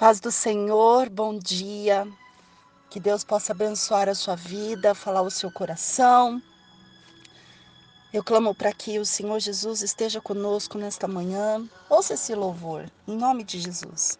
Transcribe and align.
Paz 0.00 0.18
do 0.18 0.30
Senhor, 0.32 1.10
bom 1.10 1.38
dia. 1.38 2.08
Que 2.88 2.98
Deus 2.98 3.22
possa 3.22 3.52
abençoar 3.52 4.08
a 4.08 4.14
sua 4.14 4.34
vida, 4.34 4.94
falar 4.94 5.20
o 5.20 5.30
seu 5.30 5.52
coração. 5.52 6.42
Eu 8.10 8.24
clamo 8.24 8.54
para 8.54 8.72
que 8.72 8.98
o 8.98 9.04
Senhor 9.04 9.38
Jesus 9.38 9.82
esteja 9.82 10.18
conosco 10.18 10.78
nesta 10.78 11.06
manhã. 11.06 11.68
Ouça 11.90 12.14
esse 12.14 12.34
louvor, 12.34 12.90
em 13.06 13.14
nome 13.14 13.44
de 13.44 13.60
Jesus. 13.60 14.18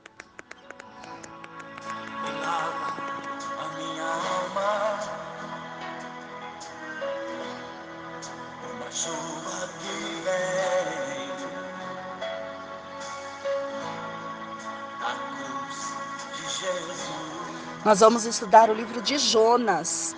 Nós 17.90 17.98
vamos 17.98 18.24
estudar 18.24 18.70
o 18.70 18.72
livro 18.72 19.02
de 19.02 19.18
Jonas, 19.18 20.14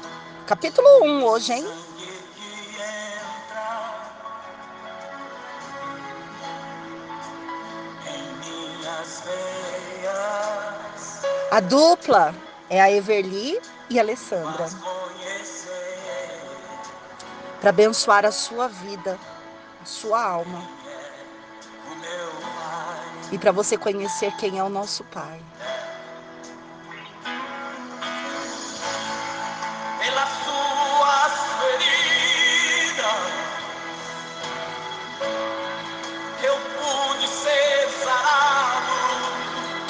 capítulo 0.47 0.87
1 1.05 1.25
hoje, 1.25 1.55
hein? 1.55 1.67
A 11.51 11.61
dupla 11.61 12.35
é 12.69 12.79
a 12.79 12.91
Everly 12.91 13.59
e 13.89 13.99
a 13.99 14.03
Alessandra. 14.03 14.69
Para 17.59 17.71
abençoar 17.71 18.27
a 18.27 18.33
sua 18.33 18.69
vida, 18.69 19.19
a 19.81 19.87
sua 19.87 20.23
alma. 20.23 20.63
E 23.33 23.39
para 23.39 23.51
você 23.51 23.79
conhecer 23.79 24.31
quem 24.37 24.59
é 24.59 24.63
o 24.63 24.69
nosso 24.69 25.03
Pai. 25.05 25.41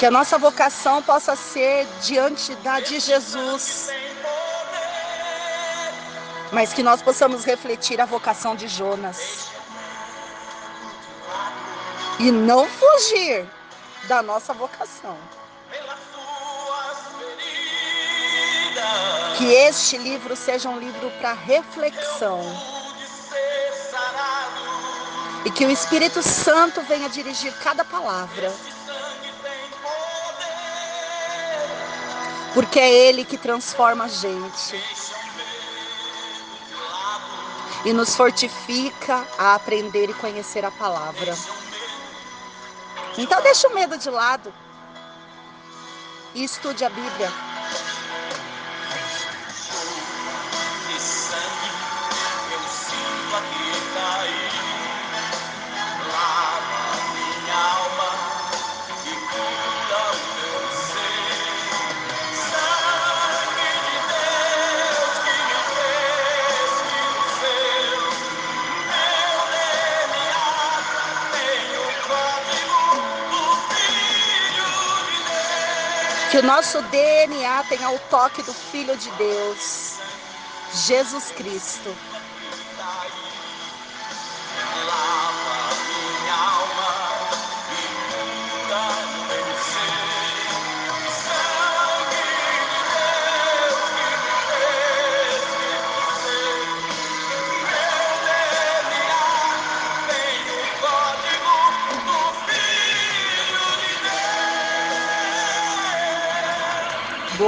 Que 0.02 0.06
a 0.06 0.10
nossa 0.10 0.36
vocação 0.36 1.00
possa 1.00 1.36
ser 1.36 1.86
diante 2.02 2.56
da 2.56 2.80
de 2.80 2.98
Jesus. 2.98 3.88
Mas 6.50 6.72
que 6.72 6.82
nós 6.82 7.00
possamos 7.00 7.44
refletir 7.44 8.00
a 8.00 8.04
vocação 8.04 8.56
de 8.56 8.66
Jonas. 8.66 9.46
E 12.18 12.32
não 12.32 12.66
fugir 12.68 13.46
da 14.08 14.20
nossa 14.24 14.52
vocação. 14.52 15.16
Que 19.36 19.52
este 19.52 19.98
livro 19.98 20.34
seja 20.34 20.68
um 20.68 20.80
livro 20.80 21.12
para 21.20 21.32
reflexão. 21.32 22.40
E 25.44 25.50
que 25.52 25.64
o 25.64 25.70
Espírito 25.70 26.24
Santo 26.24 26.80
venha 26.82 27.08
dirigir 27.08 27.52
cada 27.62 27.84
palavra 27.84 28.52
porque 32.54 32.78
é 32.78 32.90
Ele 32.90 33.24
que 33.24 33.36
transforma 33.36 34.04
a 34.04 34.08
gente 34.08 34.80
e 37.84 37.92
nos 37.92 38.14
fortifica 38.14 39.26
a 39.38 39.54
aprender 39.54 40.10
e 40.10 40.14
conhecer 40.14 40.64
a 40.64 40.70
palavra. 40.70 41.36
Então, 43.18 43.42
deixa 43.42 43.68
o 43.68 43.74
medo 43.74 43.98
de 43.98 44.08
lado 44.08 44.52
e 46.34 46.44
estude 46.44 46.84
a 46.84 46.88
Bíblia. 46.88 47.51
O 76.42 76.46
nosso 76.46 76.82
DNA 76.82 77.62
tenha 77.64 77.90
o 77.90 77.98
toque 78.10 78.42
do 78.42 78.52
Filho 78.52 78.96
de 78.96 79.10
Deus, 79.12 79.98
Jesus 80.74 81.30
Cristo. 81.32 81.96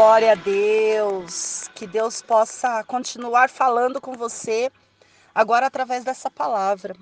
Glória 0.04 0.32
a 0.32 0.34
Deus. 0.34 1.66
Que 1.75 1.87
Deus 1.87 2.20
possa 2.20 2.84
continuar 2.84 3.48
falando 3.48 4.03
com 4.03 4.12
você 4.12 4.70
agora 5.34 5.66
através 5.66 6.04
dessa 6.04 6.31
palavra. 6.31 6.94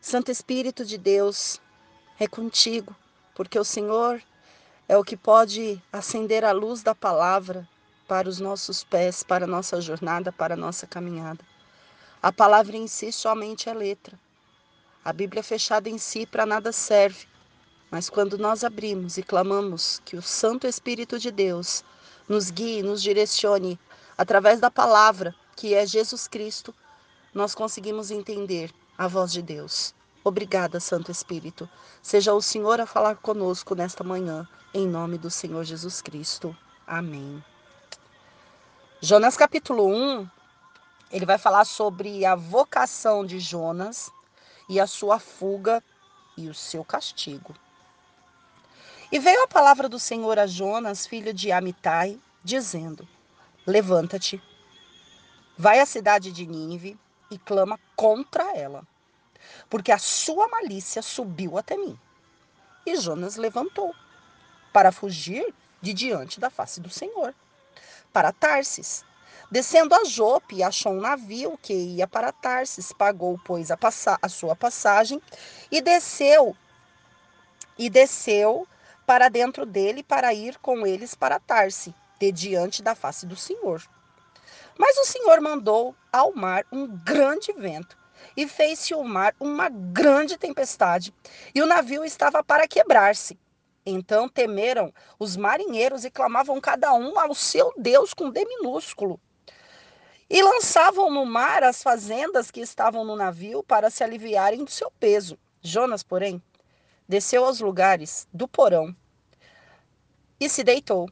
Santo 0.00 0.30
Espírito 0.30 0.82
de 0.82 0.96
Deus, 0.96 1.60
é 2.18 2.26
contigo, 2.26 2.96
porque 3.34 3.58
o 3.58 3.62
Senhor 3.62 4.22
é 4.88 4.96
o 4.96 5.04
que 5.04 5.18
pode 5.18 5.82
acender 5.92 6.42
a 6.42 6.50
luz 6.50 6.82
da 6.82 6.94
palavra 6.94 7.68
para 8.08 8.26
os 8.26 8.40
nossos 8.40 8.82
pés, 8.82 9.22
para 9.22 9.44
a 9.44 9.46
nossa 9.46 9.78
jornada, 9.78 10.32
para 10.32 10.54
a 10.54 10.56
nossa 10.56 10.86
caminhada. 10.86 11.44
A 12.22 12.32
palavra 12.32 12.74
em 12.74 12.86
si 12.86 13.12
somente 13.12 13.68
é 13.68 13.74
letra. 13.74 14.18
A 15.04 15.12
Bíblia 15.12 15.42
fechada 15.42 15.90
em 15.90 15.98
si 15.98 16.24
para 16.24 16.46
nada 16.46 16.72
serve. 16.72 17.28
Mas 17.90 18.08
quando 18.08 18.38
nós 18.38 18.64
abrimos 18.64 19.18
e 19.18 19.22
clamamos 19.22 20.00
que 20.06 20.16
o 20.16 20.22
Santo 20.22 20.66
Espírito 20.66 21.18
de 21.18 21.30
Deus 21.30 21.84
nos 22.30 22.48
guie, 22.48 22.80
nos 22.80 23.02
direcione 23.02 23.76
através 24.16 24.60
da 24.60 24.70
palavra, 24.70 25.34
que 25.56 25.74
é 25.74 25.84
Jesus 25.84 26.28
Cristo, 26.28 26.72
nós 27.34 27.56
conseguimos 27.56 28.12
entender 28.12 28.72
a 28.96 29.08
voz 29.08 29.32
de 29.32 29.42
Deus. 29.42 29.92
Obrigada, 30.22 30.78
Santo 30.78 31.10
Espírito. 31.10 31.68
Seja 32.00 32.32
o 32.32 32.40
Senhor 32.40 32.80
a 32.80 32.86
falar 32.86 33.16
conosco 33.16 33.74
nesta 33.74 34.04
manhã, 34.04 34.48
em 34.72 34.86
nome 34.86 35.18
do 35.18 35.28
Senhor 35.28 35.64
Jesus 35.64 36.00
Cristo. 36.00 36.56
Amém. 36.86 37.42
Jonas 39.00 39.36
capítulo 39.36 39.88
1, 39.88 40.30
ele 41.10 41.26
vai 41.26 41.36
falar 41.36 41.64
sobre 41.64 42.24
a 42.24 42.36
vocação 42.36 43.26
de 43.26 43.40
Jonas 43.40 44.08
e 44.68 44.78
a 44.78 44.86
sua 44.86 45.18
fuga 45.18 45.82
e 46.36 46.48
o 46.48 46.54
seu 46.54 46.84
castigo. 46.84 47.56
E 49.12 49.18
veio 49.18 49.42
a 49.42 49.48
palavra 49.48 49.88
do 49.88 49.98
Senhor 49.98 50.38
a 50.38 50.46
Jonas, 50.46 51.04
filho 51.04 51.34
de 51.34 51.50
Amitai, 51.50 52.20
dizendo: 52.44 53.08
Levanta-te, 53.66 54.40
vai 55.58 55.80
à 55.80 55.86
cidade 55.86 56.30
de 56.30 56.46
Nínive 56.46 56.96
e 57.28 57.36
clama 57.36 57.76
contra 57.96 58.56
ela, 58.56 58.86
porque 59.68 59.90
a 59.90 59.98
sua 59.98 60.46
malícia 60.46 61.02
subiu 61.02 61.58
até 61.58 61.76
mim. 61.76 61.98
E 62.86 62.94
Jonas 62.94 63.34
levantou 63.34 63.92
para 64.72 64.92
fugir 64.92 65.52
de 65.82 65.92
diante 65.92 66.38
da 66.38 66.48
face 66.48 66.80
do 66.80 66.88
Senhor, 66.88 67.34
para 68.12 68.30
Tarsis. 68.30 69.04
Descendo 69.50 69.92
a 69.96 70.04
Jope, 70.04 70.62
achou 70.62 70.92
um 70.92 71.00
navio 71.00 71.58
que 71.60 71.74
ia 71.74 72.06
para 72.06 72.30
Tarsis, 72.30 72.92
pagou, 72.92 73.40
pois, 73.44 73.72
a, 73.72 73.78
a 74.22 74.28
sua 74.28 74.54
passagem 74.54 75.20
e 75.68 75.80
desceu 75.80 76.56
e 77.76 77.90
desceu 77.90 78.68
para 79.06 79.28
dentro 79.28 79.66
dele 79.66 80.02
para 80.02 80.32
ir 80.32 80.58
com 80.58 80.86
eles 80.86 81.14
para 81.14 81.40
Tarse, 81.40 81.94
de 82.18 82.30
diante 82.30 82.82
da 82.82 82.94
face 82.94 83.26
do 83.26 83.36
Senhor. 83.36 83.82
Mas 84.78 84.96
o 84.98 85.04
Senhor 85.04 85.40
mandou 85.40 85.94
ao 86.12 86.34
mar 86.34 86.64
um 86.72 86.86
grande 86.86 87.52
vento 87.52 87.98
e 88.36 88.46
fez-se 88.46 88.94
o 88.94 89.02
mar 89.02 89.34
uma 89.40 89.68
grande 89.68 90.36
tempestade, 90.36 91.14
e 91.54 91.60
o 91.60 91.66
navio 91.66 92.04
estava 92.04 92.42
para 92.42 92.68
quebrar-se. 92.68 93.38
Então 93.84 94.28
temeram 94.28 94.92
os 95.18 95.36
marinheiros 95.36 96.04
e 96.04 96.10
clamavam 96.10 96.60
cada 96.60 96.92
um 96.94 97.18
ao 97.18 97.34
seu 97.34 97.72
Deus 97.76 98.12
com 98.14 98.30
D 98.30 98.44
minúsculo. 98.44 99.20
E 100.28 100.42
lançavam 100.42 101.10
no 101.10 101.26
mar 101.26 101.64
as 101.64 101.82
fazendas 101.82 102.50
que 102.50 102.60
estavam 102.60 103.04
no 103.04 103.16
navio 103.16 103.64
para 103.64 103.90
se 103.90 104.04
aliviarem 104.04 104.64
do 104.64 104.70
seu 104.70 104.90
peso. 104.92 105.38
Jonas, 105.60 106.02
porém, 106.02 106.40
desceu 107.10 107.44
aos 107.44 107.60
lugares 107.60 108.28
do 108.32 108.46
porão 108.46 108.96
e 110.38 110.48
se 110.48 110.62
deitou 110.62 111.10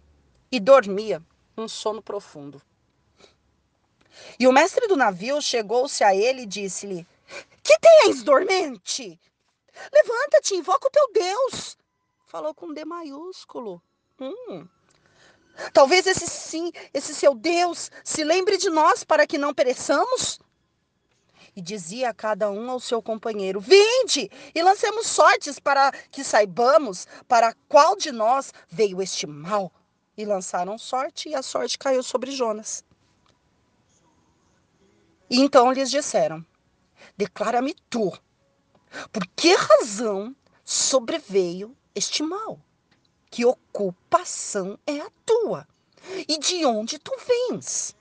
e 0.50 0.60
dormia 0.60 1.20
um 1.56 1.66
sono 1.66 2.00
profundo. 2.00 2.62
E 4.38 4.46
o 4.46 4.52
mestre 4.52 4.86
do 4.86 4.96
navio 4.96 5.42
chegou-se 5.42 6.04
a 6.04 6.14
ele 6.14 6.42
e 6.42 6.46
disse-lhe: 6.46 7.06
Que 7.64 7.76
tens, 7.80 8.22
dormente? 8.22 9.20
Levanta-te, 9.92 10.54
invoca 10.54 10.86
o 10.86 10.90
teu 10.90 11.12
Deus. 11.12 11.76
Falou 12.26 12.54
com 12.54 12.72
D 12.72 12.84
maiúsculo. 12.84 13.82
Hum. 14.20 14.68
Talvez 15.72 16.06
esse 16.06 16.28
sim, 16.28 16.70
esse 16.94 17.12
seu 17.12 17.34
Deus, 17.34 17.90
se 18.04 18.22
lembre 18.22 18.56
de 18.56 18.70
nós 18.70 19.02
para 19.02 19.26
que 19.26 19.36
não 19.36 19.52
pereçamos? 19.52 20.38
E 21.58 21.60
dizia 21.60 22.10
a 22.10 22.14
cada 22.14 22.48
um 22.52 22.70
ao 22.70 22.78
seu 22.78 23.02
companheiro: 23.02 23.58
Vinde 23.58 24.30
e 24.54 24.62
lancemos 24.62 25.08
sortes 25.08 25.58
para 25.58 25.90
que 26.08 26.22
saibamos 26.22 27.08
para 27.26 27.52
qual 27.68 27.96
de 27.96 28.12
nós 28.12 28.54
veio 28.68 29.02
este 29.02 29.26
mal. 29.26 29.72
E 30.16 30.24
lançaram 30.24 30.78
sorte, 30.78 31.28
e 31.28 31.34
a 31.34 31.42
sorte 31.42 31.76
caiu 31.76 32.00
sobre 32.00 32.30
Jonas. 32.30 32.84
E 35.28 35.40
então 35.40 35.72
lhes 35.72 35.90
disseram: 35.90 36.46
Declara-me 37.16 37.74
tu, 37.90 38.16
por 39.10 39.26
que 39.34 39.52
razão 39.52 40.36
sobreveio 40.64 41.76
este 41.92 42.22
mal? 42.22 42.60
Que 43.32 43.44
ocupação 43.44 44.78
é 44.86 45.00
a 45.00 45.10
tua? 45.26 45.66
E 46.28 46.38
de 46.38 46.64
onde 46.64 47.00
tu 47.00 47.12
vens? 47.26 47.96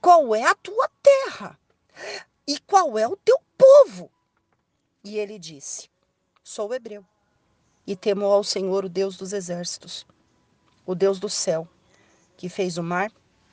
Qual 0.00 0.32
é 0.32 0.44
a 0.44 0.54
tua 0.54 0.88
terra? 1.02 1.58
E 2.50 2.58
qual 2.66 2.98
é 2.98 3.06
o 3.06 3.14
teu 3.14 3.40
povo? 3.56 4.10
E 5.04 5.18
ele 5.18 5.38
disse: 5.38 5.88
Sou 6.42 6.74
hebreu 6.74 7.06
e 7.86 7.94
temo 7.94 8.26
ao 8.26 8.42
Senhor, 8.42 8.84
o 8.84 8.88
Deus 8.88 9.16
dos 9.16 9.32
exércitos, 9.32 10.04
o 10.84 10.92
Deus 10.92 11.20
do 11.20 11.28
céu, 11.28 11.68
que 12.36 12.48
fez 12.48 12.76
o 12.76 12.82
mar 12.82 13.12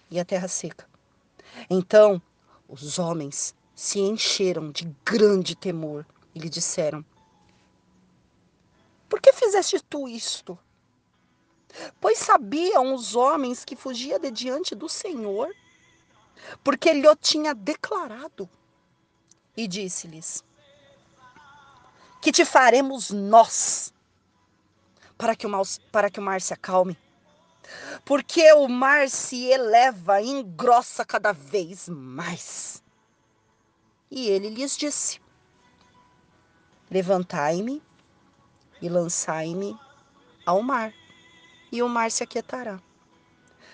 e 0.10 0.20
a 0.20 0.26
terra 0.26 0.48
seca. 0.48 0.90
Então 1.70 2.20
os 2.68 2.98
homens 2.98 3.54
se 3.76 4.00
encheram 4.00 4.72
de 4.72 4.86
grande 5.06 5.56
temor 5.56 6.04
e 6.34 6.40
lhe 6.40 6.50
disseram: 6.50 7.06
Por 9.08 9.22
que 9.22 9.32
fizeste 9.32 9.80
tu 9.80 10.08
isto? 10.08 10.58
Pois 12.02 12.18
sabiam 12.18 12.96
os 12.96 13.16
homens 13.16 13.64
que 13.64 13.76
fugia 13.76 14.18
de 14.18 14.32
diante 14.32 14.74
do 14.74 14.90
Senhor, 14.90 15.56
porque 16.64 16.90
ele 16.90 17.08
o 17.08 17.16
tinha 17.16 17.54
declarado. 17.54 18.50
E 19.57 19.68
disse-lhes: 19.68 20.44
Que 22.21 22.31
te 22.31 22.45
faremos 22.45 23.09
nós 23.09 23.92
para 25.18 25.36
que, 25.36 25.45
o 25.45 25.50
mar, 25.50 25.63
para 25.92 26.09
que 26.09 26.19
o 26.19 26.24
mar 26.24 26.39
se 26.39 26.54
acalme? 26.54 26.98
porque 28.06 28.51
o 28.54 28.68
mar 28.68 29.09
se 29.09 29.45
eleva 29.45 30.21
e 30.21 30.30
engrossa 30.30 31.06
cada 31.06 31.31
vez 31.31 31.89
mais. 31.89 32.83
E 34.09 34.27
ele 34.27 34.50
lhes 34.50 34.77
disse: 34.77 35.19
Levantai-me 36.89 37.81
e 38.81 38.88
lançai-me 38.88 39.77
ao 40.45 40.62
mar, 40.62 40.94
e 41.71 41.83
o 41.83 41.89
mar 41.89 42.09
se 42.12 42.24
aquietará. 42.24 42.80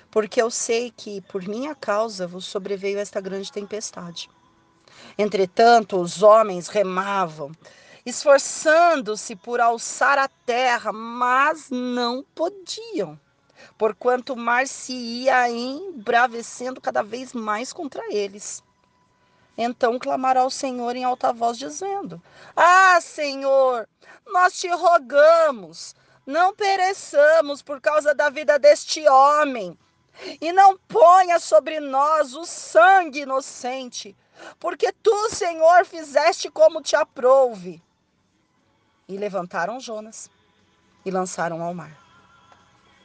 Porque 0.09 0.41
eu 0.41 0.49
sei 0.49 0.91
que 0.91 1.21
por 1.21 1.43
minha 1.47 1.75
causa 1.75 2.27
vos 2.27 2.45
sobreveio 2.45 2.99
esta 2.99 3.19
grande 3.19 3.51
tempestade. 3.51 4.29
Entretanto, 5.17 5.99
os 5.99 6.23
homens 6.23 6.67
remavam, 6.67 7.51
esforçando-se 8.05 9.35
por 9.35 9.61
alçar 9.61 10.17
a 10.17 10.27
terra, 10.27 10.91
mas 10.91 11.69
não 11.69 12.23
podiam 12.35 13.19
porquanto 13.77 14.33
o 14.33 14.37
mar 14.37 14.67
se 14.67 14.93
ia 14.93 15.49
embravecendo 15.49 16.81
cada 16.81 17.03
vez 17.03 17.33
mais 17.33 17.71
contra 17.73 18.13
eles. 18.13 18.63
Então 19.57 19.99
clamará 19.99 20.41
ao 20.41 20.49
Senhor 20.49 20.95
em 20.95 21.03
alta 21.03 21.31
voz, 21.31 21.57
dizendo: 21.57 22.21
Ah, 22.55 22.99
Senhor, 23.01 23.87
nós 24.27 24.53
te 24.53 24.67
rogamos, 24.67 25.95
não 26.25 26.55
pereçamos 26.55 27.61
por 27.61 27.79
causa 27.79 28.15
da 28.15 28.29
vida 28.29 28.57
deste 28.57 29.07
homem, 29.07 29.77
e 30.41 30.51
não 30.51 30.77
ponha 30.77 31.39
sobre 31.39 31.79
nós 31.79 32.33
o 32.35 32.45
sangue 32.45 33.21
inocente, 33.21 34.15
porque 34.59 34.91
tu, 34.91 35.29
Senhor, 35.29 35.85
fizeste 35.85 36.49
como 36.49 36.81
te 36.81 36.95
aprouve. 36.95 37.81
E 39.07 39.17
levantaram 39.17 39.79
Jonas 39.79 40.29
e 41.05 41.11
lançaram 41.11 41.61
ao 41.61 41.73
mar 41.73 42.03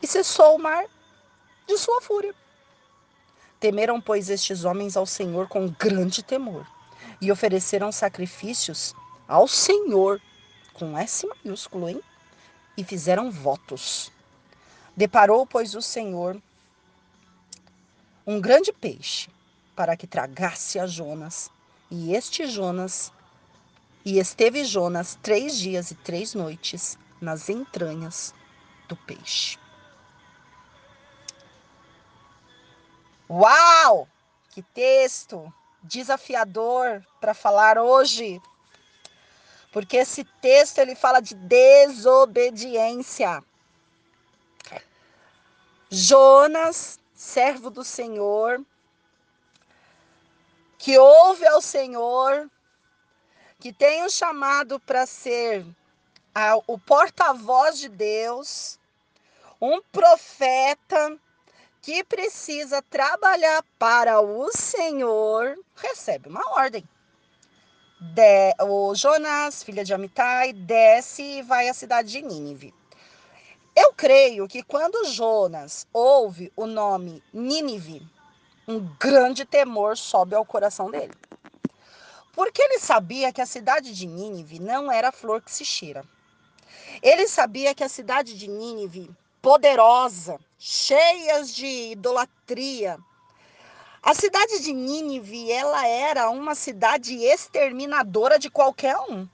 e 0.02 0.06
cessou 0.06 0.56
o 0.56 0.58
mar 0.58 0.84
de 1.66 1.76
sua 1.76 2.00
fúria. 2.00 2.34
Temeram, 3.60 4.00
pois, 4.00 4.30
estes 4.30 4.64
homens 4.64 4.96
ao 4.96 5.04
Senhor 5.04 5.48
com 5.48 5.68
grande 5.68 6.22
temor 6.22 6.66
e 7.20 7.32
ofereceram 7.32 7.90
sacrifícios 7.90 8.94
ao 9.26 9.48
Senhor, 9.48 10.20
com 10.74 10.96
S 10.96 11.26
maiúsculo, 11.26 11.88
hein? 11.88 12.00
E 12.76 12.84
fizeram 12.84 13.30
votos. 13.30 14.12
Deparou, 14.96 15.44
pois, 15.44 15.74
o 15.74 15.82
Senhor 15.82 16.40
um 18.24 18.40
grande 18.40 18.72
peixe 18.72 19.28
para 19.78 19.96
que 19.96 20.06
tragasse 20.08 20.80
a 20.80 20.88
Jonas. 20.88 21.52
E 21.88 22.12
este 22.12 22.48
Jonas, 22.48 23.12
e 24.04 24.18
esteve 24.18 24.64
Jonas 24.64 25.16
três 25.22 25.56
dias 25.56 25.92
e 25.92 25.94
três 25.94 26.34
noites 26.34 26.98
nas 27.20 27.48
entranhas 27.48 28.34
do 28.88 28.96
peixe. 28.96 29.56
Uau! 33.30 34.08
Que 34.50 34.62
texto 34.62 35.54
desafiador 35.80 37.06
para 37.20 37.32
falar 37.32 37.78
hoje. 37.78 38.42
Porque 39.72 39.98
esse 39.98 40.24
texto 40.42 40.78
ele 40.78 40.96
fala 40.96 41.20
de 41.20 41.36
desobediência. 41.36 43.44
Jonas, 45.88 46.98
servo 47.14 47.70
do 47.70 47.84
Senhor, 47.84 48.60
que 50.78 50.96
ouve 50.96 51.44
ao 51.46 51.60
Senhor, 51.60 52.48
que 53.58 53.72
tem 53.72 54.04
um 54.04 54.08
chamado 54.08 54.78
para 54.78 55.04
ser 55.04 55.66
a, 56.32 56.56
o 56.68 56.78
porta-voz 56.78 57.78
de 57.80 57.88
Deus, 57.88 58.78
um 59.60 59.82
profeta, 59.82 61.18
que 61.82 62.04
precisa 62.04 62.80
trabalhar 62.82 63.64
para 63.78 64.20
o 64.20 64.50
Senhor, 64.52 65.58
recebe 65.74 66.28
uma 66.28 66.48
ordem. 66.52 66.86
De, 68.00 68.54
o 68.60 68.94
Jonas, 68.94 69.62
filha 69.64 69.84
de 69.84 69.92
Amitai, 69.92 70.52
desce 70.52 71.22
e 71.22 71.42
vai 71.42 71.68
à 71.68 71.74
cidade 71.74 72.12
de 72.12 72.22
Nínive. 72.22 72.72
Eu 73.74 73.92
creio 73.92 74.46
que 74.46 74.62
quando 74.62 75.06
Jonas 75.06 75.86
ouve 75.92 76.52
o 76.54 76.66
nome 76.66 77.22
Nínive, 77.32 78.06
um 78.68 78.86
grande 79.00 79.46
temor 79.46 79.96
sobe 79.96 80.34
ao 80.34 80.44
coração 80.44 80.90
dele. 80.90 81.14
Porque 82.34 82.60
ele 82.60 82.78
sabia 82.78 83.32
que 83.32 83.40
a 83.40 83.46
cidade 83.46 83.94
de 83.94 84.06
Nínive 84.06 84.60
não 84.60 84.92
era 84.92 85.10
flor 85.10 85.40
que 85.40 85.50
se 85.50 85.64
cheira. 85.64 86.04
Ele 87.02 87.26
sabia 87.26 87.74
que 87.74 87.82
a 87.82 87.88
cidade 87.88 88.36
de 88.36 88.46
Nínive 88.46 89.10
poderosa, 89.40 90.38
cheias 90.58 91.54
de 91.54 91.92
idolatria. 91.92 92.98
A 94.02 94.14
cidade 94.14 94.60
de 94.60 94.74
Nínive, 94.74 95.50
ela 95.50 95.86
era 95.86 96.28
uma 96.28 96.54
cidade 96.54 97.16
exterminadora 97.16 98.38
de 98.38 98.50
qualquer 98.50 98.96
um. 98.98 99.26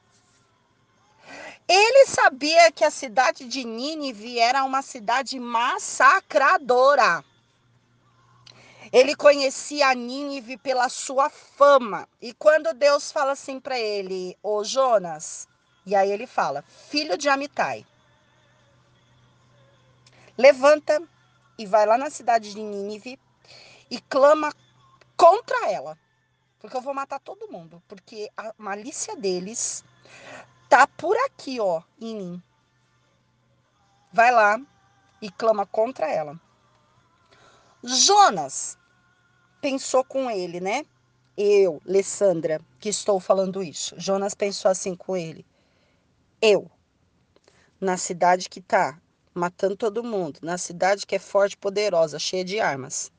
Ele 1.67 2.07
sabia 2.07 2.71
que 2.71 2.85
a 2.85 2.91
cidade 2.91 3.47
de 3.47 3.65
Nínive 3.65 4.39
era 4.39 4.63
uma 4.63 4.83
cidade 4.83 5.41
massacradora. 5.41 7.25
Ele 8.95 9.17
conhecia 9.17 9.89
a 9.89 9.95
Nínive 9.95 10.57
pela 10.57 10.89
sua 10.89 11.29
fama. 11.29 12.09
E 12.23 12.33
quando 12.33 12.73
Deus 12.73 13.11
fala 13.11 13.33
assim 13.33 13.59
para 13.59 13.77
ele, 13.77 14.39
ô 14.41 14.63
Jonas, 14.63 15.49
e 15.85 15.97
aí 15.97 16.13
ele 16.13 16.29
fala, 16.29 16.63
filho 16.63 17.19
de 17.19 17.29
Amitai, 17.29 17.85
levanta 20.39 21.03
e 21.59 21.67
vai 21.67 21.85
lá 21.85 21.99
na 21.99 22.09
cidade 22.09 22.55
de 22.55 22.63
Nínive 22.63 23.19
e 23.91 24.01
clama 24.01 24.55
contra 25.17 25.73
ela. 25.73 25.99
Porque 26.61 26.77
eu 26.77 26.81
vou 26.81 26.95
matar 26.95 27.19
todo 27.19 27.51
mundo. 27.51 27.83
Porque 27.89 28.31
a 28.37 28.55
malícia 28.57 29.17
deles 29.17 29.85
tá 30.69 30.87
por 30.87 31.17
aqui, 31.27 31.59
ó, 31.59 31.83
em 32.01 32.15
mim. 32.15 32.43
Vai 34.13 34.31
lá 34.31 34.61
e 35.21 35.33
clama 35.33 35.67
contra 35.67 36.09
ela. 36.09 36.41
Jonas 37.83 38.79
pensou 39.65 40.05
com 40.05 40.31
ele, 40.31 40.61
né? 40.61 40.85
Eu, 41.35 41.81
Alessandra, 41.89 42.61
que 42.79 42.91
estou 42.91 43.19
falando 43.19 43.63
isso. 43.63 43.95
Jonas 43.99 44.35
pensou 44.35 44.71
assim 44.71 44.95
com 44.95 45.17
ele. 45.17 45.43
Eu, 46.39 46.71
na 47.81 47.97
cidade 47.97 48.51
que 48.51 48.61
tá 48.61 49.01
matando 49.33 49.75
todo 49.75 50.05
mundo, 50.05 50.39
na 50.43 50.59
cidade 50.59 51.07
que 51.07 51.17
é 51.17 51.19
forte, 51.19 51.57
poderosa, 51.57 52.19
cheia 52.19 52.45
de 52.45 52.61
armas. 52.61 53.11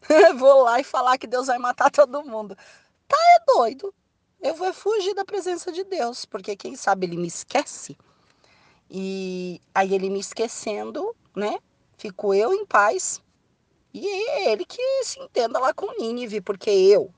vou 0.38 0.62
lá 0.62 0.80
e 0.80 0.84
falar 0.84 1.18
que 1.18 1.26
Deus 1.26 1.48
vai 1.48 1.58
matar 1.58 1.90
todo 1.90 2.24
mundo. 2.24 2.56
Tá 3.06 3.18
é 3.18 3.44
doido. 3.52 3.92
Eu 4.40 4.54
vou 4.54 4.72
fugir 4.72 5.12
da 5.12 5.26
presença 5.26 5.70
de 5.70 5.84
Deus, 5.84 6.24
porque 6.24 6.56
quem 6.56 6.74
sabe 6.74 7.06
ele 7.06 7.18
me 7.18 7.28
esquece. 7.28 7.98
E 8.90 9.60
aí 9.74 9.94
ele 9.94 10.08
me 10.08 10.20
esquecendo, 10.20 11.14
né? 11.36 11.58
Fico 11.98 12.32
eu 12.32 12.54
em 12.54 12.64
paz. 12.64 13.20
E 13.98 14.46
ele 14.46 14.66
que 14.66 15.04
se 15.04 15.18
entenda 15.18 15.58
lá 15.58 15.72
com 15.72 15.90
Nínive, 15.98 16.42
porque 16.42 16.68
eu, 16.68 17.14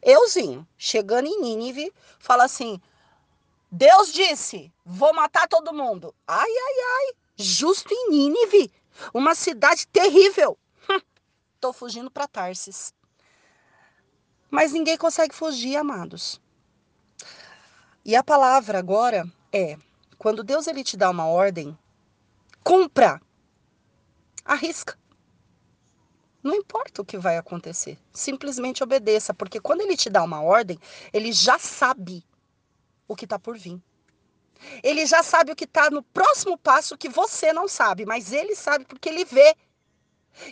euzinho, 0.00 0.66
chegando 0.78 1.26
em 1.26 1.42
Nínive, 1.42 1.92
fala 2.18 2.44
assim: 2.44 2.80
Deus 3.70 4.10
disse, 4.10 4.72
vou 4.82 5.12
matar 5.12 5.46
todo 5.46 5.74
mundo. 5.74 6.14
Ai, 6.26 6.48
ai, 6.48 6.74
ai, 6.96 7.16
justo 7.36 7.92
em 7.92 8.08
Nínive, 8.08 8.72
uma 9.12 9.34
cidade 9.34 9.86
terrível. 9.88 10.56
Tô 11.60 11.70
fugindo 11.70 12.10
para 12.10 12.26
Tarsis. 12.26 12.94
Mas 14.50 14.72
ninguém 14.72 14.96
consegue 14.96 15.34
fugir, 15.34 15.76
amados. 15.76 16.40
E 18.06 18.16
a 18.16 18.24
palavra 18.24 18.78
agora 18.78 19.30
é: 19.52 19.76
quando 20.16 20.42
Deus 20.42 20.66
ele 20.66 20.82
te 20.82 20.96
dá 20.96 21.10
uma 21.10 21.26
ordem, 21.26 21.78
cumpra. 22.64 23.20
Arrisca. 24.46 24.99
Não 26.42 26.54
importa 26.54 27.02
o 27.02 27.04
que 27.04 27.18
vai 27.18 27.36
acontecer, 27.36 27.98
simplesmente 28.12 28.82
obedeça, 28.82 29.34
porque 29.34 29.60
quando 29.60 29.82
ele 29.82 29.96
te 29.96 30.08
dá 30.08 30.22
uma 30.22 30.42
ordem, 30.42 30.78
ele 31.12 31.32
já 31.32 31.58
sabe 31.58 32.24
o 33.06 33.14
que 33.14 33.26
está 33.26 33.38
por 33.38 33.58
vir. 33.58 33.80
Ele 34.82 35.04
já 35.06 35.22
sabe 35.22 35.52
o 35.52 35.56
que 35.56 35.64
está 35.64 35.90
no 35.90 36.02
próximo 36.02 36.56
passo 36.56 36.96
que 36.96 37.08
você 37.08 37.52
não 37.52 37.66
sabe, 37.66 38.06
mas 38.06 38.32
ele 38.32 38.54
sabe 38.54 38.84
porque 38.84 39.08
ele 39.08 39.24
vê 39.24 39.54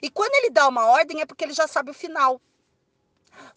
e 0.02 0.10
quando 0.10 0.34
ele 0.34 0.50
dá 0.50 0.68
uma 0.68 0.86
ordem 0.86 1.20
é 1.20 1.26
porque 1.26 1.44
ele 1.44 1.52
já 1.52 1.66
sabe 1.66 1.90
o 1.90 1.94
final. 1.94 2.40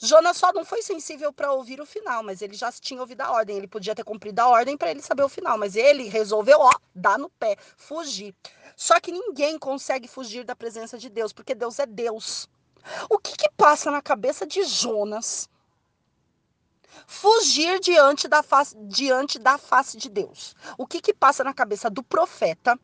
Jonas 0.03 0.37
só 0.37 0.51
não 0.51 0.65
foi 0.65 0.81
sensível 0.81 1.31
para 1.31 1.53
ouvir 1.53 1.79
o 1.79 1.85
final, 1.85 2.23
mas 2.23 2.41
ele 2.41 2.55
já 2.55 2.71
tinha 2.71 2.99
ouvido 2.99 3.21
a 3.21 3.31
ordem. 3.31 3.55
Ele 3.55 3.67
podia 3.67 3.93
ter 3.93 4.03
cumprido 4.03 4.39
a 4.41 4.47
ordem 4.47 4.75
para 4.75 4.89
ele 4.89 5.01
saber 5.01 5.21
o 5.21 5.29
final, 5.29 5.59
mas 5.59 5.75
ele 5.75 6.09
resolveu, 6.09 6.59
ó, 6.59 6.71
dar 6.95 7.19
no 7.19 7.29
pé, 7.29 7.55
fugir. 7.77 8.33
Só 8.75 8.99
que 8.99 9.11
ninguém 9.11 9.59
consegue 9.59 10.07
fugir 10.07 10.43
da 10.43 10.55
presença 10.55 10.97
de 10.97 11.07
Deus, 11.07 11.31
porque 11.31 11.53
Deus 11.53 11.77
é 11.77 11.85
Deus. 11.85 12.49
O 13.11 13.19
que, 13.19 13.37
que 13.37 13.49
passa 13.51 13.91
na 13.91 14.01
cabeça 14.01 14.45
de 14.47 14.63
Jonas? 14.63 15.47
Fugir 17.05 17.79
diante 17.79 18.27
da 18.27 18.41
face, 18.41 18.75
diante 18.87 19.37
da 19.37 19.59
face 19.59 19.97
de 19.97 20.09
Deus. 20.09 20.55
O 20.79 20.87
que, 20.87 20.99
que 20.99 21.13
passa 21.13 21.43
na 21.43 21.53
cabeça 21.53 21.91
do 21.91 22.01
profeta? 22.01 22.75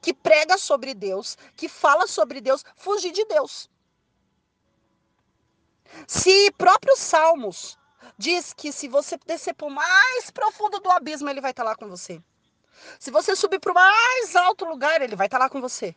que 0.00 0.12
prega 0.12 0.58
sobre 0.58 0.92
Deus, 0.92 1.36
que 1.56 1.68
fala 1.68 2.08
sobre 2.08 2.40
Deus, 2.40 2.64
fugir 2.74 3.12
de 3.12 3.24
Deus. 3.26 3.70
Se 6.06 6.50
próprios 6.52 6.98
Salmos 6.98 7.78
diz 8.16 8.52
que 8.52 8.72
se 8.72 8.88
você 8.88 9.18
descer 9.26 9.54
para 9.54 9.66
o 9.66 9.70
mais 9.70 10.30
profundo 10.30 10.80
do 10.80 10.90
abismo, 10.90 11.28
ele 11.28 11.40
vai 11.40 11.50
estar 11.50 11.64
tá 11.64 11.70
lá 11.70 11.76
com 11.76 11.88
você. 11.88 12.22
Se 12.98 13.10
você 13.10 13.34
subir 13.34 13.58
para 13.58 13.72
o 13.72 13.74
mais 13.74 14.36
alto 14.36 14.64
lugar, 14.64 15.02
ele 15.02 15.16
vai 15.16 15.26
estar 15.26 15.38
tá 15.38 15.44
lá 15.44 15.50
com 15.50 15.60
você. 15.60 15.94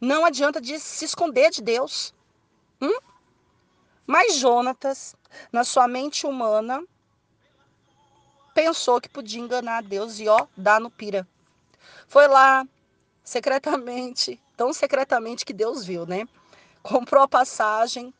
Não 0.00 0.24
adianta 0.24 0.60
de 0.60 0.78
se 0.78 1.04
esconder 1.04 1.50
de 1.50 1.62
Deus. 1.62 2.14
Hum? 2.80 2.98
Mas 4.06 4.36
Jonatas, 4.36 5.16
na 5.52 5.64
sua 5.64 5.88
mente 5.88 6.26
humana, 6.26 6.82
pensou 8.54 9.00
que 9.00 9.08
podia 9.08 9.40
enganar 9.40 9.82
Deus 9.82 10.18
e 10.20 10.28
ó, 10.28 10.46
dá 10.56 10.78
no 10.78 10.90
pira. 10.90 11.26
Foi 12.06 12.28
lá, 12.28 12.66
secretamente, 13.22 14.40
tão 14.56 14.72
secretamente 14.72 15.44
que 15.44 15.52
Deus 15.52 15.84
viu, 15.84 16.06
né? 16.06 16.28
Comprou 16.84 17.22
a 17.22 17.28
passagem. 17.28 18.12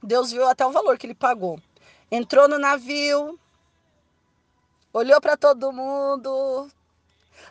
Deus 0.00 0.30
viu 0.30 0.46
até 0.48 0.64
o 0.64 0.70
valor 0.70 0.96
que 0.96 1.04
ele 1.04 1.16
pagou. 1.16 1.60
Entrou 2.08 2.46
no 2.46 2.60
navio, 2.60 3.36
olhou 4.92 5.20
para 5.20 5.36
todo 5.36 5.72
mundo. 5.72 6.70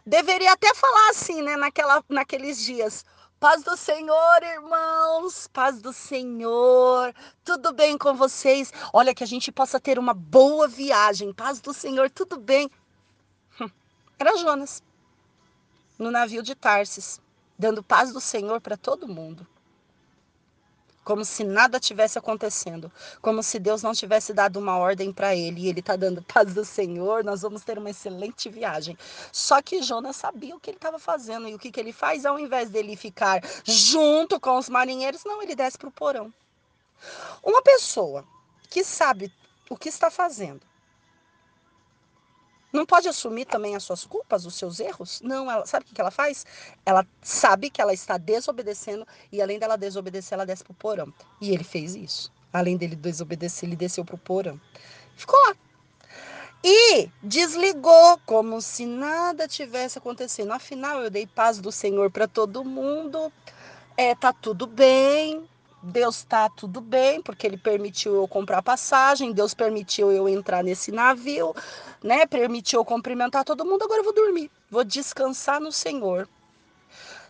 Deveria 0.05 0.53
até 0.53 0.73
falar 0.73 1.09
assim, 1.09 1.41
né, 1.41 1.57
naquela, 1.57 2.01
naqueles 2.07 2.61
dias. 2.61 3.05
Paz 3.41 3.61
do 3.61 3.75
Senhor, 3.75 4.41
irmãos, 4.41 5.49
paz 5.51 5.81
do 5.81 5.91
Senhor, 5.91 7.13
tudo 7.43 7.73
bem 7.73 7.97
com 7.97 8.13
vocês? 8.13 8.71
Olha, 8.93 9.13
que 9.13 9.23
a 9.23 9.27
gente 9.27 9.51
possa 9.51 9.81
ter 9.81 9.99
uma 9.99 10.13
boa 10.13 10.65
viagem, 10.65 11.33
paz 11.33 11.59
do 11.59 11.73
Senhor, 11.73 12.09
tudo 12.09 12.39
bem. 12.39 12.71
Hum, 13.59 13.69
era 14.17 14.37
Jonas 14.37 14.81
no 15.97 16.09
navio 16.09 16.41
de 16.41 16.55
Tarsis, 16.55 17.21
dando 17.57 17.83
paz 17.83 18.13
do 18.13 18.21
Senhor 18.21 18.61
para 18.61 18.77
todo 18.77 19.05
mundo. 19.05 19.45
Como 21.09 21.25
se 21.25 21.43
nada 21.43 21.79
tivesse 21.79 22.19
acontecendo, 22.19 22.91
como 23.19 23.41
se 23.41 23.57
Deus 23.57 23.81
não 23.81 23.93
tivesse 23.93 24.31
dado 24.31 24.59
uma 24.59 24.77
ordem 24.77 25.11
para 25.11 25.35
ele 25.35 25.61
e 25.61 25.67
ele 25.67 25.79
está 25.79 25.95
dando 25.95 26.21
paz 26.31 26.53
do 26.53 26.63
Senhor, 26.63 27.23
nós 27.23 27.41
vamos 27.41 27.63
ter 27.63 27.79
uma 27.79 27.89
excelente 27.89 28.47
viagem. 28.47 28.95
Só 29.31 29.59
que 29.59 29.81
Jonas 29.81 30.17
sabia 30.17 30.55
o 30.55 30.59
que 30.59 30.69
ele 30.69 30.77
estava 30.77 30.99
fazendo 30.99 31.47
e 31.47 31.55
o 31.55 31.57
que, 31.57 31.71
que 31.71 31.79
ele 31.79 31.91
faz 31.91 32.27
ao 32.27 32.37
invés 32.37 32.69
dele 32.69 32.95
ficar 32.95 33.41
junto 33.63 34.39
com 34.39 34.55
os 34.55 34.69
marinheiros, 34.69 35.23
não, 35.25 35.41
ele 35.41 35.55
desce 35.55 35.79
para 35.79 35.89
o 35.89 35.91
porão. 35.91 36.31
Uma 37.43 37.63
pessoa 37.63 38.23
que 38.69 38.83
sabe 38.83 39.33
o 39.67 39.75
que 39.75 39.89
está 39.89 40.11
fazendo, 40.11 40.61
não 42.71 42.85
pode 42.85 43.07
assumir 43.07 43.45
também 43.45 43.75
as 43.75 43.83
suas 43.83 44.05
culpas, 44.05 44.45
os 44.45 44.55
seus 44.55 44.79
erros? 44.79 45.21
Não, 45.21 45.49
ela 45.49 45.65
sabe 45.65 45.85
o 45.89 45.93
que 45.93 45.99
ela 45.99 46.11
faz? 46.11 46.45
Ela 46.85 47.05
sabe 47.21 47.69
que 47.69 47.81
ela 47.81 47.93
está 47.93 48.17
desobedecendo 48.17 49.07
e 49.31 49.41
além 49.41 49.57
dela 49.57 49.77
desobedecer, 49.77 50.35
ela 50.35 50.45
desce 50.45 50.63
pro 50.63 50.73
porão. 50.73 51.11
E 51.41 51.51
ele 51.51 51.63
fez 51.63 51.95
isso. 51.95 52.31
Além 52.53 52.77
dele 52.77 52.95
desobedecer, 52.95 53.67
ele 53.67 53.75
desceu 53.75 54.05
pro 54.05 54.17
porão. 54.17 54.59
Ficou 55.15 55.39
lá. 55.47 55.55
E 56.63 57.09
desligou 57.23 58.19
como 58.25 58.61
se 58.61 58.85
nada 58.85 59.47
tivesse 59.47 59.97
acontecendo. 59.97 60.51
Afinal, 60.51 61.01
eu 61.01 61.09
dei 61.09 61.25
paz 61.25 61.59
do 61.59 61.71
Senhor 61.71 62.11
para 62.11 62.27
todo 62.27 62.65
mundo. 62.65 63.31
É, 63.97 64.13
tá 64.13 64.31
tudo 64.31 64.67
bem. 64.67 65.48
Deus 65.81 66.17
está 66.17 66.49
tudo 66.49 66.81
bem, 66.81 67.21
porque 67.21 67.47
ele 67.47 67.57
permitiu 67.57 68.15
eu 68.15 68.27
comprar 68.27 68.61
passagem, 68.61 69.31
Deus 69.31 69.53
permitiu 69.53 70.11
eu 70.11 70.27
entrar 70.27 70.63
nesse 70.63 70.91
navio, 70.91 71.55
né? 72.03 72.25
Permitiu 72.25 72.81
eu 72.81 72.85
cumprimentar 72.85 73.45
todo 73.45 73.65
mundo, 73.65 73.83
agora 73.83 73.99
eu 73.99 74.03
vou 74.03 74.13
dormir. 74.13 74.51
Vou 74.69 74.83
descansar 74.83 75.59
no 75.59 75.71
Senhor. 75.71 76.27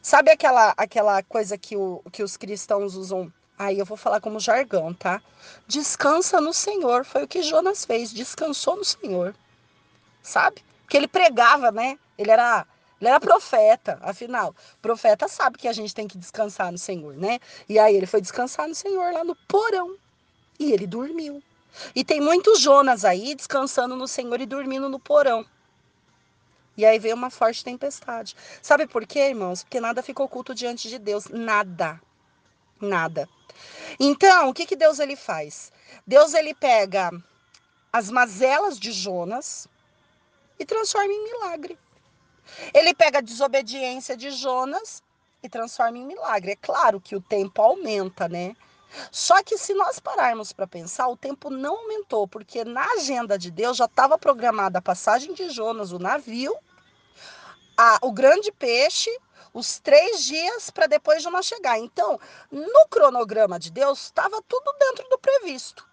Sabe 0.02 0.32
aquela 0.32 0.74
aquela 0.78 1.22
coisa 1.24 1.58
que, 1.58 1.76
o, 1.76 2.02
que 2.12 2.24
os 2.24 2.38
cristãos 2.38 2.96
usam? 2.96 3.32
Aí 3.58 3.78
eu 3.78 3.86
vou 3.86 3.98
falar 3.98 4.22
como 4.22 4.40
jargão, 4.40 4.94
tá? 4.94 5.22
Descansa 5.68 6.40
no 6.40 6.54
Senhor. 6.54 7.04
Foi 7.06 7.24
o 7.24 7.28
que 7.28 7.44
Jonas 7.44 7.86
fez, 7.86 8.12
descansou 8.12 8.78
no 8.78 8.86
Senhor. 8.86 9.36
Sabe? 10.24 10.64
Que 10.88 10.98
ele 10.98 11.08
pregava, 11.08 11.72
né? 11.72 12.00
Ele 12.18 12.32
era 12.32 12.66
ele 13.00 13.10
era 13.10 13.20
profeta, 13.20 13.98
afinal. 14.02 14.56
Profeta 14.82 15.28
sabe 15.28 15.58
que 15.58 15.68
a 15.68 15.74
gente 15.74 15.96
tem 15.96 16.08
que 16.08 16.18
descansar 16.18 16.72
no 16.72 16.78
Senhor, 16.78 17.16
né? 17.16 17.40
E 17.68 17.80
aí 17.80 17.96
ele 17.96 18.06
foi 18.06 18.20
descansar 18.20 18.68
no 18.68 18.76
Senhor 18.76 19.14
lá 19.14 19.24
no 19.24 19.36
porão. 19.48 19.96
E 20.60 20.74
ele 20.74 20.86
dormiu. 20.86 21.42
E 21.96 22.04
tem 22.04 22.20
muitos 22.20 22.60
Jonas 22.60 23.06
aí 23.06 23.34
descansando 23.36 23.96
no 23.96 24.08
Senhor 24.08 24.42
e 24.42 24.46
dormindo 24.46 24.90
no 24.90 25.00
porão. 25.00 25.46
E 26.76 26.86
aí 26.86 27.00
veio 27.00 27.16
uma 27.16 27.30
forte 27.30 27.64
tempestade. 27.64 28.36
Sabe 28.62 28.86
por 28.88 29.06
quê, 29.06 29.30
irmãos? 29.30 29.64
Porque 29.64 29.80
nada 29.80 30.04
ficou 30.04 30.26
oculto 30.26 30.54
diante 30.54 30.90
de 30.90 30.98
Deus. 30.98 31.28
Nada. 31.28 32.02
Nada. 32.82 33.28
Então, 34.00 34.50
o 34.50 34.54
que, 34.54 34.66
que 34.66 34.76
Deus 34.76 35.00
ele 35.00 35.16
faz? 35.16 35.72
Deus 36.06 36.34
ele 36.34 36.54
pega 36.54 37.12
as 37.92 38.10
mazelas 38.10 38.80
de 38.80 38.92
Jonas 38.92 39.68
e 40.58 40.66
transforma 40.66 41.12
em 41.12 41.24
milagre. 41.24 41.78
Ele 42.74 42.94
pega 42.94 43.20
a 43.20 43.22
desobediência 43.22 44.16
de 44.16 44.32
Jonas 44.32 45.04
e 45.42 45.50
transforma 45.50 45.98
em 45.98 46.06
milagre. 46.06 46.52
É 46.52 46.56
claro 46.56 47.00
que 47.00 47.16
o 47.16 47.22
tempo 47.22 47.62
aumenta, 47.62 48.28
né? 48.28 48.56
Só 49.12 49.44
que 49.44 49.58
se 49.58 49.74
nós 49.74 50.00
pararmos 50.00 50.52
para 50.52 50.66
pensar, 50.66 51.08
o 51.08 51.18
tempo 51.18 51.50
não 51.50 51.78
aumentou, 51.78 52.28
porque 52.28 52.64
na 52.64 52.86
agenda 52.94 53.38
de 53.38 53.52
Deus 53.52 53.78
já 53.78 53.86
estava 53.86 54.18
programada 54.18 54.80
a 54.80 54.82
passagem 54.82 55.34
de 55.34 55.50
Jonas, 55.50 55.92
o 55.92 56.00
navio, 56.00 56.56
a, 57.78 58.00
o 58.02 58.12
grande 58.12 58.52
peixe, 58.52 59.12
os 59.54 59.80
três 59.80 60.24
dias 60.24 60.70
para 60.72 60.88
depois 60.88 61.22
Jonas 61.22 61.46
chegar. 61.46 61.78
Então, 61.78 62.20
no 62.52 62.88
cronograma 62.90 63.60
de 63.60 63.72
Deus, 63.72 64.06
estava 64.06 64.42
tudo 64.48 64.74
dentro 64.80 65.08
do 65.10 65.20
previsto 65.20 65.89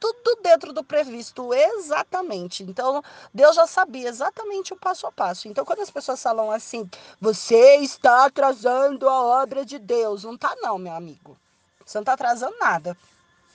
tudo 0.00 0.40
dentro 0.42 0.72
do 0.72 0.84
previsto, 0.84 1.54
exatamente. 1.54 2.62
Então, 2.62 3.02
Deus 3.32 3.56
já 3.56 3.66
sabia 3.66 4.08
exatamente 4.08 4.72
o 4.72 4.76
passo 4.76 5.06
a 5.06 5.12
passo. 5.12 5.48
Então, 5.48 5.64
quando 5.64 5.80
as 5.80 5.90
pessoas 5.90 6.22
falam 6.22 6.50
assim, 6.50 6.88
você 7.20 7.76
está 7.76 8.26
atrasando 8.26 9.08
a 9.08 9.42
obra 9.42 9.64
de 9.64 9.78
Deus, 9.78 10.24
não 10.24 10.34
está 10.34 10.54
não, 10.60 10.76
meu 10.78 10.92
amigo. 10.92 11.38
Você 11.84 11.98
não 11.98 12.02
está 12.02 12.14
atrasando 12.14 12.56
nada. 12.58 12.96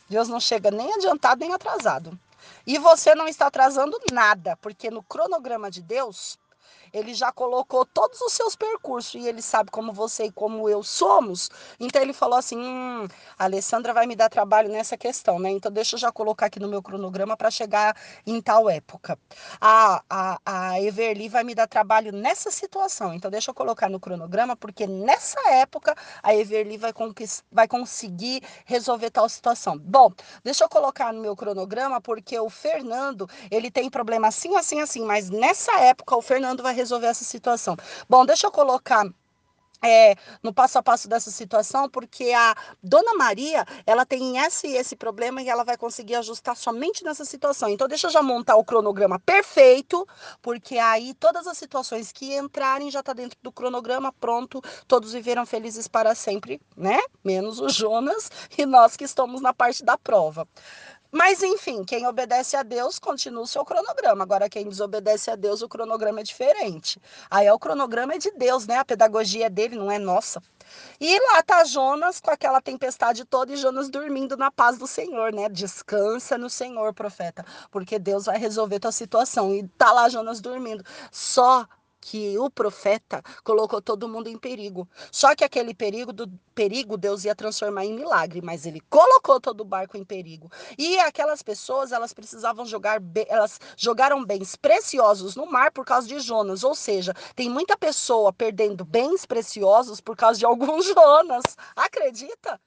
Deus 0.10 0.28
não 0.28 0.40
chega 0.40 0.72
nem 0.72 0.92
adiantado 0.94 1.42
nem 1.42 1.54
atrasado. 1.54 2.18
E 2.66 2.78
você 2.80 3.14
não 3.14 3.28
está 3.28 3.48
atrasando 3.48 4.00
nada, 4.12 4.58
porque 4.58 4.90
no 4.90 5.04
cronograma 5.04 5.70
de 5.70 5.82
Deus, 5.82 6.39
ele 6.94 7.14
já 7.14 7.32
colocou 7.32 7.86
todos 7.86 8.22
os 8.22 8.34
seus 8.34 8.56
percursos 8.56 9.16
e 9.16 9.28
ele 9.28 9.42
sabe 9.42 9.72
como 9.72 9.92
você 9.94 10.26
e 10.26 10.32
como 10.32 10.70
eu 10.70 10.84
somos. 10.84 11.50
Então 11.80 12.02
ele 12.02 12.14
falou 12.14 12.38
assim: 12.38 12.58
hum, 12.58 13.08
a 13.38 13.44
Alessandra 13.46 13.94
vai 13.94 14.06
me 14.08 14.16
dar 14.16 14.30
trabalho 14.30 14.70
nessa 14.70 14.98
questão, 14.98 15.40
né? 15.40 15.50
Então 15.52 15.72
deixa 15.72 15.96
eu 15.96 16.00
já 16.00 16.12
colocar 16.12 16.48
aqui 16.48 16.60
no 16.60 16.68
meu 16.68 16.82
cronograma 16.82 17.36
para 17.38 17.52
chegar 17.52 17.96
em 18.26 18.42
tal 18.42 18.70
época. 18.70 19.18
A, 19.60 20.04
a, 20.10 20.40
a 20.46 20.82
Everly 20.82 21.30
vai 21.30 21.44
me 21.44 21.56
dar 21.56 21.68
trabalho 21.68 22.12
nessa 22.12 22.52
situação. 22.52 23.14
Então 23.14 23.30
deixa 23.30 23.52
eu 23.52 23.56
colocar 23.56 23.90
no 23.90 24.00
cronograma, 24.00 24.56
porque 24.56 24.88
nessa 24.88 25.40
época 25.52 25.96
a 26.24 26.36
Everly 26.36 26.78
vai, 26.78 26.94
vai 27.52 27.68
conseguir 27.68 28.42
resolver 28.66 29.10
tal 29.10 29.28
situação. 29.30 29.78
Bom, 29.78 30.12
deixa 30.44 30.64
eu 30.64 30.70
colocar 30.70 31.14
no 31.14 31.22
meu 31.22 31.36
cronograma, 31.36 32.02
porque 32.02 32.40
o 32.40 32.50
Fernando, 32.50 33.30
ele 33.52 33.72
tem 33.72 33.90
problema 33.90 34.28
assim, 34.28 34.56
assim, 34.56 34.80
assim, 34.82 35.04
mas 35.06 35.30
nessa 35.30 35.72
época 35.80 36.16
o 36.16 36.22
Fernando 36.22 36.64
vai 36.64 36.74
resolver 36.80 37.08
essa 37.08 37.24
situação. 37.24 37.78
Bom, 38.10 38.26
deixa 38.26 38.48
eu 38.48 38.52
colocar 38.52 39.06
é, 39.84 40.16
no 40.44 40.54
passo 40.54 40.78
a 40.78 40.84
passo 40.84 41.08
dessa 41.08 41.32
situação, 41.32 41.90
porque 41.90 42.32
a 42.32 42.56
Dona 42.84 43.14
Maria, 43.14 43.66
ela 43.86 44.06
tem 44.06 44.38
esse 44.38 44.68
esse 44.68 44.96
problema 44.96 45.42
e 45.42 45.50
ela 45.50 45.64
vai 45.64 45.78
conseguir 45.78 46.16
ajustar 46.16 46.56
somente 46.56 47.04
nessa 47.04 47.26
situação. 47.26 47.70
Então, 47.70 47.88
deixa 47.88 48.08
eu 48.08 48.12
já 48.12 48.22
montar 48.22 48.56
o 48.58 48.64
cronograma 48.64 49.20
perfeito, 49.20 50.08
porque 50.42 50.78
aí 50.78 51.14
todas 51.14 51.48
as 51.48 51.58
situações 51.58 52.12
que 52.12 52.36
entrarem 52.36 52.92
já 52.92 53.00
está 53.00 53.14
dentro 53.14 53.38
do 53.42 53.52
cronograma, 53.52 54.12
pronto, 54.12 54.62
todos 54.88 55.14
viveram 55.14 55.46
felizes 55.46 55.88
para 55.88 56.14
sempre, 56.14 56.62
né? 56.76 57.00
Menos 57.24 57.60
o 57.60 57.70
Jonas 57.70 58.30
e 58.58 58.66
nós 58.66 58.98
que 58.98 59.06
estamos 59.06 59.42
na 59.42 59.54
parte 59.54 59.84
da 59.84 59.98
prova. 59.98 60.48
Mas 61.12 61.42
enfim, 61.42 61.84
quem 61.84 62.06
obedece 62.06 62.56
a 62.56 62.62
Deus 62.62 63.00
continua 63.00 63.44
o 63.44 63.48
seu 63.48 63.66
cronograma. 63.66 64.24
Agora, 64.24 64.48
quem 64.48 64.68
desobedece 64.70 65.32
a 65.32 65.36
Deus, 65.36 65.62
o 65.62 65.68
cronograma 65.68 66.20
é 66.20 66.24
diferente. 66.24 67.02
Aí 67.32 67.48
é 67.48 67.54
o 67.54 67.58
cronograma 67.58 68.14
é 68.14 68.18
de 68.20 68.32
Deus, 68.32 68.68
né? 68.68 68.78
A 68.78 68.86
pedagogia 68.86 69.48
é 69.48 69.50
dele, 69.50 69.76
não 69.76 69.92
é 69.92 69.98
nossa. 69.98 70.42
E 71.00 71.20
lá 71.20 71.42
tá 71.42 71.64
Jonas 71.64 72.20
com 72.20 72.30
aquela 72.30 72.62
tempestade 72.62 73.26
toda 73.26 73.54
e 73.54 73.58
Jonas 73.58 73.90
dormindo 73.90 74.38
na 74.38 74.52
paz 74.52 74.78
do 74.78 74.86
Senhor, 74.86 75.34
né? 75.34 75.50
Descansa 75.50 76.38
no 76.38 76.50
Senhor, 76.50 76.94
profeta, 76.94 77.44
porque 77.72 77.98
Deus 77.98 78.26
vai 78.26 78.38
resolver 78.38 78.80
tua 78.80 78.92
situação. 78.92 79.54
E 79.54 79.68
tá 79.70 79.92
lá 79.92 80.10
Jonas 80.10 80.40
dormindo. 80.42 80.84
Só 81.12 81.68
que 82.00 82.38
o 82.38 82.50
profeta 82.50 83.22
colocou 83.44 83.82
todo 83.82 84.08
mundo 84.08 84.30
em 84.30 84.38
perigo. 84.38 84.88
Só 85.12 85.36
que 85.36 85.44
aquele 85.44 85.74
perigo 85.74 86.14
do 86.14 86.28
perigo 86.54 86.98
Deus 86.98 87.26
ia 87.26 87.36
transformar 87.36 87.86
em 87.86 87.94
milagre, 87.94 88.42
mas 88.42 88.66
ele 88.66 88.82
colocou 88.90 89.40
todo 89.40 89.62
o 89.62 89.66
barco 89.66 89.98
em 89.98 90.04
perigo. 90.04 90.52
E 90.78 91.00
aquelas 91.00 91.42
pessoas, 91.42 91.92
elas 91.92 92.14
precisavam 92.14 92.66
jogar, 92.66 93.02
elas 93.28 93.60
jogaram 93.78 94.24
bens 94.26 94.56
preciosos 94.56 95.36
no 95.36 95.46
mar 95.46 95.72
por 95.72 95.86
causa 95.86 96.08
de 96.08 96.20
Jonas, 96.20 96.64
ou 96.64 96.76
seja, 96.76 97.14
tem 97.36 97.50
muita 97.50 97.78
pessoa 97.78 98.34
perdendo 98.34 98.84
bens 98.86 99.26
preciosos 99.26 100.02
por 100.02 100.16
causa 100.16 100.40
de 100.40 100.46
alguns 100.46 100.86
Jonas. 100.94 101.44
Acredita? 101.76 102.60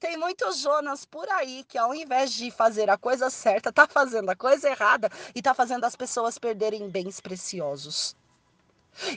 Tem 0.00 0.16
muitos 0.16 0.58
Jonas 0.58 1.04
por 1.04 1.28
aí 1.30 1.64
que, 1.64 1.78
ao 1.78 1.94
invés 1.94 2.32
de 2.32 2.50
fazer 2.50 2.90
a 2.90 2.98
coisa 2.98 3.30
certa, 3.30 3.72
tá 3.72 3.86
fazendo 3.86 4.28
a 4.28 4.36
coisa 4.36 4.68
errada 4.68 5.08
e 5.34 5.40
tá 5.40 5.54
fazendo 5.54 5.84
as 5.84 5.94
pessoas 5.94 6.38
perderem 6.38 6.90
bens 6.90 7.20
preciosos. 7.20 8.16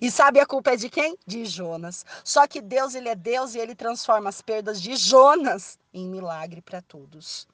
E 0.02 0.12
sabe 0.12 0.40
a 0.40 0.46
culpa 0.46 0.72
é 0.72 0.76
de 0.76 0.90
quem? 0.90 1.18
De 1.26 1.46
Jonas. 1.46 2.06
Só 2.24 2.48
que 2.48 2.62
Deus, 2.62 2.94
ele 2.94 3.10
é 3.10 3.16
Deus 3.16 3.56
e 3.56 3.60
ele 3.60 3.76
transforma 3.76 4.30
as 4.30 4.42
perdas 4.42 4.82
de 4.82 4.96
Jonas 4.96 5.80
em 5.94 6.08
milagre 6.08 6.62
para 6.62 6.82
todos. 6.82 7.48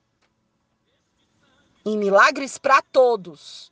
Em 1.86 1.98
milagres 1.98 2.58
para 2.58 2.82
todos. 2.82 3.72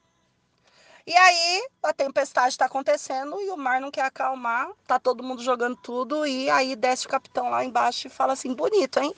E 1.07 1.15
aí 1.15 1.67
a 1.83 1.93
tempestade 1.93 2.49
está 2.49 2.65
acontecendo 2.65 3.39
e 3.39 3.51
o 3.51 3.57
mar 3.57 3.79
não 3.79 3.91
quer 3.91 4.05
acalmar, 4.05 4.71
tá 4.87 4.97
todo 4.97 5.23
mundo 5.23 5.43
jogando 5.43 5.75
tudo 5.75 6.25
e 6.25 6.49
aí 6.49 6.75
desce 6.75 7.05
o 7.05 7.09
capitão 7.09 7.49
lá 7.49 7.63
embaixo 7.63 8.07
e 8.07 8.09
fala 8.09 8.33
assim: 8.33 8.55
"Bonito, 8.55 8.99
hein? 8.99 9.13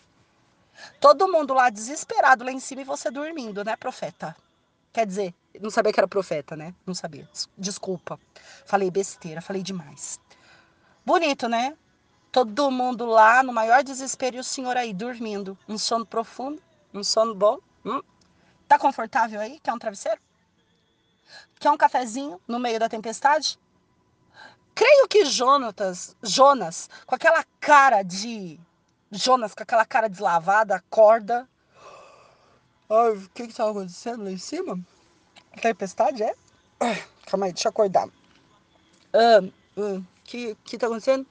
Todo 0.99 1.31
mundo 1.31 1.53
lá 1.53 1.69
desesperado 1.69 2.43
lá 2.43 2.51
em 2.51 2.59
cima 2.59 2.81
e 2.81 2.85
você 2.85 3.09
dormindo, 3.09 3.63
né, 3.63 3.75
profeta?" 3.77 4.35
Quer 4.91 5.05
dizer, 5.05 5.33
não 5.61 5.69
sabia 5.69 5.93
que 5.93 5.99
era 5.99 6.07
profeta, 6.07 6.55
né? 6.55 6.73
Não 6.85 6.93
sabia. 6.93 7.27
Desculpa. 7.57 8.19
Falei 8.65 8.89
besteira, 8.91 9.41
falei 9.41 9.61
demais. 9.61 10.19
Bonito, 11.05 11.47
né? 11.47 11.77
Todo 12.31 12.69
mundo 12.69 13.05
lá 13.05 13.41
no 13.43 13.53
maior 13.53 13.83
desespero 13.83 14.37
e 14.37 14.39
o 14.39 14.43
senhor 14.43 14.77
aí 14.77 14.93
dormindo. 14.93 15.57
Um 15.67 15.77
sono 15.77 16.05
profundo, 16.05 16.61
um 16.93 17.03
sono 17.03 17.33
bom. 17.33 17.59
Hum? 17.85 18.01
Tá 18.67 18.77
confortável 18.77 19.39
aí? 19.39 19.59
Quer 19.59 19.73
um 19.73 19.79
travesseiro? 19.79 20.19
Quer 21.59 21.71
um 21.71 21.77
cafezinho 21.77 22.39
no 22.47 22.59
meio 22.59 22.79
da 22.79 22.89
tempestade? 22.89 23.57
Creio 24.75 25.07
que 25.07 25.25
Jonatas, 25.25 26.15
Jonas, 26.21 26.89
com 27.05 27.15
aquela 27.15 27.43
cara 27.59 28.03
de. 28.03 28.59
Jonas, 29.11 29.53
com 29.55 29.63
aquela 29.63 29.85
cara 29.85 30.07
deslavada, 30.07 30.75
acorda 30.75 31.47
Ai, 32.89 33.11
o 33.11 33.29
que 33.31 33.47
que 33.47 33.53
tava 33.53 33.71
acontecendo 33.71 34.23
lá 34.23 34.31
em 34.31 34.37
cima? 34.37 34.79
Tempestade, 35.61 36.23
é? 36.23 36.33
Calma 37.25 37.47
aí, 37.47 37.53
deixa 37.53 37.67
eu 37.67 37.71
acordar. 37.71 38.07
Ah, 39.13 39.41
que 40.23 40.55
que 40.63 40.77
tá 40.77 40.87
acontecendo? 40.87 41.25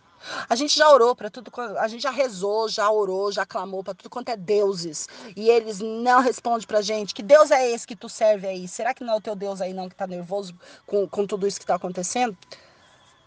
A 0.49 0.57
gente 0.57 0.77
já 0.77 0.91
orou 0.91 1.15
para 1.15 1.31
tudo, 1.31 1.53
a 1.79 1.87
gente 1.87 2.03
já 2.03 2.11
rezou, 2.11 2.69
já 2.69 2.91
orou, 2.91 3.31
já 3.31 3.47
clamou 3.47 3.85
para 3.85 3.95
tudo 3.95 4.11
quanto 4.11 4.31
é 4.31 4.37
deuses. 4.37 5.09
E 5.37 5.49
eles 5.49 5.79
não 5.81 6.21
respondem 6.21 6.67
pra 6.67 6.83
gente. 6.83 7.15
Que 7.15 7.23
Deus 7.23 7.51
é 7.51 7.71
esse 7.71 7.87
que 7.87 7.95
tu 7.95 8.09
serve 8.09 8.47
aí? 8.47 8.67
Será 8.67 8.93
que 8.95 9.05
não 9.05 9.15
é 9.15 9.17
o 9.17 9.21
teu 9.21 9.37
Deus 9.37 9.61
aí 9.61 9.73
não 9.73 9.89
que 9.89 9.95
tá 9.95 10.07
nervoso 10.07 10.55
com, 10.87 11.07
com 11.07 11.27
tudo 11.27 11.47
isso 11.47 11.61
que 11.61 11.67
tá 11.67 11.77
acontecendo? 11.77 12.37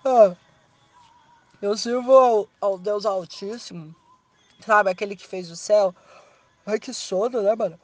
Ah, 0.03 0.35
eu 1.61 1.77
sirvo 1.77 2.11
ao, 2.13 2.49
ao 2.59 2.77
Deus 2.77 3.05
Altíssimo, 3.05 3.95
sabe? 4.65 4.89
Aquele 4.89 5.15
que 5.15 5.27
fez 5.27 5.49
o 5.51 5.55
céu. 5.55 5.95
Ai, 6.65 6.79
que 6.79 6.93
sono, 6.93 7.41
né, 7.41 7.55
mano? 7.55 7.79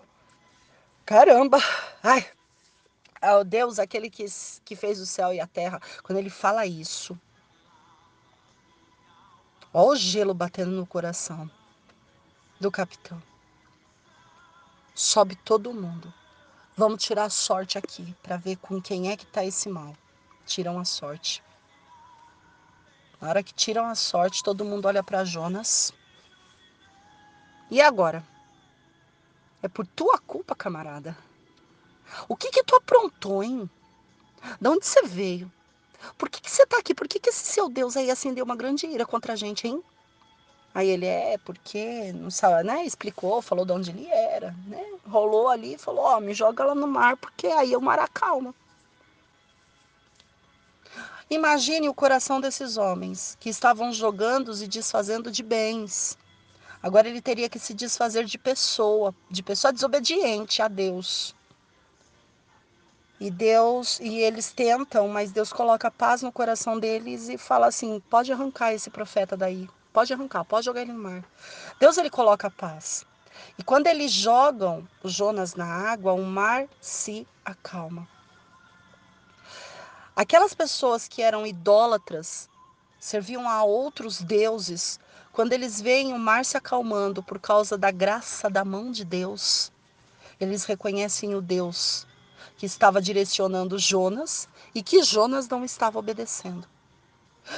Caramba! 1.06 1.60
Ai! 2.04 2.26
É 3.26 3.34
o 3.34 3.44
Deus, 3.44 3.80
aquele 3.80 4.08
que, 4.08 4.24
que 4.64 4.76
fez 4.76 5.00
o 5.00 5.06
céu 5.06 5.34
e 5.34 5.40
a 5.42 5.48
terra, 5.48 5.82
quando 6.04 6.20
ele 6.20 6.30
fala 6.30 6.64
isso, 6.64 7.20
olha 9.74 9.88
o 9.88 9.96
gelo 9.96 10.32
batendo 10.32 10.70
no 10.70 10.86
coração 10.86 11.50
do 12.60 12.70
capitão. 12.70 13.20
Sobe 14.94 15.36
todo 15.38 15.74
mundo. 15.74 16.14
Vamos 16.78 17.04
tirar 17.04 17.24
a 17.24 17.30
sorte 17.32 17.80
aqui 17.80 18.16
para 18.22 18.38
ver 18.38 18.58
com 18.58 18.80
quem 18.80 19.10
é 19.12 19.18
que 19.18 19.26
tá 19.26 19.44
esse 19.44 19.70
mal. 19.70 19.98
Tiram 20.46 20.78
a 20.78 20.86
sorte. 20.86 21.42
Na 23.20 23.30
hora 23.30 23.42
que 23.42 23.56
tiram 23.56 23.88
a 23.88 23.96
sorte, 23.96 24.44
todo 24.44 24.64
mundo 24.64 24.88
olha 24.88 25.04
para 25.04 25.26
Jonas. 25.26 25.92
E 27.72 27.82
agora? 27.82 28.24
É 29.64 29.68
por 29.68 29.88
tua 29.88 30.20
culpa, 30.20 30.56
camarada. 30.56 31.18
O 32.28 32.36
que 32.36 32.50
que 32.50 32.64
tu 32.64 32.76
aprontou, 32.76 33.44
hein? 33.44 33.70
De 34.60 34.68
onde 34.68 34.86
você 34.86 35.04
veio? 35.04 35.52
Por 36.18 36.30
que, 36.30 36.42
que 36.42 36.52
você 36.52 36.66
tá 36.66 36.78
aqui? 36.78 36.94
Por 36.94 37.08
que, 37.08 37.20
que 37.20 37.30
esse 37.30 37.46
seu 37.46 37.68
Deus 37.68 37.98
aí 37.98 38.12
acendeu 38.12 38.46
uma 38.46 38.56
grande 38.56 38.86
ira 38.86 39.06
contra 39.06 39.34
a 39.34 39.36
gente, 39.36 39.68
hein? 39.68 39.84
Aí 40.74 40.90
ele 40.90 41.06
é, 41.06 41.38
porque, 41.38 42.12
não 42.14 42.30
sabe, 42.30 42.68
né? 42.68 42.86
Explicou, 42.86 43.42
falou 43.42 43.66
de 43.66 43.72
onde 43.72 43.92
ele 43.92 44.08
era, 44.08 44.54
né? 44.68 44.86
Rolou 45.08 45.48
ali 45.48 45.76
e 45.76 45.78
falou, 45.78 46.04
ó, 46.04 46.18
oh, 46.18 46.20
me 46.20 46.34
joga 46.34 46.66
lá 46.66 46.76
no 46.76 46.88
mar, 46.88 47.18
porque 47.18 47.48
aí 47.48 47.76
o 47.76 47.82
mar 47.82 47.98
acalma. 47.98 48.54
Imagine 51.30 51.90
o 51.90 51.94
coração 51.94 52.40
desses 52.40 52.78
homens 52.78 53.36
que 53.40 53.50
estavam 53.50 53.92
jogando 53.92 54.54
e 54.62 54.68
desfazendo 54.68 55.32
de 55.32 55.42
bens, 55.42 56.18
Agora 56.86 57.10
ele 57.10 57.20
teria 57.20 57.50
que 57.50 57.58
se 57.58 57.74
desfazer 57.74 58.26
de 58.26 58.38
pessoa, 58.38 59.12
de 59.28 59.42
pessoa 59.42 59.74
desobediente 59.74 60.62
a 60.62 60.68
Deus. 60.68 61.34
E 63.18 63.32
Deus, 63.32 64.00
e 64.02 64.20
eles 64.20 64.52
tentam, 64.52 65.08
mas 65.08 65.32
Deus 65.32 65.54
coloca 65.54 65.90
paz 65.90 66.22
no 66.22 66.32
coração 66.32 66.78
deles 66.78 67.30
e 67.30 67.38
fala 67.38 67.68
assim: 67.68 68.02
pode 68.10 68.32
arrancar 68.32 68.74
esse 68.74 68.90
profeta 68.90 69.38
daí, 69.38 69.70
pode 69.94 70.12
arrancar, 70.12 70.44
pode 70.44 70.66
jogar 70.66 70.82
ele 70.82 70.92
no 70.92 71.02
mar. 71.02 71.24
Deus 71.80 71.98
ele 71.98 72.10
coloca 72.10 72.52
paz. 72.52 73.06
E 73.58 73.64
quando 73.64 73.88
eles 73.88 74.12
jogam 74.12 74.86
o 75.02 75.08
Jonas 75.08 75.56
na 75.56 75.66
água, 75.66 76.14
o 76.14 76.24
mar 76.24 76.68
se 76.82 77.26
acalma. 77.44 78.08
Aquelas 80.14 80.54
pessoas 80.54 81.08
que 81.08 81.22
eram 81.22 81.48
idólatras, 81.48 82.50
serviam 83.00 83.50
a 83.50 83.64
outros 83.64 84.22
deuses, 84.22 85.00
quando 85.32 85.54
eles 85.54 85.82
veem 85.82 86.14
o 86.14 86.20
mar 86.20 86.44
se 86.44 86.58
acalmando 86.58 87.22
por 87.24 87.40
causa 87.40 87.78
da 87.78 87.92
graça 87.92 88.50
da 88.50 88.64
mão 88.64 88.92
de 88.92 89.04
Deus, 89.04 89.72
eles 90.40 90.66
reconhecem 90.66 91.36
o 91.36 91.42
Deus 91.42 92.08
que 92.58 92.66
estava 92.66 93.02
direcionando 93.02 93.78
Jonas 93.78 94.48
e 94.74 94.82
que 94.82 95.04
Jonas 95.04 95.48
não 95.48 95.64
estava 95.66 96.00
obedecendo. 96.00 96.68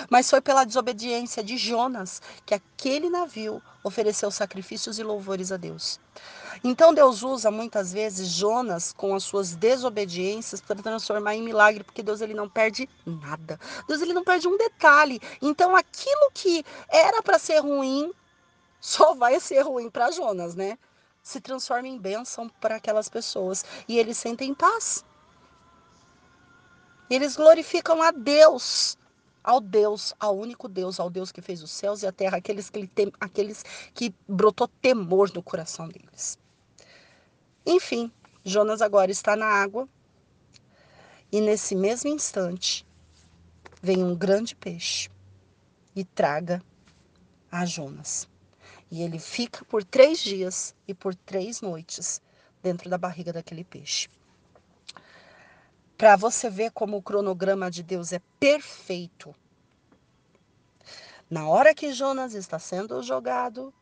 Mas 0.09 0.29
foi 0.29 0.41
pela 0.41 0.65
desobediência 0.65 1.43
de 1.43 1.57
Jonas 1.57 2.21
que 2.45 2.53
aquele 2.53 3.09
navio 3.09 3.61
ofereceu 3.83 4.29
sacrifícios 4.29 4.99
e 4.99 5.03
louvores 5.03 5.51
a 5.51 5.57
Deus. 5.57 5.99
Então 6.63 6.93
Deus 6.93 7.23
usa 7.23 7.51
muitas 7.51 7.93
vezes 7.93 8.29
Jonas 8.29 8.91
com 8.91 9.15
as 9.15 9.23
suas 9.23 9.55
desobediências 9.55 10.59
para 10.59 10.81
transformar 10.81 11.35
em 11.35 11.43
milagre, 11.43 11.83
porque 11.83 12.03
Deus 12.03 12.19
ele 12.21 12.33
não 12.33 12.49
perde 12.49 12.89
nada. 13.05 13.59
Deus 13.87 14.01
ele 14.01 14.13
não 14.13 14.23
perde 14.23 14.47
um 14.47 14.57
detalhe. 14.57 15.21
Então 15.41 15.75
aquilo 15.75 16.31
que 16.33 16.65
era 16.89 17.21
para 17.21 17.39
ser 17.39 17.59
ruim 17.59 18.11
só 18.79 19.13
vai 19.13 19.39
ser 19.39 19.61
ruim 19.61 19.89
para 19.89 20.11
Jonas, 20.11 20.55
né? 20.55 20.77
Se 21.27 21.41
transforma 21.41 21.89
em 21.89 21.97
bênção 21.97 22.47
para 22.47 22.77
aquelas 22.77 23.09
pessoas 23.09 23.65
e 23.85 23.99
eles 23.99 24.17
sentem 24.17 24.53
paz. 24.53 25.03
Eles 27.09 27.35
glorificam 27.35 28.01
a 28.01 28.11
Deus 28.11 28.97
ao 29.43 29.59
Deus, 29.59 30.13
ao 30.17 30.37
único 30.37 30.69
Deus, 30.69 31.01
ao 31.01 31.09
Deus 31.09 31.29
que 31.29 31.41
fez 31.41 31.61
os 31.61 31.69
céus 31.71 32.01
e 32.01 32.07
a 32.07 32.13
terra, 32.13 32.37
aqueles 32.37 32.69
que, 32.69 32.87
tem, 32.87 33.11
aqueles 33.19 33.61
que 33.93 34.15
brotou 34.25 34.69
temor 34.69 35.29
no 35.33 35.43
coração 35.43 35.89
deles. 35.89 36.39
Enfim, 37.65 38.09
Jonas 38.41 38.81
agora 38.81 39.11
está 39.11 39.35
na 39.35 39.47
água 39.47 39.85
e 41.29 41.41
nesse 41.41 41.75
mesmo 41.75 42.09
instante 42.09 42.87
vem 43.81 44.01
um 44.01 44.15
grande 44.15 44.55
peixe 44.55 45.09
e 45.93 46.05
traga 46.05 46.63
a 47.51 47.65
Jonas. 47.65 48.29
E 48.89 49.01
ele 49.01 49.19
fica 49.19 49.65
por 49.65 49.83
três 49.83 50.19
dias 50.19 50.75
e 50.87 50.93
por 50.93 51.13
três 51.13 51.61
noites 51.61 52.21
dentro 52.63 52.89
da 52.89 52.97
barriga 52.97 53.33
daquele 53.33 53.63
peixe 53.63 54.09
para 55.97 56.15
você 56.15 56.49
ver 56.49 56.71
como 56.71 56.97
o 56.97 57.01
cronograma 57.01 57.71
de 57.71 57.81
Deus 57.81 58.13
é 58.13 58.21
perfeito. 58.39 59.35
Na 61.29 61.49
hora 61.49 61.73
que 61.73 61.91
Jonas 61.91 62.35
está 62.35 62.59
sendo 62.59 63.01
jogado, 63.01 63.73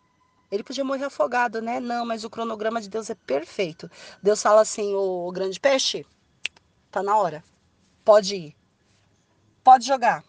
ele 0.50 0.64
podia 0.64 0.86
morrer 0.86 1.06
afogado, 1.06 1.62
né? 1.62 1.80
Não, 1.80 2.06
mas 2.06 2.24
o 2.24 2.30
cronograma 2.30 2.82
de 2.82 2.90
Deus 2.90 3.10
é 3.10 3.16
perfeito. 3.16 3.92
Deus 4.24 4.42
fala 4.42 4.62
assim: 4.62 4.94
o 4.96 5.30
grande 5.32 5.60
peixe, 5.60 6.06
tá 6.90 7.04
na 7.04 7.18
hora. 7.18 7.44
Pode 8.04 8.36
ir. 8.36 8.56
Pode 9.64 9.86
jogar. 9.86 10.24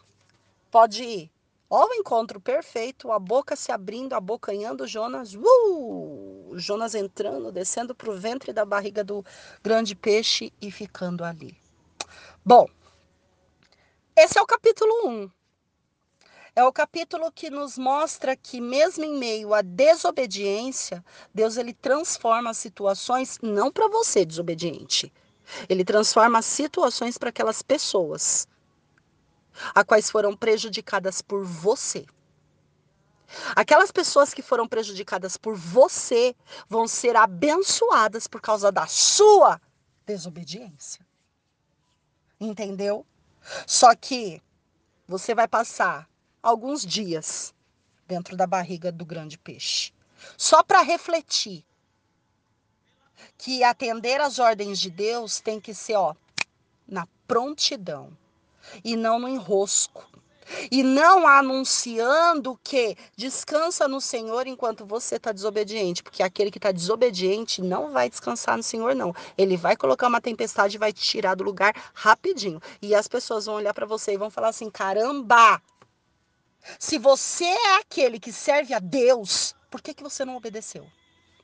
Pode 0.71 1.05
ir. 1.05 1.31
Ó, 1.69 1.85
o 1.89 1.95
encontro 1.95 2.41
perfeito, 2.41 3.11
a 3.11 3.19
boca 3.19 3.57
se 3.57 3.73
abrindo, 3.73 4.15
abocanhando 4.15 4.87
Jonas. 4.87 5.35
Uh! 5.35 6.53
Jonas 6.55 6.95
entrando, 6.95 7.51
descendo 7.51 7.95
para 7.95 8.11
o 8.11 8.17
ventre 8.17 8.53
da 8.53 8.65
barriga 8.65 9.03
do 9.03 9.25
grande 9.63 9.97
peixe 9.97 10.53
e 10.61 10.71
ficando 10.71 11.25
ali. 11.25 11.59
Bom, 12.45 12.67
esse 14.17 14.39
é 14.39 14.43
o 14.43 14.47
capítulo 14.47 15.09
1. 15.09 15.31
É 16.55 16.65
o 16.65 16.73
capítulo 16.73 17.31
que 17.33 17.51
nos 17.51 17.77
mostra 17.77 18.37
que 18.37 18.61
mesmo 18.61 19.05
em 19.05 19.19
meio 19.19 19.53
à 19.53 19.61
desobediência, 19.61 21.05
Deus 21.35 21.57
ele 21.57 21.75
transforma 21.75 22.51
as 22.51 22.57
situações 22.57 23.39
não 23.43 23.71
para 23.71 23.89
você 23.89 24.25
desobediente. 24.25 25.13
Ele 25.69 25.85
transforma 25.85 26.39
as 26.39 26.47
situações 26.47 27.19
para 27.19 27.29
aquelas 27.29 27.61
pessoas 27.61 28.49
a 29.75 29.85
quais 29.85 30.11
foram 30.11 30.37
prejudicadas 30.37 31.23
por 31.23 31.45
você. 31.45 32.07
Aquelas 33.55 33.91
pessoas 33.91 34.33
que 34.33 34.43
foram 34.43 34.69
prejudicadas 34.69 35.37
por 35.37 35.57
você 35.57 36.35
vão 36.69 36.87
ser 36.87 37.17
abençoadas 37.17 38.27
por 38.27 38.41
causa 38.41 38.71
da 38.71 38.87
sua 38.87 39.61
desobediência. 40.07 41.05
Entendeu? 42.41 43.05
Só 43.67 43.95
que 43.95 44.43
você 45.09 45.35
vai 45.35 45.49
passar 45.49 46.09
alguns 46.43 46.85
dias 46.85 47.55
dentro 48.07 48.37
da 48.37 48.47
barriga 48.47 48.93
do 48.93 49.05
grande 49.05 49.39
peixe. 49.39 49.93
Só 50.37 50.63
para 50.63 50.83
refletir 50.83 51.65
que 53.37 53.65
atender 53.65 54.21
às 54.21 54.39
ordens 54.39 54.79
de 54.79 54.91
Deus 54.91 55.41
tem 55.41 55.61
que 55.61 55.75
ser, 55.75 55.97
ó, 55.97 56.15
na 56.87 57.07
prontidão 57.27 58.17
e 58.85 58.97
não 58.97 59.19
no 59.19 59.29
enrosco. 59.29 60.05
E 60.71 60.83
não 60.83 61.27
anunciando 61.27 62.59
que 62.63 62.97
descansa 63.17 63.89
no 63.89 64.01
Senhor 64.01 64.47
enquanto 64.47 64.87
você 64.87 65.17
está 65.17 65.33
desobediente, 65.33 66.05
porque 66.05 66.23
aquele 66.23 66.53
que 66.53 66.59
está 66.59 66.71
desobediente 66.71 67.61
não 67.61 67.91
vai 67.91 68.09
descansar 68.09 68.57
no 68.57 68.63
Senhor, 68.63 68.95
não. 68.95 69.13
Ele 69.37 69.57
vai 69.57 69.77
colocar 69.77 70.07
uma 70.07 70.21
tempestade 70.21 70.77
e 70.77 70.79
vai 70.79 70.93
te 70.93 71.03
tirar 71.03 71.35
do 71.35 71.43
lugar 71.43 71.75
rapidinho. 71.93 72.61
E 72.81 72.95
as 72.95 73.09
pessoas 73.09 73.47
vão 73.47 73.57
olhar 73.57 73.75
para 73.75 73.87
você 73.87 74.13
e 74.13 74.17
vão 74.17 74.31
falar 74.31 74.49
assim: 74.49 74.71
caramba! 74.71 75.61
Se 76.79 76.99
você 76.99 77.45
é 77.45 77.77
aquele 77.77 78.19
que 78.19 78.33
serve 78.33 78.75
a 78.75 78.79
Deus, 78.79 79.55
por 79.71 79.81
que, 79.81 79.95
que 79.95 80.03
você 80.03 80.25
não 80.25 80.37
obedeceu? 80.37 80.87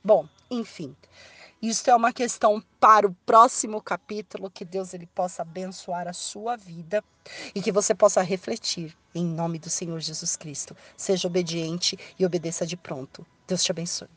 Bom, 0.03 0.27
enfim. 0.51 0.95
Isso 1.63 1.89
é 1.89 1.95
uma 1.95 2.11
questão 2.11 2.61
para 2.77 3.07
o 3.07 3.15
próximo 3.25 3.81
capítulo, 3.81 4.51
que 4.51 4.65
Deus 4.65 4.93
ele 4.93 5.07
possa 5.07 5.43
abençoar 5.43 6.09
a 6.09 6.11
sua 6.11 6.57
vida 6.57 7.01
e 7.55 7.61
que 7.61 7.71
você 7.71 7.95
possa 7.95 8.21
refletir 8.21 8.93
em 9.15 9.25
nome 9.25 9.59
do 9.59 9.69
Senhor 9.69 9.97
Jesus 10.01 10.35
Cristo. 10.35 10.75
Seja 10.97 11.25
obediente 11.25 11.97
e 12.19 12.25
obedeça 12.25 12.65
de 12.65 12.75
pronto. 12.75 13.25
Deus 13.47 13.63
te 13.63 13.71
abençoe. 13.71 14.09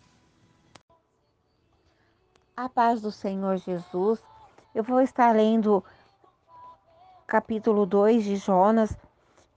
A 2.57 2.69
paz 2.69 3.01
do 3.01 3.13
Senhor 3.13 3.59
Jesus. 3.59 4.21
Eu 4.75 4.83
vou 4.83 5.01
estar 5.01 5.31
lendo 5.31 5.85
capítulo 7.29 7.87
2 7.87 8.25
de 8.25 8.35
Jonas, 8.35 8.93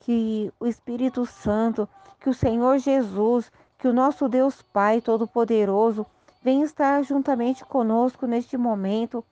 que 0.01 0.53
o 0.59 0.67
Espírito 0.67 1.25
Santo, 1.25 1.89
que 2.19 2.29
o 2.29 2.35
Senhor 2.35 2.77
Jesus, 2.77 3.51
que 3.79 3.87
o 3.87 3.93
nosso 3.93 4.29
Deus 4.29 4.61
Pai 4.61 5.01
Todo-Poderoso 5.01 6.05
vem 6.41 6.61
estar 6.61 7.03
juntamente 7.03 7.65
conosco 7.65 8.25
neste 8.25 8.57
momento, 8.57 9.23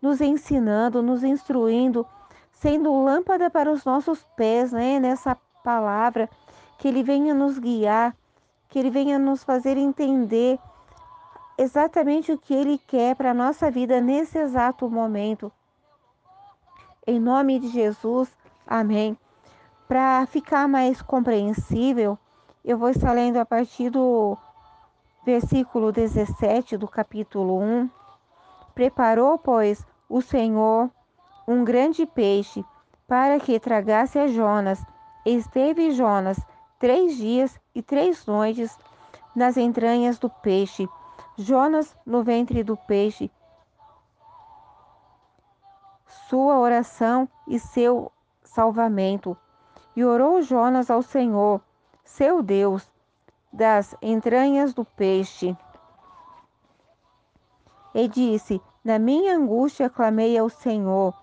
nos 0.00 0.20
ensinando, 0.20 1.02
nos 1.02 1.22
instruindo, 1.22 2.06
sendo 2.52 3.02
lâmpada 3.02 3.48
para 3.48 3.70
os 3.70 3.84
nossos 3.84 4.24
pés, 4.36 4.72
né? 4.72 4.98
Nessa 4.98 5.36
palavra, 5.62 6.28
que 6.78 6.88
Ele 6.88 7.02
venha 7.02 7.34
nos 7.34 7.58
guiar, 7.58 8.14
que 8.68 8.78
Ele 8.78 8.90
venha 8.90 9.18
nos 9.18 9.44
fazer 9.44 9.76
entender 9.76 10.58
exatamente 11.56 12.32
o 12.32 12.38
que 12.38 12.54
Ele 12.54 12.78
quer 12.78 13.16
para 13.16 13.30
a 13.30 13.34
nossa 13.34 13.70
vida 13.70 14.00
nesse 14.00 14.38
exato 14.38 14.88
momento. 14.88 15.52
Em 17.06 17.18
nome 17.18 17.58
de 17.58 17.68
Jesus, 17.68 18.28
amém. 18.66 19.16
Para 19.86 20.26
ficar 20.26 20.68
mais 20.68 21.00
compreensível, 21.00 22.18
eu 22.64 22.76
vou 22.76 22.90
estar 22.90 23.12
lendo 23.12 23.38
a 23.38 23.46
partir 23.46 23.88
do 23.88 24.36
versículo 25.28 25.92
17 25.92 26.78
do 26.78 26.88
capítulo 26.88 27.60
1. 27.60 27.90
Preparou, 28.74 29.36
pois, 29.36 29.86
o 30.08 30.22
Senhor 30.22 30.90
um 31.46 31.62
grande 31.64 32.06
peixe 32.06 32.64
para 33.06 33.38
que 33.38 33.60
tragasse 33.60 34.18
a 34.18 34.26
Jonas. 34.26 34.82
Esteve 35.26 35.90
Jonas 35.90 36.40
três 36.78 37.14
dias 37.14 37.60
e 37.74 37.82
três 37.82 38.24
noites 38.24 38.74
nas 39.36 39.58
entranhas 39.58 40.18
do 40.18 40.30
peixe. 40.30 40.88
Jonas 41.36 41.94
no 42.06 42.22
ventre 42.22 42.62
do 42.62 42.74
peixe. 42.74 43.30
Sua 46.26 46.58
oração 46.58 47.28
e 47.46 47.58
seu 47.58 48.10
salvamento. 48.42 49.36
E 49.94 50.02
orou 50.06 50.40
Jonas 50.40 50.90
ao 50.90 51.02
Senhor, 51.02 51.60
seu 52.02 52.42
Deus, 52.42 52.88
das 53.52 53.94
entranhas 54.02 54.74
do 54.74 54.84
peixe. 54.84 55.56
E 57.94 58.06
disse: 58.06 58.60
Na 58.84 58.98
minha 58.98 59.36
angústia 59.36 59.88
clamei 59.88 60.36
ao 60.36 60.48
Senhor, 60.48 61.14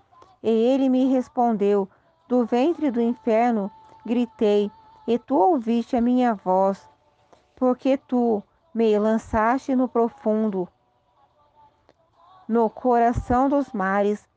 e 0.42 0.50
ele 0.50 0.90
me 0.90 1.06
respondeu. 1.06 1.88
Do 2.28 2.44
ventre 2.44 2.90
do 2.90 3.00
inferno 3.00 3.72
gritei, 4.04 4.72
e 5.08 5.20
tu 5.20 5.36
ouviste 5.36 5.96
a 5.96 6.02
minha 6.02 6.34
voz, 6.34 6.90
porque 7.56 7.98
tu 7.98 8.42
me 8.74 8.98
lançaste 8.98 9.76
no 9.76 9.88
profundo, 9.88 10.68
no 12.48 12.68
coração 12.68 13.48
dos 13.48 13.72
mares, 13.72 14.28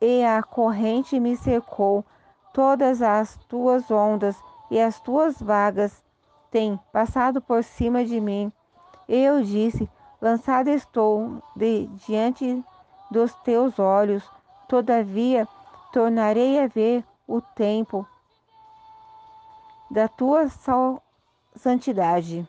e 0.00 0.22
a 0.22 0.42
corrente 0.42 1.18
me 1.18 1.34
cercou, 1.34 2.04
todas 2.52 3.00
as 3.00 3.36
tuas 3.48 3.90
ondas 3.90 4.36
e 4.70 4.78
as 4.78 5.00
tuas 5.00 5.40
vagas 5.40 6.03
tem 6.54 6.78
passado 6.92 7.42
por 7.42 7.64
cima 7.64 8.04
de 8.04 8.20
mim. 8.20 8.52
Eu 9.08 9.42
disse: 9.42 9.90
Lançado 10.22 10.68
estou 10.68 11.42
de 11.56 11.88
diante 12.06 12.64
dos 13.10 13.34
teus 13.42 13.76
olhos. 13.80 14.22
Todavia, 14.68 15.48
tornarei 15.92 16.60
a 16.60 16.68
ver 16.68 17.04
o 17.26 17.40
tempo 17.40 18.06
da 19.90 20.06
tua 20.06 20.48
santidade. 21.56 22.48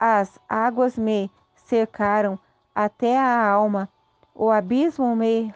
As 0.00 0.40
águas 0.48 0.96
me 0.96 1.30
cercaram 1.66 2.38
até 2.74 3.18
a 3.18 3.46
alma, 3.46 3.90
o 4.34 4.50
abismo 4.50 5.14
me 5.14 5.54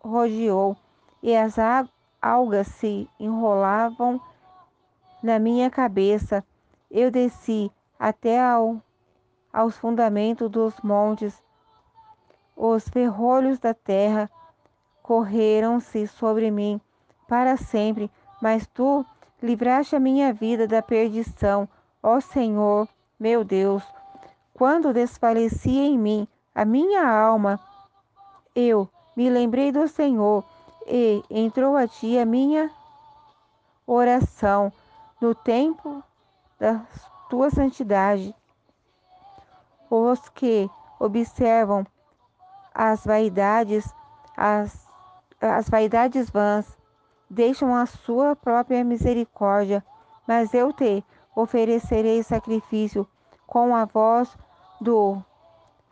rodeou, 0.00 0.76
e 1.22 1.36
as 1.36 1.54
algas 2.20 2.66
se 2.66 3.08
enrolavam 3.20 4.20
na 5.22 5.38
minha 5.38 5.70
cabeça. 5.70 6.44
Eu 6.90 7.10
desci 7.10 7.70
até 7.98 8.40
ao, 8.40 8.82
aos 9.52 9.76
fundamentos 9.76 10.50
dos 10.50 10.74
montes. 10.82 11.42
Os 12.56 12.88
ferrolhos 12.88 13.58
da 13.58 13.74
terra 13.74 14.30
correram-se 15.02 16.06
sobre 16.06 16.50
mim 16.50 16.80
para 17.28 17.56
sempre, 17.56 18.10
mas 18.40 18.66
tu 18.66 19.04
livraste 19.42 19.96
a 19.96 20.00
minha 20.00 20.32
vida 20.32 20.66
da 20.66 20.82
perdição, 20.82 21.68
ó 22.02 22.20
Senhor, 22.20 22.88
meu 23.18 23.44
Deus. 23.44 23.82
Quando 24.52 24.92
desfaleci 24.92 25.78
em 25.78 25.98
mim 25.98 26.28
a 26.54 26.64
minha 26.64 27.08
alma, 27.08 27.58
eu 28.54 28.88
me 29.16 29.30
lembrei 29.30 29.72
do 29.72 29.88
Senhor 29.88 30.44
e 30.86 31.22
entrou 31.30 31.76
a 31.76 31.86
ti 31.86 32.18
a 32.18 32.26
minha 32.26 32.70
oração 33.86 34.72
no 35.20 35.34
tempo 35.34 36.02
da 36.58 36.86
tua 37.28 37.50
santidade. 37.50 38.34
Os 39.90 40.28
que 40.30 40.70
observam 40.98 41.86
as 42.74 43.04
vaidades, 43.04 43.92
as, 44.36 44.88
as 45.40 45.68
vaidades 45.68 46.30
vãs, 46.30 46.66
deixam 47.28 47.74
a 47.74 47.86
sua 47.86 48.34
própria 48.34 48.82
misericórdia, 48.82 49.84
mas 50.26 50.54
eu 50.54 50.72
te 50.72 51.04
oferecerei 51.34 52.22
sacrifício 52.22 53.06
com 53.46 53.74
a 53.74 53.84
voz 53.84 54.36
do 54.80 55.22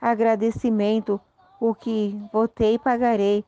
agradecimento, 0.00 1.20
o 1.60 1.74
que 1.74 2.20
votei 2.32 2.78
pagarei. 2.78 3.44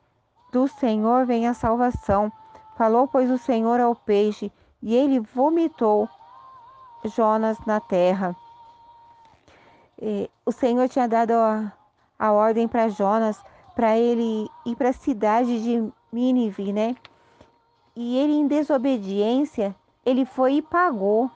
Do 0.51 0.67
Senhor 0.67 1.25
vem 1.25 1.47
a 1.47 1.53
salvação. 1.53 2.31
Falou, 2.75 3.07
pois, 3.07 3.29
o 3.31 3.37
Senhor 3.37 3.79
ao 3.79 3.95
peixe, 3.95 4.51
e 4.81 4.95
ele 4.95 5.19
vomitou 5.19 6.09
Jonas 7.05 7.57
na 7.65 7.79
terra. 7.79 8.35
E 10.01 10.29
o 10.45 10.51
Senhor 10.51 10.89
tinha 10.89 11.07
dado 11.07 11.31
a, 11.31 11.71
a 12.17 12.31
ordem 12.31 12.67
para 12.67 12.89
Jonas 12.89 13.39
para 13.75 13.97
ele 13.97 14.49
ir 14.65 14.75
para 14.75 14.89
a 14.89 14.93
cidade 14.93 15.61
de 15.63 15.91
Nínive, 16.11 16.73
né? 16.73 16.95
E 17.95 18.17
ele, 18.17 18.33
em 18.33 18.47
desobediência, 18.47 19.75
ele 20.05 20.25
foi 20.25 20.55
e 20.55 20.61
pagou. 20.61 21.29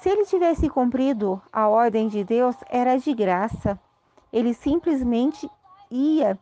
Se 0.00 0.08
ele 0.08 0.26
tivesse 0.26 0.68
cumprido 0.68 1.40
a 1.52 1.68
ordem 1.68 2.08
de 2.08 2.24
Deus, 2.24 2.56
era 2.68 2.98
de 2.98 3.14
graça. 3.14 3.78
Ele 4.32 4.52
simplesmente 4.52 5.48
ia 5.90 6.38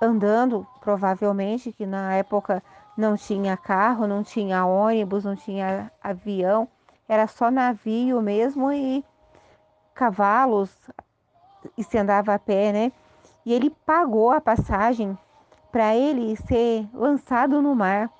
andando, 0.00 0.66
provavelmente, 0.80 1.72
que 1.72 1.86
na 1.86 2.14
época 2.14 2.62
não 2.98 3.16
tinha 3.16 3.56
carro, 3.56 4.08
não 4.08 4.24
tinha 4.24 4.66
ônibus, 4.66 5.24
não 5.24 5.36
tinha 5.36 5.88
avião, 6.02 6.68
era 7.08 7.28
só 7.28 7.48
navio 7.48 8.20
mesmo 8.20 8.72
e 8.72 9.04
cavalos, 9.94 10.68
e 11.76 11.84
se 11.84 11.96
andava 11.96 12.34
a 12.34 12.38
pé, 12.40 12.72
né? 12.72 12.92
E 13.46 13.54
ele 13.54 13.70
pagou 13.86 14.32
a 14.32 14.40
passagem 14.40 15.16
para 15.70 15.94
ele 15.94 16.36
ser 16.48 16.88
lançado 16.92 17.62
no 17.62 17.72
mar. 17.72 18.10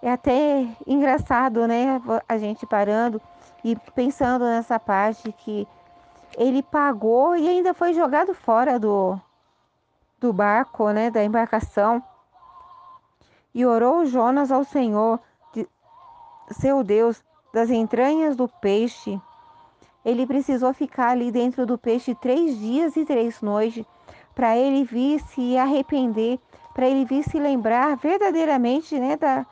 É 0.00 0.10
até 0.10 0.66
engraçado, 0.86 1.68
né? 1.68 2.00
A 2.26 2.38
gente 2.38 2.66
parando 2.66 3.20
e 3.62 3.76
pensando 3.94 4.46
nessa 4.46 4.80
parte 4.80 5.30
que 5.30 5.68
ele 6.38 6.62
pagou 6.62 7.36
e 7.36 7.46
ainda 7.46 7.74
foi 7.74 7.92
jogado 7.92 8.34
fora 8.34 8.78
do, 8.78 9.20
do 10.18 10.32
barco, 10.32 10.90
né? 10.90 11.10
Da 11.10 11.22
embarcação. 11.22 12.02
E 13.54 13.64
orou 13.66 14.06
Jonas 14.06 14.50
ao 14.50 14.64
Senhor, 14.64 15.20
de, 15.52 15.68
seu 16.50 16.82
Deus, 16.82 17.22
das 17.52 17.70
entranhas 17.70 18.36
do 18.36 18.48
peixe. 18.48 19.20
Ele 20.04 20.26
precisou 20.26 20.72
ficar 20.72 21.10
ali 21.10 21.30
dentro 21.30 21.66
do 21.66 21.78
peixe 21.78 22.14
três 22.14 22.58
dias 22.58 22.96
e 22.96 23.04
três 23.04 23.40
noites 23.40 23.84
para 24.34 24.56
ele 24.56 24.84
vir 24.84 25.20
se 25.20 25.56
arrepender, 25.56 26.40
para 26.74 26.88
ele 26.88 27.04
vir 27.04 27.22
se 27.22 27.38
lembrar 27.38 27.96
verdadeiramente 27.96 28.98
né, 28.98 29.16
da, 29.16 29.46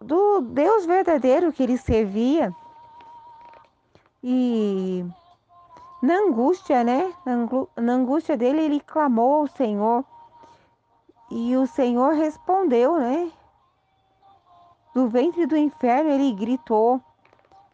do 0.00 0.40
Deus 0.42 0.84
verdadeiro 0.84 1.52
que 1.52 1.62
ele 1.62 1.78
servia. 1.78 2.54
E 4.22 5.04
na 6.02 6.14
angústia, 6.14 6.84
né? 6.84 7.12
Na 7.76 7.92
angústia 7.92 8.36
dele, 8.36 8.60
ele 8.60 8.80
clamou 8.80 9.42
ao 9.42 9.46
Senhor. 9.46 10.04
E 11.34 11.56
o 11.56 11.66
Senhor 11.66 12.12
respondeu, 12.12 12.98
né? 12.98 13.32
Do 14.94 15.08
ventre 15.08 15.46
do 15.46 15.56
inferno 15.56 16.10
ele 16.10 16.30
gritou, 16.30 17.00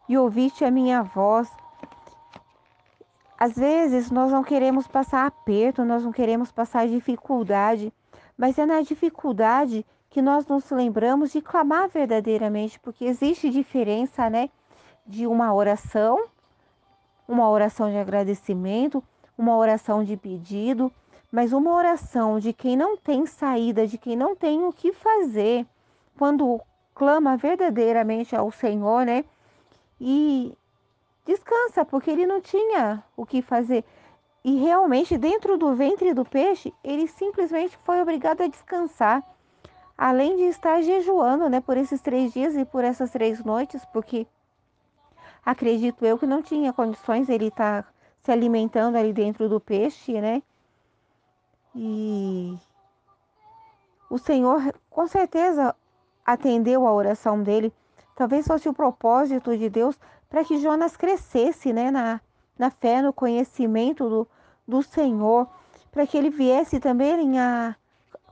e 0.09 0.16
ouviste 0.16 0.64
a 0.64 0.71
minha 0.71 1.03
voz. 1.03 1.51
Às 3.37 3.57
vezes 3.57 4.12
nós 4.12 4.31
não 4.31 4.44
queremos 4.44 4.87
passar 4.87 5.27
aperto, 5.27 5.85
nós 5.85 6.05
não 6.05 6.12
queremos 6.12 6.53
passar 6.53 6.87
dificuldade, 6.87 7.92
mas 8.37 8.57
é 8.59 8.64
na 8.64 8.81
dificuldade 8.81 9.85
que 10.09 10.23
nós 10.23 10.47
nos 10.47 10.71
lembramos 10.71 11.33
de 11.33 11.42
clamar 11.42 11.88
verdadeiramente, 11.88 12.79
porque 12.79 13.07
existe 13.07 13.51
diferença, 13.51 14.31
né? 14.31 14.51
De 15.05 15.27
uma 15.27 15.53
oração, 15.53 16.27
uma 17.27 17.51
oração 17.51 17.90
de 17.90 17.97
agradecimento, 17.97 19.03
uma 19.37 19.57
oração 19.57 20.05
de 20.05 20.16
pedido 20.16 20.92
mas 21.30 21.52
uma 21.52 21.72
oração 21.74 22.38
de 22.38 22.52
quem 22.52 22.76
não 22.76 22.96
tem 22.96 23.26
saída, 23.26 23.86
de 23.86 23.98
quem 23.98 24.16
não 24.16 24.34
tem 24.34 24.64
o 24.64 24.72
que 24.72 24.92
fazer, 24.92 25.66
quando 26.16 26.60
clama 26.94 27.36
verdadeiramente 27.36 28.34
ao 28.34 28.50
Senhor, 28.50 29.04
né? 29.04 29.24
E 30.00 30.56
descansa, 31.24 31.84
porque 31.84 32.10
ele 32.10 32.26
não 32.26 32.40
tinha 32.40 33.04
o 33.16 33.26
que 33.26 33.42
fazer. 33.42 33.84
E 34.42 34.56
realmente, 34.56 35.18
dentro 35.18 35.58
do 35.58 35.74
ventre 35.74 36.14
do 36.14 36.24
peixe, 36.24 36.72
ele 36.82 37.06
simplesmente 37.06 37.76
foi 37.84 38.00
obrigado 38.00 38.40
a 38.40 38.46
descansar, 38.46 39.22
além 39.96 40.36
de 40.36 40.44
estar 40.44 40.80
jejuando, 40.80 41.48
né, 41.48 41.60
por 41.60 41.76
esses 41.76 42.00
três 42.00 42.32
dias 42.32 42.56
e 42.56 42.64
por 42.64 42.82
essas 42.84 43.10
três 43.10 43.44
noites, 43.44 43.84
porque 43.92 44.26
acredito 45.44 46.06
eu 46.06 46.16
que 46.16 46.26
não 46.26 46.40
tinha 46.40 46.72
condições 46.72 47.28
ele 47.28 47.48
estar 47.48 47.82
tá 47.82 47.88
se 48.22 48.32
alimentando 48.32 48.96
ali 48.96 49.12
dentro 49.12 49.48
do 49.48 49.60
peixe, 49.60 50.20
né? 50.20 50.42
E 51.80 52.58
o 54.10 54.18
Senhor 54.18 54.74
com 54.90 55.06
certeza 55.06 55.72
atendeu 56.26 56.84
a 56.84 56.92
oração 56.92 57.40
dele. 57.40 57.72
Talvez 58.16 58.48
fosse 58.48 58.68
o 58.68 58.74
propósito 58.74 59.56
de 59.56 59.70
Deus 59.70 59.96
para 60.28 60.44
que 60.44 60.58
Jonas 60.58 60.96
crescesse 60.96 61.72
né, 61.72 61.88
na, 61.92 62.20
na 62.58 62.68
fé, 62.68 63.00
no 63.00 63.12
conhecimento 63.12 64.08
do, 64.08 64.28
do 64.66 64.82
Senhor, 64.82 65.46
para 65.92 66.04
que 66.04 66.18
ele 66.18 66.30
viesse 66.30 66.80
também 66.80 67.38
a. 67.38 67.76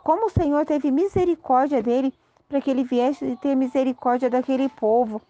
Como 0.02 0.26
o 0.26 0.30
Senhor 0.30 0.66
teve 0.66 0.90
misericórdia 0.90 1.80
dele, 1.80 2.12
para 2.48 2.60
que 2.60 2.68
ele 2.68 2.82
viesse 2.82 3.36
ter 3.36 3.54
misericórdia 3.54 4.28
daquele 4.28 4.68
povo, 4.68 5.22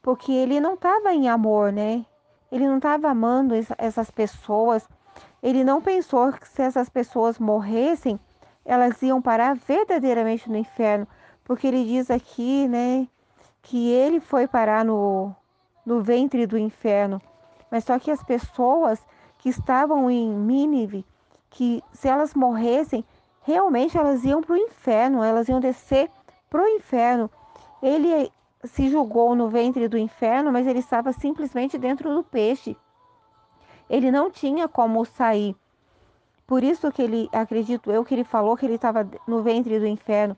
porque 0.00 0.30
ele 0.30 0.60
não 0.60 0.74
estava 0.74 1.12
em 1.12 1.28
amor, 1.28 1.72
né? 1.72 2.06
Ele 2.50 2.66
não 2.68 2.76
estava 2.76 3.08
amando 3.08 3.54
essas 3.76 4.08
pessoas, 4.08 4.88
ele 5.42 5.62
não 5.62 5.80
pensou 5.80 6.32
que 6.32 6.48
se 6.48 6.62
essas 6.62 6.88
pessoas 6.88 7.38
morressem, 7.38 8.18
elas 8.64 9.00
iam 9.02 9.22
parar 9.22 9.54
verdadeiramente 9.54 10.50
no 10.50 10.56
inferno, 10.56 11.06
porque 11.44 11.66
ele 11.66 11.84
diz 11.84 12.10
aqui, 12.10 12.66
né, 12.66 13.06
que 13.62 13.90
ele 13.90 14.20
foi 14.20 14.48
parar 14.48 14.84
no, 14.84 15.34
no 15.84 16.02
ventre 16.02 16.46
do 16.46 16.58
inferno. 16.58 17.20
Mas 17.70 17.84
só 17.84 17.98
que 17.98 18.10
as 18.10 18.22
pessoas 18.22 19.00
que 19.38 19.48
estavam 19.48 20.10
em 20.10 20.28
Nínive, 20.28 21.04
que 21.50 21.82
se 21.92 22.08
elas 22.08 22.34
morressem, 22.34 23.04
realmente 23.42 23.96
elas 23.96 24.24
iam 24.24 24.40
para 24.40 24.54
o 24.54 24.58
inferno, 24.58 25.22
elas 25.22 25.48
iam 25.48 25.60
descer 25.60 26.10
para 26.50 26.62
o 26.62 26.68
inferno. 26.68 27.30
Ele 27.82 28.32
se 28.64 28.88
julgou 28.88 29.34
no 29.34 29.48
ventre 29.48 29.86
do 29.86 29.98
inferno, 29.98 30.50
mas 30.50 30.66
ele 30.66 30.80
estava 30.80 31.12
simplesmente 31.12 31.78
dentro 31.78 32.12
do 32.12 32.24
peixe 32.24 32.76
ele 33.88 34.10
não 34.10 34.30
tinha 34.30 34.68
como 34.68 35.04
sair. 35.04 35.56
Por 36.46 36.62
isso 36.62 36.92
que 36.92 37.02
ele, 37.02 37.28
acredito 37.32 37.90
eu, 37.90 38.04
que 38.04 38.14
ele 38.14 38.24
falou 38.24 38.56
que 38.56 38.64
ele 38.64 38.76
estava 38.76 39.08
no 39.26 39.42
ventre 39.42 39.78
do 39.78 39.86
inferno. 39.86 40.36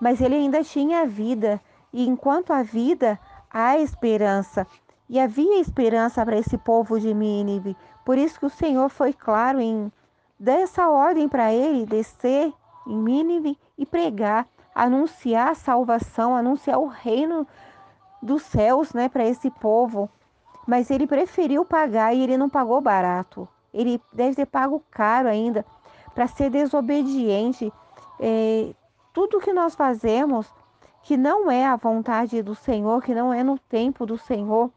Mas 0.00 0.20
ele 0.20 0.34
ainda 0.34 0.62
tinha 0.62 1.06
vida. 1.06 1.60
E 1.92 2.06
enquanto 2.06 2.52
há 2.52 2.62
vida, 2.62 3.18
há 3.50 3.78
esperança. 3.78 4.66
E 5.08 5.20
havia 5.20 5.60
esperança 5.60 6.24
para 6.24 6.36
esse 6.36 6.58
povo 6.58 6.98
de 6.98 7.14
Nínive. 7.14 7.76
Por 8.04 8.18
isso 8.18 8.38
que 8.40 8.46
o 8.46 8.50
Senhor 8.50 8.88
foi 8.88 9.12
claro 9.12 9.60
em 9.60 9.90
dar 10.38 10.60
essa 10.60 10.88
ordem 10.88 11.28
para 11.28 11.52
ele 11.52 11.86
descer 11.86 12.52
em 12.86 12.96
Nínive 12.98 13.58
e 13.78 13.86
pregar, 13.86 14.46
anunciar 14.74 15.50
a 15.50 15.54
salvação, 15.54 16.34
anunciar 16.34 16.78
o 16.78 16.86
reino 16.86 17.46
dos 18.20 18.42
céus, 18.42 18.92
né, 18.92 19.08
para 19.08 19.24
esse 19.24 19.50
povo 19.50 20.10
mas 20.66 20.90
ele 20.90 21.06
preferiu 21.06 21.64
pagar 21.64 22.14
e 22.14 22.22
ele 22.22 22.36
não 22.36 22.48
pagou 22.48 22.80
barato. 22.80 23.48
Ele 23.72 24.00
deve 24.12 24.36
ter 24.36 24.46
pago 24.46 24.82
caro 24.90 25.28
ainda 25.28 25.64
para 26.14 26.26
ser 26.26 26.50
desobediente. 26.50 27.72
É, 28.18 28.74
tudo 29.12 29.40
que 29.40 29.52
nós 29.52 29.74
fazemos 29.74 30.50
que 31.02 31.16
não 31.16 31.48
é 31.48 31.64
a 31.64 31.76
vontade 31.76 32.42
do 32.42 32.54
Senhor, 32.54 33.00
que 33.00 33.14
não 33.14 33.32
é 33.32 33.44
no 33.44 33.58
tempo 33.58 34.04
do 34.04 34.18
Senhor, 34.18 34.70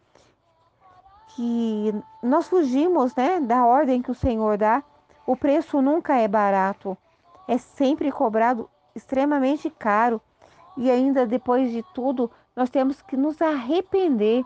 que 1.30 1.92
nós 2.22 2.48
fugimos, 2.48 3.16
né, 3.16 3.40
da 3.40 3.66
ordem 3.66 4.02
que 4.02 4.12
o 4.12 4.16
Senhor 4.16 4.58
dá. 4.58 4.84
O 5.26 5.36
preço 5.36 5.82
nunca 5.82 6.16
é 6.16 6.28
barato, 6.28 6.96
é 7.48 7.58
sempre 7.58 8.12
cobrado 8.12 8.70
extremamente 8.94 9.70
caro. 9.72 10.22
E 10.78 10.92
ainda 10.92 11.26
depois 11.26 11.72
de 11.72 11.84
tudo, 11.94 12.30
nós 12.56 12.70
temos 12.70 13.02
que 13.02 13.18
nos 13.18 13.42
arrepender. 13.42 14.46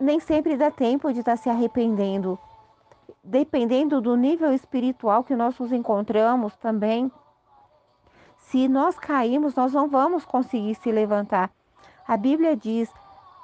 Nem 0.00 0.18
sempre 0.18 0.56
dá 0.56 0.70
tempo 0.70 1.12
de 1.12 1.20
estar 1.20 1.36
se 1.36 1.48
arrependendo. 1.48 2.38
Dependendo 3.22 4.00
do 4.00 4.16
nível 4.16 4.52
espiritual 4.52 5.22
que 5.22 5.36
nós 5.36 5.58
nos 5.58 5.72
encontramos 5.72 6.56
também, 6.56 7.10
se 8.38 8.66
nós 8.66 8.98
cairmos, 8.98 9.54
nós 9.54 9.72
não 9.72 9.88
vamos 9.88 10.24
conseguir 10.24 10.74
se 10.76 10.90
levantar. 10.90 11.50
A 12.06 12.16
Bíblia 12.16 12.56
diz: 12.56 12.88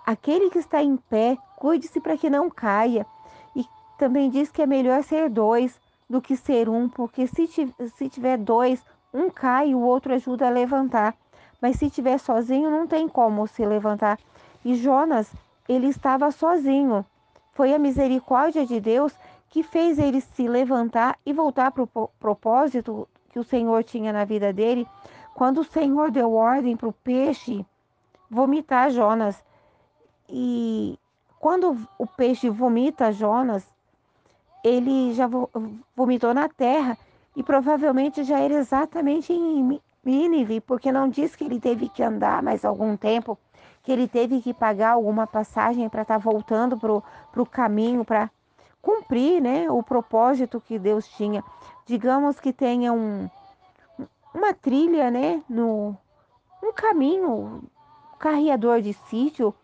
aquele 0.07 0.49
que 0.51 0.59
está 0.59 0.83
em 0.83 0.97
pé, 0.97 1.37
cuide-se 1.57 2.01
para 2.01 2.16
que 2.16 2.31
não 2.31 2.49
caia. 2.49 3.07
E 3.55 3.66
também 3.99 4.31
diz 4.31 4.51
que 4.51 4.62
é 4.62 4.66
melhor 4.66 5.03
ser 5.03 5.29
dois 5.29 5.79
do 6.09 6.23
que 6.23 6.37
ser 6.37 6.68
um, 6.68 6.88
porque 6.88 7.27
se, 7.27 7.47
se 7.47 8.09
tiver 8.09 8.38
dois, 8.38 8.83
um 9.12 9.29
cai 9.29 9.70
e 9.70 9.75
o 9.75 9.81
outro 9.81 10.14
ajuda 10.14 10.47
a 10.47 10.51
levantar. 10.51 11.14
Mas 11.61 11.77
se 11.77 11.90
tiver 11.90 12.18
sozinho, 12.18 12.70
não 12.70 12.87
tem 12.87 13.07
como 13.09 13.47
se 13.47 13.64
levantar. 13.64 14.18
E 14.64 14.75
Jonas, 14.75 15.31
ele 15.68 15.88
estava 15.88 16.31
sozinho. 16.31 17.05
Foi 17.53 17.74
a 17.74 17.79
misericórdia 17.79 18.66
de 18.66 18.81
Deus 18.81 19.14
que 19.48 19.62
fez 19.62 19.98
ele 19.98 20.20
se 20.20 20.48
levantar 20.48 21.18
e 21.24 21.33
voltar 21.33 21.70
para 21.70 21.83
o 21.85 22.09
propósito 22.18 23.09
que 23.31 23.38
o 23.38 23.44
Senhor 23.44 23.85
tinha 23.85 24.12
na 24.12 24.24
vida 24.24 24.53
dele, 24.53 24.87
quando 25.35 25.61
o 25.61 25.64
Senhor 25.64 26.11
deu 26.11 26.33
ordem 26.33 26.77
para 26.77 26.88
o 26.88 26.92
peixe 26.92 27.64
vomitar 28.31 28.90
Jonas. 28.90 29.42
E 30.29 30.98
quando 31.38 31.77
o 31.98 32.07
peixe 32.07 32.48
vomita 32.48 33.12
Jonas, 33.12 33.68
ele 34.64 35.12
já 35.12 35.29
vomitou 35.94 36.33
na 36.33 36.48
terra 36.48 36.96
e 37.37 37.42
provavelmente 37.42 38.24
já 38.24 38.40
era 38.40 38.55
exatamente 38.55 39.33
em 39.33 39.81
Nínive, 40.05 40.61
porque 40.61 40.92
não 40.92 41.09
diz 41.09 41.35
que 41.35 41.44
ele 41.44 41.59
teve 41.59 41.88
que 41.88 42.03
andar 42.03 42.42
mais 42.42 42.64
algum 42.64 42.96
tempo, 42.96 43.38
que 43.85 43.92
ele 43.92 44.09
teve 44.09 44.40
que 44.40 44.53
pagar 44.53 44.92
alguma 44.92 45.27
passagem 45.27 45.88
para 45.88 46.03
estar 46.03 46.14
tá 46.14 46.18
voltando 46.18 46.77
para 46.77 47.42
o 47.42 47.47
caminho, 47.47 48.05
para 48.05 48.29
cumprir 48.83 49.40
né, 49.40 49.70
o 49.70 49.83
propósito 49.83 50.61
que 50.61 50.79
Deus 50.79 51.07
tinha 51.07 51.44
digamos 51.87 52.40
que 52.40 52.53
tenha 52.53 52.92
um, 52.92 53.29
uma 54.33 54.55
trilha, 54.55 55.11
né, 55.11 55.42
no 55.49 55.97
um 56.62 56.73
caminho, 56.73 57.31
um 57.31 57.62
carreador 58.18 58.81
de 58.81 58.94
sítio 58.94 59.55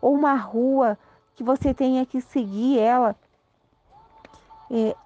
ou 0.00 0.14
uma 0.14 0.34
rua 0.34 0.98
que 1.36 1.44
você 1.44 1.72
tenha 1.72 2.04
que 2.04 2.20
seguir 2.20 2.80
ela. 2.80 3.14
É, 4.70 4.96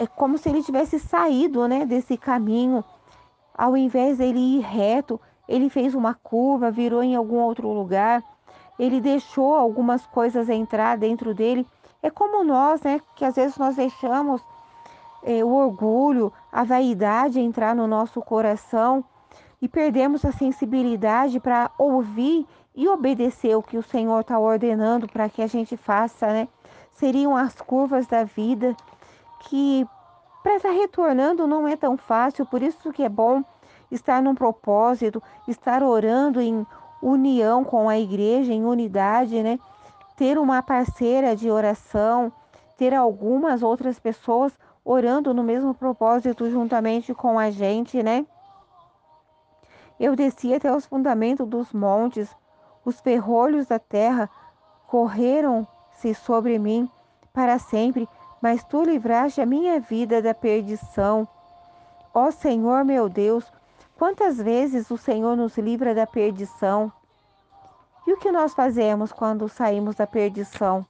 é 0.00 0.06
como 0.06 0.36
se 0.36 0.48
ele 0.48 0.62
tivesse 0.62 0.98
saído, 0.98 1.68
né, 1.68 1.86
desse 1.86 2.16
caminho. 2.16 2.84
Ao 3.54 3.76
invés 3.76 4.18
dele 4.18 4.58
ir 4.58 4.60
reto, 4.60 5.20
ele 5.48 5.68
fez 5.68 5.94
uma 5.94 6.14
curva, 6.14 6.70
virou 6.70 7.02
em 7.02 7.14
algum 7.14 7.38
outro 7.38 7.68
lugar. 7.72 8.22
Ele 8.78 9.00
deixou 9.00 9.54
algumas 9.54 10.04
coisas 10.06 10.48
entrar 10.48 10.96
dentro 10.96 11.34
dele. 11.34 11.66
É 12.02 12.10
como 12.10 12.44
nós, 12.44 12.80
né, 12.82 13.00
que 13.14 13.24
às 13.24 13.36
vezes 13.36 13.56
nós 13.56 13.76
deixamos 13.76 14.42
é, 15.22 15.44
o 15.44 15.48
orgulho, 15.48 16.32
a 16.52 16.64
vaidade 16.64 17.40
entrar 17.40 17.74
no 17.74 17.86
nosso 17.86 18.20
coração 18.20 19.04
e 19.60 19.68
perdemos 19.68 20.24
a 20.24 20.32
sensibilidade 20.32 21.40
para 21.40 21.70
ouvir 21.78 22.46
e 22.74 22.86
obedecer 22.88 23.56
o 23.56 23.62
que 23.62 23.78
o 23.78 23.82
Senhor 23.82 24.20
está 24.20 24.38
ordenando 24.38 25.08
para 25.08 25.28
que 25.28 25.40
a 25.40 25.46
gente 25.46 25.76
faça, 25.76 26.26
né? 26.26 26.48
Seriam 26.92 27.34
as 27.34 27.54
curvas 27.54 28.06
da 28.06 28.24
vida 28.24 28.76
que 29.40 29.86
para 30.42 30.56
estar 30.56 30.68
tá 30.68 30.74
retornando 30.74 31.46
não 31.46 31.66
é 31.66 31.74
tão 31.74 31.96
fácil, 31.96 32.46
por 32.46 32.62
isso 32.62 32.92
que 32.92 33.02
é 33.02 33.08
bom 33.08 33.42
estar 33.90 34.22
num 34.22 34.34
propósito, 34.34 35.22
estar 35.46 35.82
orando 35.82 36.40
em 36.40 36.66
união 37.02 37.64
com 37.64 37.88
a 37.88 37.98
igreja, 37.98 38.52
em 38.52 38.64
unidade, 38.64 39.42
né? 39.42 39.58
Ter 40.16 40.38
uma 40.38 40.62
parceira 40.62 41.36
de 41.36 41.50
oração, 41.50 42.32
ter 42.76 42.94
algumas 42.94 43.62
outras 43.62 43.98
pessoas 43.98 44.52
orando 44.84 45.34
no 45.34 45.42
mesmo 45.42 45.74
propósito 45.74 46.48
juntamente 46.50 47.12
com 47.12 47.38
a 47.38 47.50
gente, 47.50 48.02
né? 48.02 48.24
Eu 49.98 50.14
desci 50.14 50.54
até 50.54 50.74
os 50.74 50.86
fundamentos 50.86 51.46
dos 51.46 51.72
montes, 51.72 52.28
os 52.84 53.00
ferrolhos 53.00 53.66
da 53.66 53.78
terra 53.78 54.28
correram-se 54.86 56.14
sobre 56.14 56.58
mim 56.58 56.88
para 57.32 57.58
sempre, 57.58 58.08
mas 58.40 58.62
tu 58.64 58.82
livraste 58.82 59.40
a 59.40 59.46
minha 59.46 59.80
vida 59.80 60.22
da 60.22 60.34
perdição. 60.34 61.26
Ó 62.14 62.30
Senhor 62.30 62.84
meu 62.84 63.08
Deus, 63.08 63.50
quantas 63.96 64.38
vezes 64.38 64.90
o 64.90 64.96
Senhor 64.96 65.36
nos 65.36 65.56
livra 65.58 65.94
da 65.94 66.06
perdição? 66.06 66.92
E 68.06 68.12
o 68.12 68.16
que 68.16 68.30
nós 68.30 68.54
fazemos 68.54 69.12
quando 69.12 69.48
saímos 69.48 69.96
da 69.96 70.06
perdição? 70.06 70.86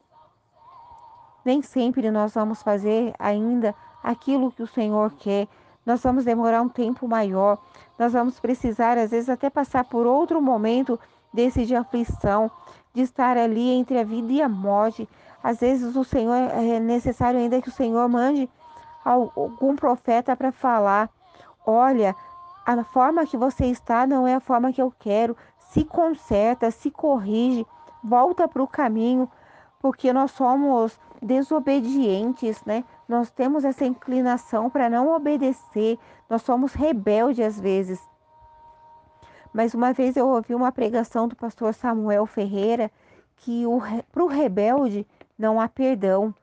Nem 1.44 1.62
sempre 1.62 2.10
nós 2.10 2.34
vamos 2.34 2.62
fazer 2.62 3.14
ainda 3.18 3.74
aquilo 4.02 4.52
que 4.52 4.62
o 4.62 4.66
Senhor 4.66 5.12
quer. 5.12 5.48
Nós 5.84 6.02
vamos 6.02 6.24
demorar 6.24 6.60
um 6.60 6.68
tempo 6.68 7.08
maior. 7.08 7.58
Nós 7.98 8.12
vamos 8.12 8.38
precisar, 8.40 8.98
às 8.98 9.12
vezes, 9.12 9.30
até 9.30 9.48
passar 9.48 9.84
por 9.84 10.06
outro 10.06 10.42
momento 10.42 10.98
desse 11.32 11.64
de 11.64 11.74
aflição, 11.74 12.50
de 12.92 13.02
estar 13.02 13.36
ali 13.36 13.70
entre 13.70 13.98
a 13.98 14.04
vida 14.04 14.32
e 14.32 14.42
a 14.42 14.48
morte. 14.48 15.08
Às 15.42 15.60
vezes, 15.60 15.94
o 15.94 16.04
Senhor 16.04 16.34
é 16.34 16.80
necessário 16.80 17.38
ainda 17.38 17.62
que 17.62 17.68
o 17.68 17.72
Senhor 17.72 18.08
mande 18.08 18.50
algum 19.04 19.76
profeta 19.76 20.36
para 20.36 20.50
falar: 20.50 21.08
olha, 21.64 22.14
a 22.66 22.82
forma 22.82 23.24
que 23.24 23.36
você 23.36 23.66
está 23.66 24.06
não 24.06 24.26
é 24.26 24.34
a 24.34 24.40
forma 24.40 24.72
que 24.72 24.82
eu 24.82 24.92
quero. 24.98 25.36
Se 25.70 25.84
conserta, 25.84 26.70
se 26.70 26.90
corrige, 26.90 27.64
volta 28.02 28.48
para 28.48 28.62
o 28.62 28.66
caminho, 28.66 29.30
porque 29.80 30.12
nós 30.12 30.32
somos 30.32 30.98
desobedientes, 31.22 32.62
né? 32.64 32.84
Nós 33.08 33.30
temos 33.30 33.64
essa 33.64 33.84
inclinação 33.84 34.68
para 34.68 34.90
não 34.90 35.14
obedecer, 35.14 35.98
nós 36.28 36.42
somos 36.42 36.72
rebeldes 36.72 37.46
às 37.46 37.60
vezes. 37.60 38.00
Mas 39.52 39.72
uma 39.72 39.92
vez 39.92 40.16
eu 40.16 40.28
ouvi 40.28 40.54
uma 40.54 40.72
pregação 40.72 41.28
do 41.28 41.36
pastor 41.36 41.72
Samuel 41.72 42.26
Ferreira 42.26 42.90
que 43.36 43.62
para 44.10 44.24
o 44.24 44.26
rebelde 44.26 45.06
não 45.38 45.60
há 45.60 45.68
perdão, 45.68 46.34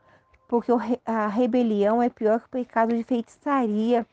porque 0.48 0.72
a 1.06 1.28
rebelião 1.28 2.02
é 2.02 2.10
pior 2.10 2.40
que 2.40 2.46
o 2.46 2.50
pecado 2.50 2.96
de 2.96 3.04
feitiçaria. 3.04 4.06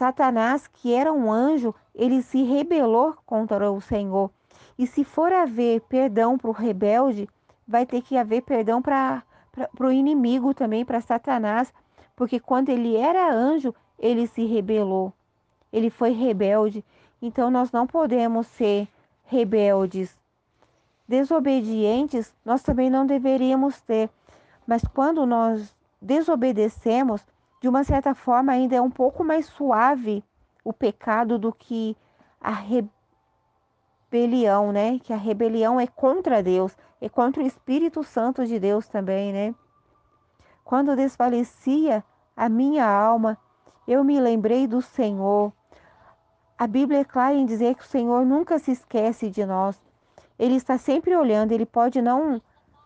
Satanás, 0.00 0.66
que 0.66 0.94
era 0.94 1.12
um 1.12 1.30
anjo, 1.30 1.74
ele 1.94 2.22
se 2.22 2.42
rebelou 2.42 3.14
contra 3.26 3.70
o 3.70 3.82
Senhor. 3.82 4.30
E 4.78 4.86
se 4.86 5.04
for 5.04 5.30
haver 5.30 5.82
perdão 5.82 6.38
para 6.38 6.48
o 6.48 6.54
rebelde, 6.54 7.28
vai 7.68 7.84
ter 7.84 8.00
que 8.00 8.16
haver 8.16 8.40
perdão 8.40 8.80
para 8.80 9.22
o 9.78 9.92
inimigo 9.92 10.54
também, 10.54 10.86
para 10.86 11.02
Satanás, 11.02 11.70
porque 12.16 12.40
quando 12.40 12.70
ele 12.70 12.96
era 12.96 13.30
anjo, 13.30 13.74
ele 13.98 14.26
se 14.26 14.46
rebelou, 14.46 15.12
ele 15.70 15.90
foi 15.90 16.12
rebelde. 16.12 16.82
Então 17.20 17.50
nós 17.50 17.70
não 17.70 17.86
podemos 17.86 18.46
ser 18.46 18.88
rebeldes. 19.26 20.16
Desobedientes, 21.06 22.32
nós 22.42 22.62
também 22.62 22.88
não 22.88 23.04
deveríamos 23.04 23.78
ter. 23.82 24.08
Mas 24.66 24.82
quando 24.82 25.26
nós 25.26 25.76
desobedecemos, 26.00 27.22
de 27.60 27.68
uma 27.68 27.84
certa 27.84 28.14
forma 28.14 28.52
ainda 28.52 28.74
é 28.74 28.80
um 28.80 28.90
pouco 28.90 29.22
mais 29.22 29.46
suave 29.46 30.24
o 30.64 30.72
pecado 30.72 31.38
do 31.38 31.52
que 31.52 31.96
a 32.40 32.52
rebelião, 34.10 34.72
né? 34.72 34.98
Que 34.98 35.12
a 35.12 35.16
rebelião 35.16 35.78
é 35.78 35.86
contra 35.86 36.42
Deus 36.42 36.74
e 37.00 37.08
contra 37.08 37.42
o 37.42 37.46
Espírito 37.46 38.02
Santo 38.02 38.46
de 38.46 38.58
Deus 38.58 38.88
também, 38.88 39.32
né? 39.32 39.54
Quando 40.64 40.96
desfalecia 40.96 42.02
a 42.36 42.48
minha 42.48 42.86
alma, 42.86 43.36
eu 43.86 44.02
me 44.02 44.18
lembrei 44.18 44.66
do 44.66 44.80
Senhor. 44.80 45.52
A 46.56 46.66
Bíblia 46.66 47.00
é 47.00 47.04
clara 47.04 47.34
em 47.34 47.44
dizer 47.44 47.74
que 47.74 47.82
o 47.82 47.86
Senhor 47.86 48.24
nunca 48.24 48.58
se 48.58 48.72
esquece 48.72 49.28
de 49.28 49.44
nós. 49.44 49.80
Ele 50.38 50.54
está 50.54 50.78
sempre 50.78 51.14
olhando, 51.14 51.52
ele 51.52 51.66
pode 51.66 52.00
não 52.00 52.40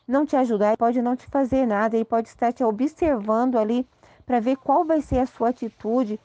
não 0.06 0.26
te 0.26 0.36
ajudar, 0.36 0.68
ele 0.68 0.76
pode 0.76 1.00
não 1.00 1.16
te 1.16 1.26
fazer 1.28 1.66
nada, 1.66 1.96
ele 1.96 2.04
pode 2.04 2.28
estar 2.28 2.52
te 2.52 2.62
observando 2.62 3.56
ali 3.56 3.88
para 4.24 4.40
ver 4.40 4.56
qual 4.56 4.84
vai 4.84 5.00
ser 5.00 5.18
a 5.18 5.26
sua 5.26 5.50
atitude, 5.50 6.18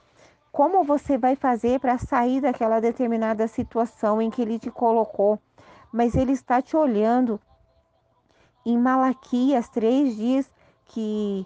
como 0.51 0.83
você 0.83 1.17
vai 1.17 1.35
fazer 1.35 1.79
para 1.79 1.97
sair 1.97 2.41
daquela 2.41 2.79
determinada 2.79 3.47
situação 3.47 4.21
em 4.21 4.29
que 4.29 4.41
ele 4.41 4.57
te 4.57 4.71
colocou. 4.71 5.39
Mas 5.91 6.15
ele 6.15 6.31
está 6.31 6.61
te 6.61 6.75
olhando 6.77 7.39
em 8.65 8.77
Malaquias 8.77 9.69
3 9.69 10.15
diz 10.15 10.51
que 10.85 11.45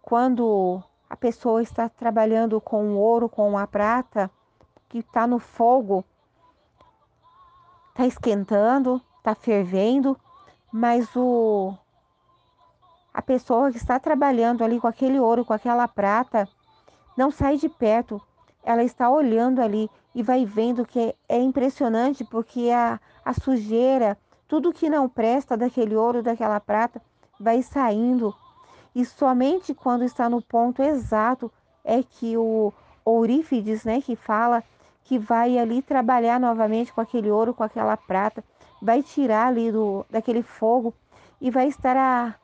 quando 0.00 0.82
a 1.08 1.16
pessoa 1.16 1.62
está 1.62 1.88
trabalhando 1.88 2.60
com 2.60 2.90
o 2.90 2.98
ouro, 2.98 3.28
com 3.28 3.56
a 3.56 3.66
prata, 3.66 4.30
que 4.88 4.98
está 4.98 5.26
no 5.26 5.38
fogo, 5.38 6.04
está 7.90 8.06
esquentando, 8.06 9.00
está 9.18 9.34
fervendo, 9.34 10.18
mas 10.70 11.14
o 11.16 11.74
a 13.12 13.20
pessoa 13.20 13.70
que 13.70 13.76
está 13.76 13.98
trabalhando 13.98 14.64
ali 14.64 14.80
com 14.80 14.86
aquele 14.86 15.18
ouro, 15.18 15.44
com 15.44 15.52
aquela 15.52 15.86
prata, 15.86 16.48
não 17.16 17.30
sai 17.30 17.56
de 17.56 17.68
perto. 17.68 18.20
Ela 18.64 18.82
está 18.82 19.10
olhando 19.10 19.60
ali 19.60 19.90
e 20.14 20.22
vai 20.22 20.44
vendo 20.44 20.86
que 20.86 21.14
é 21.28 21.38
impressionante 21.38 22.24
porque 22.24 22.70
a, 22.70 22.98
a 23.24 23.32
sujeira, 23.32 24.16
tudo 24.48 24.72
que 24.72 24.88
não 24.88 25.08
presta 25.08 25.56
daquele 25.56 25.94
ouro, 25.94 26.22
daquela 26.22 26.60
prata, 26.60 27.02
vai 27.38 27.62
saindo. 27.62 28.34
E 28.94 29.04
somente 29.04 29.74
quando 29.74 30.04
está 30.04 30.28
no 30.28 30.40
ponto 30.40 30.82
exato 30.82 31.50
é 31.84 32.02
que 32.02 32.36
o 32.36 32.72
Eurífides, 33.04 33.84
né, 33.84 34.00
que 34.00 34.14
fala 34.14 34.62
que 35.04 35.18
vai 35.18 35.58
ali 35.58 35.82
trabalhar 35.82 36.38
novamente 36.38 36.92
com 36.92 37.00
aquele 37.00 37.30
ouro, 37.30 37.52
com 37.52 37.64
aquela 37.64 37.96
prata, 37.96 38.44
vai 38.80 39.02
tirar 39.02 39.48
ali 39.48 39.72
do, 39.72 40.06
daquele 40.08 40.42
fogo 40.42 40.94
e 41.40 41.50
vai 41.50 41.66
estar 41.66 41.96
a, 41.96 42.34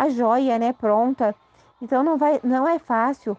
a 0.00 0.08
joia, 0.08 0.58
né, 0.58 0.72
pronta. 0.72 1.34
Então 1.82 2.02
não 2.02 2.16
vai, 2.16 2.40
não 2.42 2.66
é 2.66 2.78
fácil. 2.78 3.36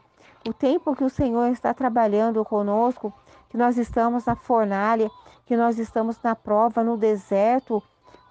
O 0.48 0.54
tempo 0.54 0.96
que 0.96 1.04
o 1.04 1.10
Senhor 1.10 1.48
está 1.48 1.74
trabalhando 1.74 2.46
conosco, 2.46 3.12
que 3.50 3.58
nós 3.58 3.80
estamos 3.80 4.26
na 4.26 4.36
fornalha, 4.36 5.10
que 5.48 5.58
nós 5.58 5.80
estamos 5.80 6.22
na 6.22 6.36
prova, 6.36 6.84
no 6.84 6.98
deserto, 6.98 7.82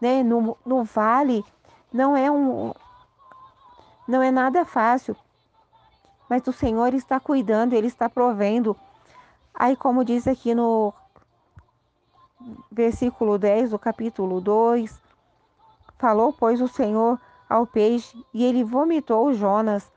né, 0.01 0.23
no, 0.23 0.57
no 0.65 0.85
vale, 0.85 1.45
não 1.93 2.17
é 2.17 2.31
um, 2.31 2.73
não 4.07 4.23
é 4.23 4.31
nada 4.31 4.65
fácil. 4.65 5.17
Mas 6.29 6.47
o 6.47 6.53
Senhor 6.53 6.95
está 6.95 7.19
cuidando, 7.19 7.73
Ele 7.73 7.89
está 7.89 8.09
provendo. 8.09 8.77
Aí, 9.53 9.75
como 9.75 10.05
diz 10.05 10.29
aqui 10.29 10.55
no 10.55 10.95
versículo 12.71 13.37
10 13.37 13.71
do 13.71 13.79
capítulo 13.79 14.41
2, 14.41 15.01
falou, 15.99 16.33
pois, 16.33 16.61
o 16.61 16.69
Senhor 16.69 17.19
ao 17.51 17.67
peixe 17.67 18.17
e 18.33 18.45
ele 18.45 18.63
vomitou 18.63 19.35
Jonas. 19.35 19.91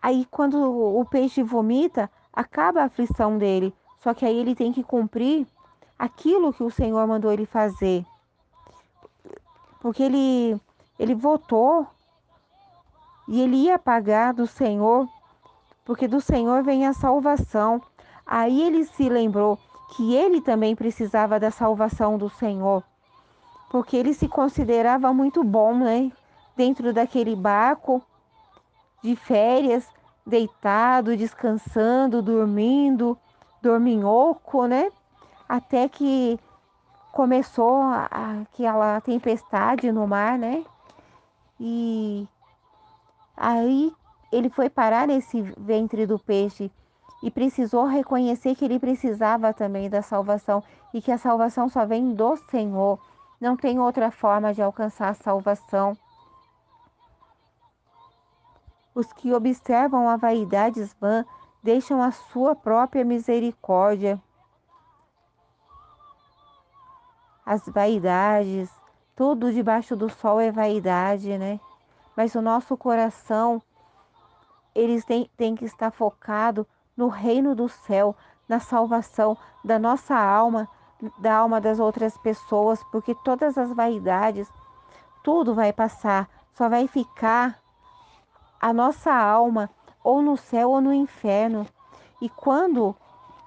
Aí, 0.00 0.24
quando 0.30 0.56
o 0.56 1.04
peixe 1.04 1.42
vomita, 1.42 2.08
acaba 2.32 2.80
a 2.80 2.84
aflição 2.84 3.36
dele. 3.36 3.74
Só 3.98 4.14
que 4.14 4.24
aí 4.24 4.38
ele 4.38 4.54
tem 4.54 4.72
que 4.72 4.84
cumprir 4.84 5.46
aquilo 5.98 6.52
que 6.52 6.62
o 6.62 6.70
Senhor 6.70 7.04
mandou 7.06 7.32
ele 7.32 7.44
fazer. 7.44 8.06
Porque 9.80 10.04
ele, 10.04 10.58
ele 10.98 11.14
votou 11.14 11.86
e 13.28 13.40
ele 13.40 13.56
ia 13.56 13.78
pagar 13.78 14.32
do 14.32 14.46
Senhor, 14.46 15.06
porque 15.84 16.06
do 16.06 16.20
Senhor 16.20 16.62
vem 16.62 16.86
a 16.86 16.92
salvação. 16.92 17.82
Aí 18.24 18.62
ele 18.62 18.84
se 18.84 19.08
lembrou 19.08 19.58
que 19.96 20.14
ele 20.14 20.40
também 20.40 20.76
precisava 20.76 21.40
da 21.40 21.50
salvação 21.50 22.16
do 22.16 22.30
Senhor 22.30 22.82
porque 23.70 23.96
ele 23.96 24.12
se 24.12 24.28
considerava 24.28 25.14
muito 25.14 25.44
bom, 25.44 25.74
né? 25.76 26.10
Dentro 26.56 26.92
daquele 26.92 27.36
barco 27.36 28.02
de 29.02 29.14
férias, 29.14 29.88
deitado, 30.26 31.16
descansando, 31.16 32.20
dormindo, 32.20 33.16
dorminhoco, 33.62 34.66
né? 34.66 34.90
Até 35.48 35.88
que 35.88 36.38
começou 37.12 37.82
aquela 38.10 39.00
tempestade 39.00 39.90
no 39.92 40.06
mar, 40.06 40.36
né? 40.36 40.64
E 41.58 42.26
aí 43.36 43.92
ele 44.32 44.50
foi 44.50 44.68
parar 44.68 45.06
nesse 45.06 45.42
ventre 45.56 46.06
do 46.06 46.18
peixe 46.18 46.72
e 47.22 47.30
precisou 47.30 47.84
reconhecer 47.84 48.56
que 48.56 48.64
ele 48.64 48.80
precisava 48.80 49.52
também 49.54 49.88
da 49.88 50.02
salvação 50.02 50.60
e 50.92 51.00
que 51.00 51.12
a 51.12 51.18
salvação 51.18 51.68
só 51.68 51.86
vem 51.86 52.12
do 52.14 52.36
Senhor. 52.50 52.98
Não 53.40 53.56
tem 53.56 53.80
outra 53.80 54.10
forma 54.10 54.52
de 54.52 54.60
alcançar 54.60 55.08
a 55.08 55.14
salvação. 55.14 55.96
Os 58.94 59.10
que 59.14 59.32
observam 59.32 60.08
a 60.08 60.16
vaidade 60.16 60.82
vã 61.00 61.24
deixam 61.62 62.02
a 62.02 62.10
sua 62.10 62.54
própria 62.54 63.04
misericórdia. 63.04 64.20
As 67.46 67.66
vaidades, 67.66 68.70
tudo 69.16 69.52
debaixo 69.52 69.96
do 69.96 70.10
sol 70.10 70.38
é 70.38 70.52
vaidade, 70.52 71.38
né? 71.38 71.58
Mas 72.14 72.34
o 72.34 72.42
nosso 72.42 72.76
coração, 72.76 73.62
eles 74.74 75.04
têm, 75.04 75.30
têm 75.36 75.54
que 75.54 75.64
estar 75.64 75.90
focado 75.90 76.66
no 76.94 77.08
reino 77.08 77.54
do 77.54 77.68
céu, 77.68 78.14
na 78.46 78.60
salvação 78.60 79.36
da 79.64 79.78
nossa 79.78 80.14
alma, 80.14 80.68
da 81.18 81.34
alma 81.34 81.60
das 81.60 81.78
outras 81.78 82.16
pessoas, 82.18 82.82
porque 82.90 83.14
todas 83.24 83.56
as 83.56 83.72
vaidades, 83.72 84.48
tudo 85.22 85.54
vai 85.54 85.72
passar, 85.72 86.28
só 86.54 86.68
vai 86.68 86.86
ficar 86.86 87.58
a 88.60 88.72
nossa 88.72 89.12
alma 89.12 89.70
ou 90.02 90.20
no 90.22 90.36
céu 90.36 90.70
ou 90.70 90.80
no 90.80 90.92
inferno. 90.92 91.66
E 92.20 92.28
quando 92.28 92.94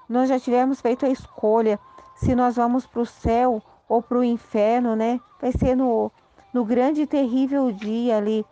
nós 0.10 0.30
já 0.30 0.40
tivermos 0.40 0.82
feito 0.82 1.06
a 1.06 1.10
escolha 1.10 1.80
se 2.16 2.36
nós 2.36 2.56
vamos 2.56 2.86
para 2.86 3.02
o 3.02 3.06
céu 3.06 3.62
ou 3.88 4.02
para 4.02 4.18
o 4.18 4.24
inferno, 4.24 4.96
né? 4.96 5.20
Vai 5.40 5.52
ser 5.52 5.76
no, 5.76 6.12
no 6.54 6.64
grande 6.64 7.02
e 7.02 7.08
terrível 7.08 7.72
dia 7.72 8.18
ali. 8.18 8.46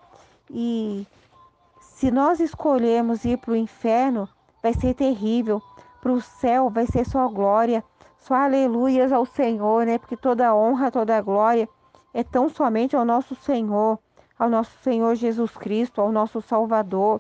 E 0.50 1.08
se 1.80 2.12
nós 2.12 2.40
escolhermos 2.40 3.24
ir 3.26 3.38
para 3.38 3.52
o 3.52 3.56
inferno, 3.56 4.28
vai 4.62 4.74
ser 4.74 4.94
terrível. 4.94 5.62
Para 6.02 6.12
o 6.12 6.22
céu 6.22 6.70
vai 6.70 6.86
ser 6.86 7.08
só 7.08 7.28
glória. 7.28 7.84
Só 8.22 8.36
aleluias 8.36 9.12
ao 9.12 9.26
Senhor, 9.26 9.84
né? 9.84 9.98
Porque 9.98 10.16
toda 10.16 10.56
honra, 10.56 10.92
toda 10.92 11.20
glória 11.22 11.68
é 12.14 12.24
tão 12.24 12.50
somente 12.50 12.96
ao 12.96 13.04
nosso 13.04 13.34
Senhor, 13.34 13.98
ao 14.38 14.48
nosso 14.48 14.72
Senhor 14.84 15.16
Jesus 15.16 15.58
Cristo, 15.58 16.00
ao 16.00 16.12
nosso 16.12 16.40
Salvador, 16.40 17.20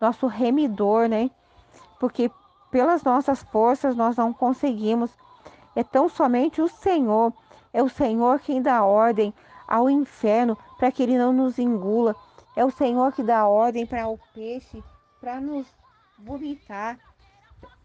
nosso 0.00 0.28
remidor, 0.28 1.08
né? 1.08 1.28
Porque 1.98 2.30
pelas 2.70 3.02
nossas 3.02 3.42
forças 3.42 3.96
nós 3.96 4.16
não 4.16 4.32
conseguimos. 4.32 5.10
É 5.74 5.82
tão 5.82 6.08
somente 6.08 6.62
o 6.62 6.68
Senhor, 6.68 7.32
é 7.72 7.82
o 7.82 7.88
Senhor 7.88 8.38
quem 8.38 8.62
dá 8.62 8.84
ordem 8.84 9.34
ao 9.66 9.90
inferno 9.90 10.56
para 10.78 10.92
que 10.92 11.02
ele 11.02 11.18
não 11.18 11.32
nos 11.32 11.58
engula. 11.58 12.14
É 12.54 12.64
o 12.64 12.70
Senhor 12.70 13.12
que 13.12 13.22
dá 13.22 13.48
ordem 13.48 13.84
para 13.84 14.06
o 14.06 14.16
peixe 14.32 14.82
para 15.20 15.40
nos 15.40 15.66
vomitar 16.18 16.98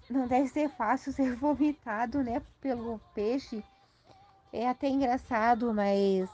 não 0.09 0.27
deve 0.27 0.47
ser 0.47 0.69
fácil 0.69 1.11
ser 1.13 1.35
vomitado, 1.35 2.23
né, 2.23 2.41
pelo 2.61 2.99
peixe. 3.13 3.63
É 4.51 4.67
até 4.67 4.87
engraçado, 4.87 5.73
mas 5.73 6.29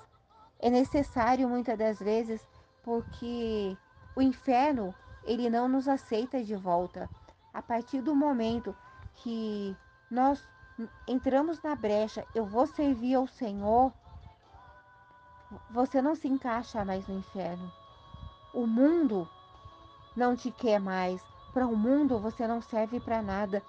é 0.59 0.69
necessário 0.69 1.49
muitas 1.49 1.78
das 1.78 1.99
vezes 1.99 2.41
porque 2.84 3.76
o 4.15 4.21
inferno 4.21 4.93
ele 5.24 5.49
não 5.49 5.67
nos 5.67 5.88
aceita 5.88 6.43
de 6.43 6.55
volta. 6.55 7.09
A 7.53 7.61
partir 7.61 8.01
do 8.01 8.15
momento 8.15 8.76
que 9.15 9.76
nós 10.09 10.45
entramos 11.07 11.61
na 11.61 11.76
brecha, 11.76 12.26
eu 12.34 12.45
vou 12.45 12.67
servir 12.67 13.15
ao 13.15 13.28
Senhor, 13.28 13.91
você 15.69 16.01
não 16.01 16.15
se 16.15 16.28
encaixa 16.28 16.84
mais 16.84 17.07
no 17.07 17.17
inferno. 17.17 17.71
O 18.53 18.65
mundo 18.65 19.28
não 20.15 20.36
te 20.36 20.51
quer 20.51 20.80
mais, 20.80 21.24
para 21.54 21.68
o 21.68 21.76
mundo 21.76 22.20
você 22.20 22.47
não 22.47 22.62
serve 22.62 22.99
para 22.99 23.22
nada. 23.22 23.62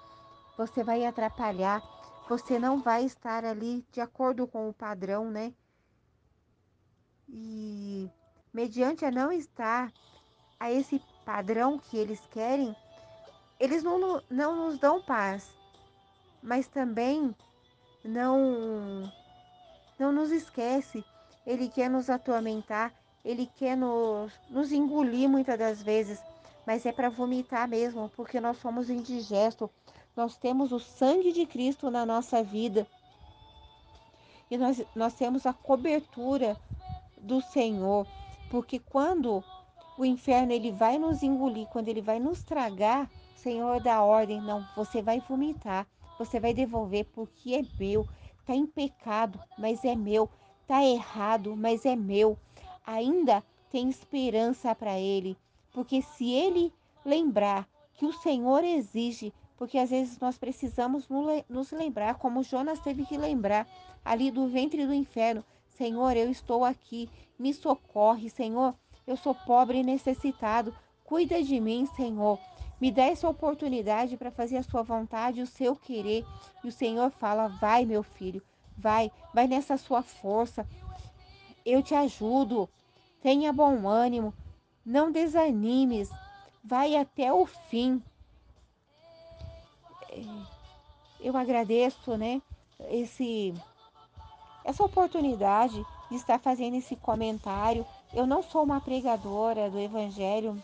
Você 0.57 0.83
vai 0.83 1.05
atrapalhar, 1.05 1.81
você 2.27 2.57
não 2.57 2.81
vai 2.81 3.05
estar 3.05 3.45
ali 3.45 3.85
de 3.91 4.01
acordo 4.01 4.47
com 4.47 4.67
o 4.67 4.73
padrão, 4.73 5.29
né? 5.29 5.53
E 7.29 8.09
mediante 8.53 9.05
a 9.05 9.11
não 9.11 9.31
estar 9.31 9.91
a 10.59 10.71
esse 10.71 11.01
padrão 11.23 11.77
que 11.77 11.97
eles 11.97 12.19
querem, 12.31 12.75
eles 13.59 13.83
não, 13.83 14.21
não 14.29 14.55
nos 14.55 14.79
dão 14.79 15.01
paz, 15.01 15.53
mas 16.41 16.67
também 16.67 17.35
não 18.03 19.11
não 19.99 20.11
nos 20.11 20.31
esquece. 20.31 21.03
Ele 21.45 21.69
quer 21.69 21.89
nos 21.89 22.09
atormentar, 22.09 22.91
ele 23.23 23.45
quer 23.55 23.77
nos, 23.77 24.33
nos 24.49 24.71
engolir 24.71 25.29
muitas 25.29 25.59
das 25.59 25.81
vezes 25.81 26.19
mas 26.65 26.85
é 26.85 26.91
para 26.91 27.09
vomitar 27.09 27.67
mesmo, 27.67 28.09
porque 28.15 28.39
nós 28.39 28.57
somos 28.57 28.89
indigestos. 28.89 29.69
Nós 30.15 30.37
temos 30.37 30.71
o 30.71 30.79
sangue 30.79 31.31
de 31.31 31.45
Cristo 31.45 31.91
na 31.91 32.05
nossa 32.05 32.41
vida. 32.41 32.87
E 34.49 34.57
nós, 34.57 34.81
nós 34.95 35.13
temos 35.13 35.45
a 35.45 35.53
cobertura 35.53 36.57
do 37.21 37.41
Senhor. 37.41 38.07
Porque 38.49 38.79
quando 38.79 39.43
o 39.97 40.05
inferno 40.05 40.51
ele 40.51 40.71
vai 40.71 40.97
nos 40.97 41.23
engolir, 41.23 41.67
quando 41.67 41.87
ele 41.87 42.01
vai 42.01 42.19
nos 42.19 42.43
tragar, 42.43 43.09
Senhor 43.35 43.81
dá 43.81 44.01
ordem, 44.01 44.41
não, 44.41 44.65
você 44.75 45.01
vai 45.01 45.19
vomitar, 45.19 45.85
você 46.17 46.39
vai 46.39 46.53
devolver 46.53 47.05
porque 47.13 47.53
é 47.53 47.61
meu. 47.79 48.07
Está 48.39 48.55
em 48.55 48.65
pecado, 48.65 49.39
mas 49.57 49.83
é 49.83 49.95
meu. 49.95 50.29
Está 50.61 50.83
errado, 50.83 51.55
mas 51.55 51.85
é 51.85 51.95
meu. 51.95 52.37
Ainda 52.85 53.43
tem 53.71 53.89
esperança 53.89 54.73
para 54.73 54.99
ele. 54.99 55.37
Porque 55.75 56.01
se 56.01 56.31
ele 56.31 56.73
lembrar 57.05 57.67
que 57.93 58.05
o 58.05 58.13
Senhor 58.13 58.63
exige 58.63 59.31
porque 59.57 59.77
às 59.77 59.89
vezes 59.89 60.19
nós 60.19 60.37
precisamos 60.37 61.07
nos 61.49 61.71
lembrar, 61.71 62.15
como 62.15 62.43
Jonas 62.43 62.79
teve 62.79 63.05
que 63.05 63.17
lembrar 63.17 63.67
ali 64.03 64.31
do 64.31 64.47
ventre 64.47 64.85
do 64.85 64.93
inferno: 64.93 65.43
Senhor, 65.77 66.15
eu 66.15 66.31
estou 66.31 66.63
aqui, 66.63 67.09
me 67.37 67.53
socorre, 67.53 68.29
Senhor, 68.29 68.73
eu 69.05 69.17
sou 69.17 69.35
pobre 69.35 69.79
e 69.79 69.83
necessitado, 69.83 70.73
cuida 71.03 71.43
de 71.43 71.59
mim, 71.59 71.85
Senhor. 71.95 72.39
Me 72.79 72.91
dá 72.91 73.03
essa 73.03 73.29
oportunidade 73.29 74.17
para 74.17 74.31
fazer 74.31 74.57
a 74.57 74.63
sua 74.63 74.81
vontade, 74.81 75.41
o 75.41 75.47
seu 75.47 75.75
querer. 75.75 76.25
E 76.63 76.69
o 76.69 76.71
Senhor 76.71 77.09
fala: 77.11 77.47
Vai, 77.47 77.85
meu 77.85 78.03
filho, 78.03 78.41
vai, 78.77 79.11
vai 79.33 79.47
nessa 79.47 79.77
sua 79.77 80.01
força. 80.01 80.67
Eu 81.65 81.81
te 81.83 81.93
ajudo. 81.95 82.69
Tenha 83.21 83.51
bom 83.51 83.87
ânimo. 83.87 84.33
Não 84.85 85.11
desanimes. 85.11 86.09
Vai 86.63 86.95
até 86.95 87.33
o 87.33 87.45
fim. 87.45 88.01
Eu 91.19 91.35
agradeço, 91.35 92.15
né, 92.17 92.41
esse 92.89 93.53
essa 94.63 94.83
oportunidade 94.83 95.85
de 96.09 96.15
estar 96.15 96.39
fazendo 96.39 96.75
esse 96.75 96.95
comentário. 96.95 97.85
Eu 98.13 98.25
não 98.25 98.41
sou 98.41 98.63
uma 98.63 98.81
pregadora 98.81 99.69
do 99.69 99.79
evangelho, 99.79 100.61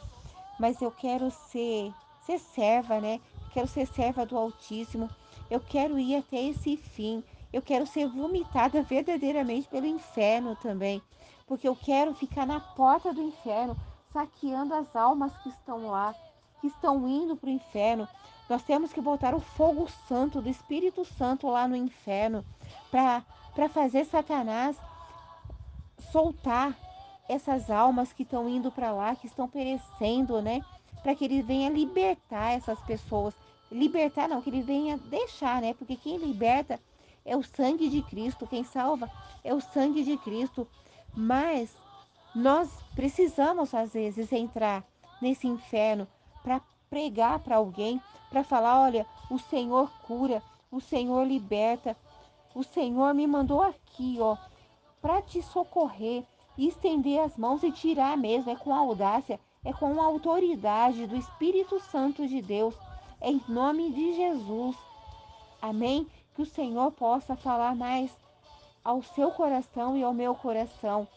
mas 0.60 0.82
eu 0.82 0.92
quero 0.92 1.30
ser 1.32 1.94
ser 2.26 2.40
serva, 2.40 3.00
né? 3.00 3.20
Quero 3.54 3.68
ser 3.68 3.86
serva 3.88 4.26
do 4.26 4.38
Altíssimo. 4.38 5.10
Eu 5.50 5.60
quero 5.60 6.00
ir 6.00 6.16
até 6.16 6.42
esse 6.42 6.78
fim. 6.78 7.24
Eu 7.52 7.62
quero 7.62 7.86
ser 7.86 8.08
vomitada 8.08 8.82
verdadeiramente 8.82 9.68
pelo 9.68 9.86
inferno 9.86 10.56
também, 10.56 11.02
porque 11.46 11.68
eu 11.68 11.76
quero 11.76 12.14
ficar 12.14 12.46
na 12.46 12.62
porta 12.62 13.14
do 13.14 13.22
inferno, 13.22 13.76
saqueando 14.12 14.74
as 14.74 14.96
almas 14.96 15.36
que 15.38 15.50
estão 15.50 15.88
lá, 15.88 16.14
que 16.60 16.68
estão 16.68 17.08
indo 17.08 17.36
para 17.36 17.48
o 17.48 17.54
inferno. 17.54 18.08
Nós 18.50 18.62
temos 18.64 18.92
que 18.92 19.02
botar 19.02 19.34
o 19.34 19.40
fogo 19.40 19.88
santo 20.08 20.42
do 20.42 20.50
Espírito 20.50 21.06
Santo 21.06 21.48
lá 21.48 21.68
no 21.68 21.76
inferno 21.76 22.46
para 22.90 23.70
fazer 23.70 24.06
Satanás 24.06 24.78
soltar 26.12 26.78
essas 27.30 27.70
almas 27.70 28.12
que 28.12 28.24
estão 28.24 28.50
indo 28.50 28.70
para 28.72 28.92
lá, 28.92 29.16
que 29.16 29.28
estão 29.28 29.48
perecendo, 29.48 30.42
né? 30.42 30.62
Para 31.02 31.16
que 31.16 31.24
ele 31.24 31.42
venha 31.42 31.70
libertar 31.70 32.52
essas 32.52 32.80
pessoas. 32.82 33.34
Libertar 33.72 34.28
não, 34.28 34.42
que 34.42 34.50
ele 34.50 34.62
venha 34.62 34.98
deixar, 34.98 35.62
né? 35.62 35.74
Porque 35.74 35.96
quem 35.96 36.18
liberta 36.18 36.78
é 37.24 37.38
o 37.38 37.44
sangue 37.44 37.88
de 37.88 38.02
Cristo, 38.02 38.46
quem 38.46 38.66
salva 38.66 39.10
é 39.44 39.54
o 39.54 39.62
sangue 39.62 40.04
de 40.04 40.18
Cristo. 40.18 40.68
Mas 41.16 41.70
nós 42.34 42.70
precisamos 42.96 43.74
às 43.74 43.94
vezes 43.94 44.32
entrar 44.32 44.84
nesse 45.22 45.48
inferno 45.48 46.08
para 46.42 46.62
pregar 46.90 47.40
para 47.40 47.58
alguém, 47.58 48.02
para 48.30 48.44
falar, 48.44 48.82
olha, 48.82 49.06
o 49.30 49.38
Senhor 49.38 49.92
cura, 50.08 50.42
o 50.72 50.80
Senhor 50.80 51.26
liberta, 51.26 51.96
o 52.56 52.64
Senhor 52.64 53.14
me 53.14 53.28
mandou 53.28 53.62
aqui, 53.62 54.18
ó, 54.20 54.38
para 55.02 55.22
te 55.22 55.42
socorrer, 55.42 56.24
estender 56.58 57.20
as 57.20 57.38
mãos 57.38 57.64
e 57.64 57.72
tirar 57.72 58.18
mesmo, 58.18 58.52
é 58.52 58.56
com 58.56 58.74
audácia, 58.74 59.40
é 59.64 59.74
com 59.74 60.02
a 60.02 60.06
autoridade 60.06 61.06
do 61.08 61.16
Espírito 61.16 61.80
Santo 61.80 62.28
de 62.28 62.42
Deus, 62.42 62.76
em 63.22 63.42
nome 63.48 63.92
de 63.92 64.14
Jesus. 64.14 64.76
Amém? 65.62 66.08
Que 66.34 66.42
o 66.42 66.46
Senhor 66.46 66.92
possa 66.92 67.36
falar 67.36 67.76
mais 67.76 68.12
ao 68.84 69.04
seu 69.04 69.32
coração 69.32 69.96
e 69.96 70.04
ao 70.04 70.14
meu 70.14 70.34
coração. 70.34 71.08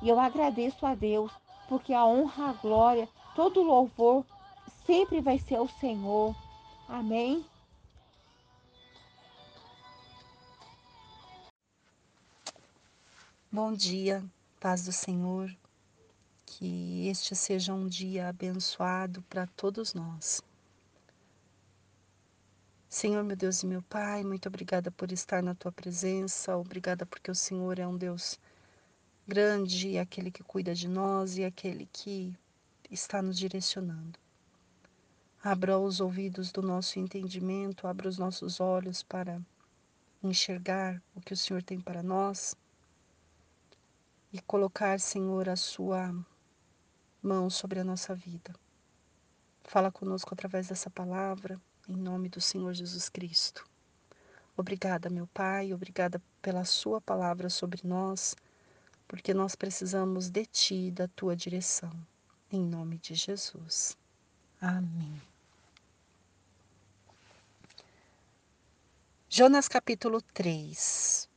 E 0.00 0.08
eu 0.08 0.20
agradeço 0.20 0.86
a 0.86 0.94
Deus, 0.94 1.32
porque 1.68 1.92
a 1.92 2.04
honra, 2.04 2.50
a 2.50 2.52
glória, 2.52 3.08
todo 3.34 3.62
louvor 3.62 4.24
sempre 4.86 5.20
vai 5.20 5.38
ser 5.38 5.56
ao 5.56 5.68
Senhor. 5.68 6.34
Amém? 6.88 7.44
Bom 13.50 13.72
dia, 13.72 14.24
paz 14.60 14.84
do 14.84 14.92
Senhor. 14.92 15.54
Que 16.46 17.08
este 17.08 17.34
seja 17.34 17.74
um 17.74 17.86
dia 17.88 18.28
abençoado 18.28 19.20
para 19.22 19.46
todos 19.48 19.94
nós. 19.94 20.42
Senhor, 22.88 23.22
meu 23.22 23.36
Deus 23.36 23.62
e 23.62 23.66
meu 23.66 23.82
Pai, 23.82 24.24
muito 24.24 24.48
obrigada 24.48 24.90
por 24.90 25.12
estar 25.12 25.42
na 25.42 25.54
tua 25.54 25.70
presença. 25.70 26.56
Obrigada 26.56 27.04
porque 27.04 27.30
o 27.30 27.34
Senhor 27.34 27.78
é 27.78 27.86
um 27.86 27.96
Deus 27.96 28.38
grande, 29.28 29.98
aquele 29.98 30.30
que 30.30 30.42
cuida 30.42 30.74
de 30.74 30.88
nós 30.88 31.36
e 31.36 31.44
aquele 31.44 31.86
que 31.92 32.34
está 32.90 33.20
nos 33.20 33.36
direcionando. 33.36 34.18
Abra 35.44 35.78
os 35.78 36.00
ouvidos 36.00 36.50
do 36.50 36.62
nosso 36.62 36.98
entendimento, 36.98 37.86
abra 37.86 38.08
os 38.08 38.16
nossos 38.16 38.58
olhos 38.58 39.02
para 39.02 39.38
enxergar 40.22 41.02
o 41.14 41.20
que 41.20 41.34
o 41.34 41.36
Senhor 41.36 41.62
tem 41.62 41.78
para 41.78 42.02
nós 42.02 42.56
e 44.32 44.40
colocar, 44.40 44.98
Senhor, 44.98 45.46
a 45.46 45.56
sua 45.56 46.14
mão 47.22 47.50
sobre 47.50 47.80
a 47.80 47.84
nossa 47.84 48.14
vida. 48.14 48.54
Fala 49.62 49.92
conosco 49.92 50.32
através 50.32 50.68
dessa 50.68 50.88
palavra, 50.88 51.60
em 51.86 51.96
nome 51.96 52.30
do 52.30 52.40
Senhor 52.40 52.72
Jesus 52.72 53.10
Cristo. 53.10 53.62
Obrigada, 54.56 55.10
meu 55.10 55.26
Pai, 55.26 55.74
obrigada 55.74 56.20
pela 56.40 56.64
Sua 56.64 57.00
palavra 57.00 57.48
sobre 57.50 57.80
nós, 57.84 58.34
porque 59.08 59.32
nós 59.32 59.56
precisamos 59.56 60.28
de 60.28 60.44
Ti, 60.44 60.90
da 60.90 61.08
Tua 61.08 61.34
direção. 61.34 61.90
Em 62.52 62.60
nome 62.60 62.98
de 62.98 63.14
Jesus. 63.14 63.96
Amém. 64.60 65.20
Jonas 69.28 69.66
capítulo 69.66 70.20
3. 70.20 71.28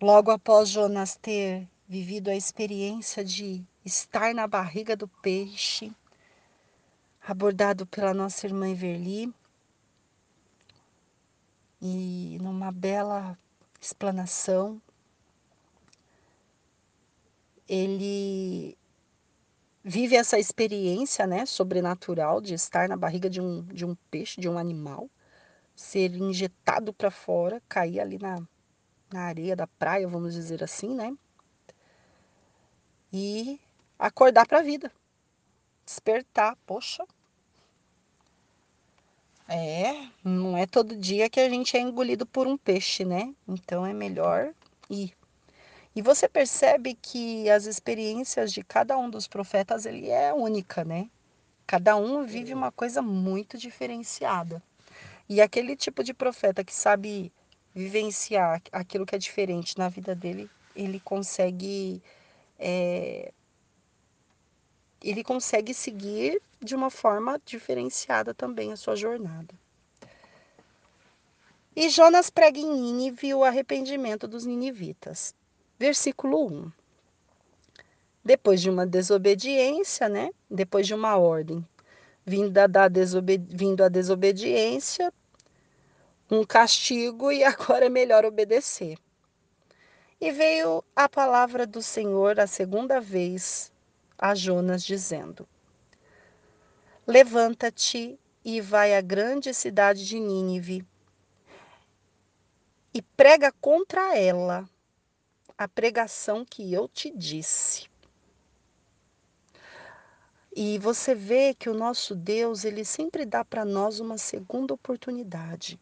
Logo 0.00 0.30
após 0.30 0.68
Jonas 0.68 1.16
ter 1.16 1.68
vivido 1.88 2.28
a 2.28 2.36
experiência 2.36 3.24
de 3.24 3.64
estar 3.84 4.34
na 4.34 4.46
barriga 4.46 4.96
do 4.96 5.06
peixe, 5.08 5.92
abordado 7.26 7.86
pela 7.86 8.12
nossa 8.12 8.46
irmã 8.46 8.68
Everly, 8.68 9.32
e 11.80 12.38
numa 12.40 12.72
bela 12.72 13.38
explanação, 13.80 14.80
ele 17.68 18.76
vive 19.82 20.16
essa 20.16 20.38
experiência 20.38 21.26
né, 21.26 21.46
sobrenatural 21.46 22.40
de 22.40 22.54
estar 22.54 22.88
na 22.88 22.96
barriga 22.96 23.30
de 23.30 23.40
um, 23.40 23.62
de 23.62 23.84
um 23.84 23.94
peixe, 24.10 24.40
de 24.40 24.48
um 24.48 24.58
animal, 24.58 25.08
ser 25.74 26.14
injetado 26.16 26.92
para 26.92 27.10
fora, 27.10 27.62
cair 27.68 28.00
ali 28.00 28.18
na, 28.18 28.42
na 29.12 29.20
areia 29.22 29.54
da 29.54 29.66
praia, 29.66 30.08
vamos 30.08 30.34
dizer 30.34 30.64
assim, 30.64 30.94
né? 30.94 31.16
E 33.12 33.60
acordar 33.98 34.46
para 34.46 34.58
a 34.58 34.62
vida. 34.62 34.90
Despertar, 35.84 36.56
poxa. 36.66 37.06
É, 39.48 40.08
não 40.24 40.56
é 40.56 40.66
todo 40.66 40.96
dia 40.96 41.30
que 41.30 41.38
a 41.38 41.48
gente 41.48 41.76
é 41.76 41.80
engolido 41.80 42.26
por 42.26 42.48
um 42.48 42.56
peixe, 42.56 43.04
né? 43.04 43.32
Então 43.46 43.86
é 43.86 43.92
melhor 43.92 44.52
ir. 44.90 45.15
E 45.96 46.02
você 46.02 46.28
percebe 46.28 46.92
que 46.92 47.48
as 47.48 47.64
experiências 47.64 48.52
de 48.52 48.62
cada 48.62 48.98
um 48.98 49.08
dos 49.08 49.26
profetas 49.26 49.86
ele 49.86 50.10
é 50.10 50.30
única, 50.30 50.84
né? 50.84 51.08
Cada 51.66 51.96
um 51.96 52.26
vive 52.26 52.52
uma 52.52 52.70
coisa 52.70 53.00
muito 53.00 53.56
diferenciada. 53.56 54.62
E 55.26 55.40
aquele 55.40 55.74
tipo 55.74 56.04
de 56.04 56.12
profeta 56.12 56.62
que 56.62 56.74
sabe 56.74 57.32
vivenciar 57.74 58.60
aquilo 58.70 59.06
que 59.06 59.14
é 59.14 59.18
diferente 59.18 59.78
na 59.78 59.88
vida 59.88 60.14
dele, 60.14 60.50
ele 60.74 61.00
consegue 61.00 62.02
é, 62.58 63.32
ele 65.02 65.24
consegue 65.24 65.72
seguir 65.72 66.42
de 66.60 66.74
uma 66.74 66.90
forma 66.90 67.40
diferenciada 67.42 68.34
também 68.34 68.70
a 68.70 68.76
sua 68.76 68.96
jornada. 68.96 69.54
E 71.74 71.88
Jonas 71.88 72.28
prega 72.28 72.58
em 72.58 72.70
Nínive 72.70 73.32
o 73.32 73.44
arrependimento 73.44 74.28
dos 74.28 74.44
ninivitas. 74.44 75.34
Versículo 75.78 76.46
1. 76.46 76.72
Depois 78.24 78.62
de 78.62 78.70
uma 78.70 78.86
desobediência, 78.86 80.08
né? 80.08 80.30
Depois 80.50 80.86
de 80.86 80.94
uma 80.94 81.16
ordem 81.16 81.66
vinda 82.24 82.66
da 82.66 82.88
desobedi 82.88 83.54
vindo 83.54 83.84
a 83.84 83.88
desobediência, 83.88 85.12
um 86.30 86.44
castigo 86.44 87.30
e 87.30 87.44
agora 87.44 87.86
é 87.86 87.88
melhor 87.90 88.24
obedecer. 88.24 88.98
E 90.18 90.32
veio 90.32 90.82
a 90.94 91.08
palavra 91.08 91.66
do 91.66 91.82
Senhor 91.82 92.40
a 92.40 92.46
segunda 92.46 92.98
vez 92.98 93.70
a 94.18 94.34
Jonas, 94.34 94.82
dizendo: 94.82 95.46
Levanta-te 97.06 98.18
e 98.42 98.62
vai 98.62 98.96
à 98.96 99.02
grande 99.02 99.52
cidade 99.52 100.06
de 100.06 100.18
Nínive 100.18 100.86
e 102.94 103.02
prega 103.02 103.52
contra 103.60 104.16
ela 104.16 104.66
a 105.58 105.66
pregação 105.66 106.44
que 106.44 106.72
eu 106.72 106.88
te 106.88 107.10
disse. 107.10 107.88
E 110.54 110.78
você 110.78 111.14
vê 111.14 111.54
que 111.54 111.68
o 111.68 111.74
nosso 111.74 112.14
Deus, 112.14 112.64
ele 112.64 112.84
sempre 112.84 113.26
dá 113.26 113.44
para 113.44 113.64
nós 113.64 114.00
uma 114.00 114.16
segunda 114.16 114.72
oportunidade. 114.72 115.78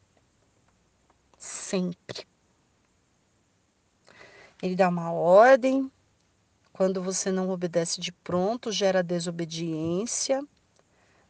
Sempre. 1.39 2.27
Ele 4.61 4.75
dá 4.75 4.89
uma 4.89 5.12
ordem, 5.12 5.91
quando 6.72 7.03
você 7.03 7.31
não 7.31 7.51
obedece 7.51 8.01
de 8.01 8.11
pronto, 8.11 8.72
gera 8.72 9.03
desobediência, 9.03 10.43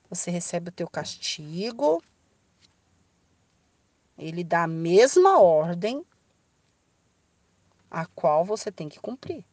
você 0.09 0.31
recebe 0.31 0.71
o 0.71 0.73
teu 0.73 0.89
castigo. 0.89 2.03
Ele 4.17 4.43
dá 4.45 4.63
a 4.63 4.69
mesma 4.69 5.39
ordem 5.39 6.03
a 7.95 8.07
qual 8.07 8.45
você 8.45 8.73
tem 8.73 8.89
que 8.89 8.99
cumprir. 8.99 9.45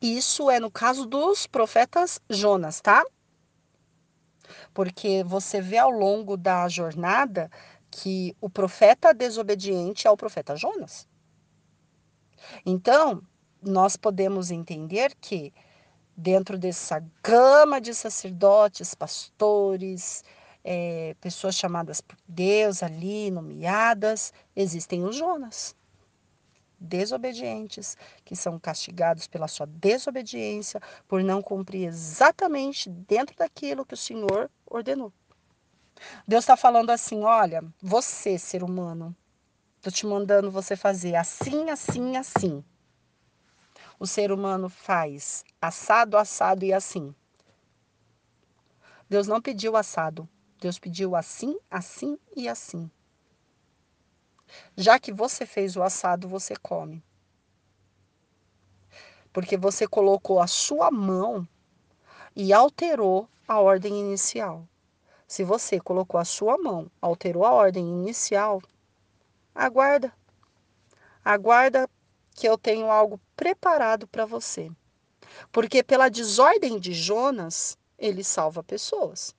Isso 0.00 0.48
é 0.48 0.60
no 0.60 0.70
caso 0.70 1.04
dos 1.04 1.48
profetas 1.48 2.20
Jonas, 2.30 2.80
tá? 2.80 3.04
Porque 4.72 5.24
você 5.24 5.60
vê 5.60 5.78
ao 5.78 5.90
longo 5.90 6.36
da 6.36 6.68
jornada 6.68 7.50
que 7.90 8.36
o 8.40 8.48
profeta 8.48 9.12
desobediente 9.12 10.06
é 10.06 10.10
o 10.10 10.16
profeta 10.16 10.54
Jonas. 10.54 11.08
Então, 12.64 13.20
nós 13.60 13.96
podemos 13.96 14.52
entender 14.52 15.12
que 15.20 15.52
dentro 16.16 16.56
dessa 16.56 17.04
gama 17.20 17.80
de 17.80 17.92
sacerdotes, 17.92 18.94
pastores, 18.94 20.22
é, 20.62 21.16
pessoas 21.20 21.56
chamadas 21.56 22.00
por 22.00 22.16
Deus 22.28 22.80
ali, 22.82 23.30
nomeadas, 23.32 24.32
existem 24.54 25.02
os 25.02 25.16
Jonas 25.16 25.76
desobedientes, 26.78 27.96
que 28.24 28.36
são 28.36 28.58
castigados 28.58 29.26
pela 29.26 29.48
sua 29.48 29.66
desobediência, 29.66 30.80
por 31.06 31.22
não 31.22 31.42
cumprir 31.42 31.86
exatamente 31.86 32.88
dentro 32.88 33.36
daquilo 33.36 33.84
que 33.84 33.94
o 33.94 33.96
Senhor 33.96 34.50
ordenou. 34.66 35.12
Deus 36.26 36.44
está 36.44 36.56
falando 36.56 36.90
assim: 36.90 37.22
olha, 37.24 37.64
você, 37.82 38.38
ser 38.38 38.62
humano, 38.62 39.14
estou 39.76 39.92
te 39.92 40.06
mandando 40.06 40.50
você 40.50 40.76
fazer 40.76 41.16
assim, 41.16 41.70
assim, 41.70 42.16
assim. 42.16 42.64
O 43.98 44.06
ser 44.06 44.30
humano 44.30 44.68
faz 44.68 45.44
assado, 45.60 46.16
assado 46.16 46.64
e 46.64 46.72
assim. 46.72 47.14
Deus 49.08 49.26
não 49.26 49.40
pediu 49.40 49.76
assado, 49.76 50.28
Deus 50.60 50.78
pediu 50.78 51.16
assim, 51.16 51.58
assim 51.70 52.18
e 52.36 52.48
assim. 52.48 52.90
Já 54.76 54.98
que 54.98 55.12
você 55.12 55.44
fez 55.46 55.76
o 55.76 55.82
assado, 55.82 56.28
você 56.28 56.54
come. 56.56 57.02
Porque 59.32 59.56
você 59.56 59.86
colocou 59.86 60.40
a 60.40 60.46
sua 60.46 60.90
mão 60.90 61.46
e 62.34 62.52
alterou 62.52 63.28
a 63.46 63.60
ordem 63.60 63.98
inicial. 63.98 64.66
Se 65.26 65.44
você 65.44 65.78
colocou 65.78 66.18
a 66.18 66.24
sua 66.24 66.56
mão, 66.56 66.90
alterou 67.00 67.44
a 67.44 67.52
ordem 67.52 67.86
inicial, 67.86 68.62
aguarda. 69.54 70.12
Aguarda 71.24 71.88
que 72.34 72.48
eu 72.48 72.56
tenho 72.56 72.90
algo 72.90 73.20
preparado 73.36 74.06
para 74.06 74.24
você. 74.24 74.70
Porque 75.52 75.82
pela 75.82 76.08
desordem 76.08 76.78
de 76.78 76.94
Jonas, 76.94 77.76
ele 77.98 78.24
salva 78.24 78.62
pessoas. 78.62 79.34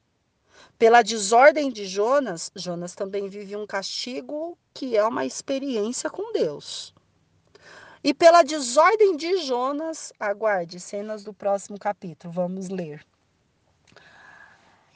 Pela 0.79 1.01
desordem 1.01 1.69
de 1.69 1.85
Jonas, 1.85 2.49
Jonas 2.55 2.95
também 2.95 3.27
vive 3.27 3.53
um 3.53 3.67
castigo 3.67 4.57
que 4.73 4.95
é 4.95 5.03
uma 5.03 5.25
experiência 5.25 6.09
com 6.09 6.31
Deus. 6.31 6.93
E 8.01 8.13
pela 8.13 8.43
desordem 8.43 9.17
de 9.17 9.39
Jonas, 9.39 10.13
aguarde 10.17 10.79
cenas 10.79 11.21
do 11.21 11.33
próximo 11.33 11.77
capítulo, 11.77 12.31
vamos 12.31 12.69
ler. 12.69 13.05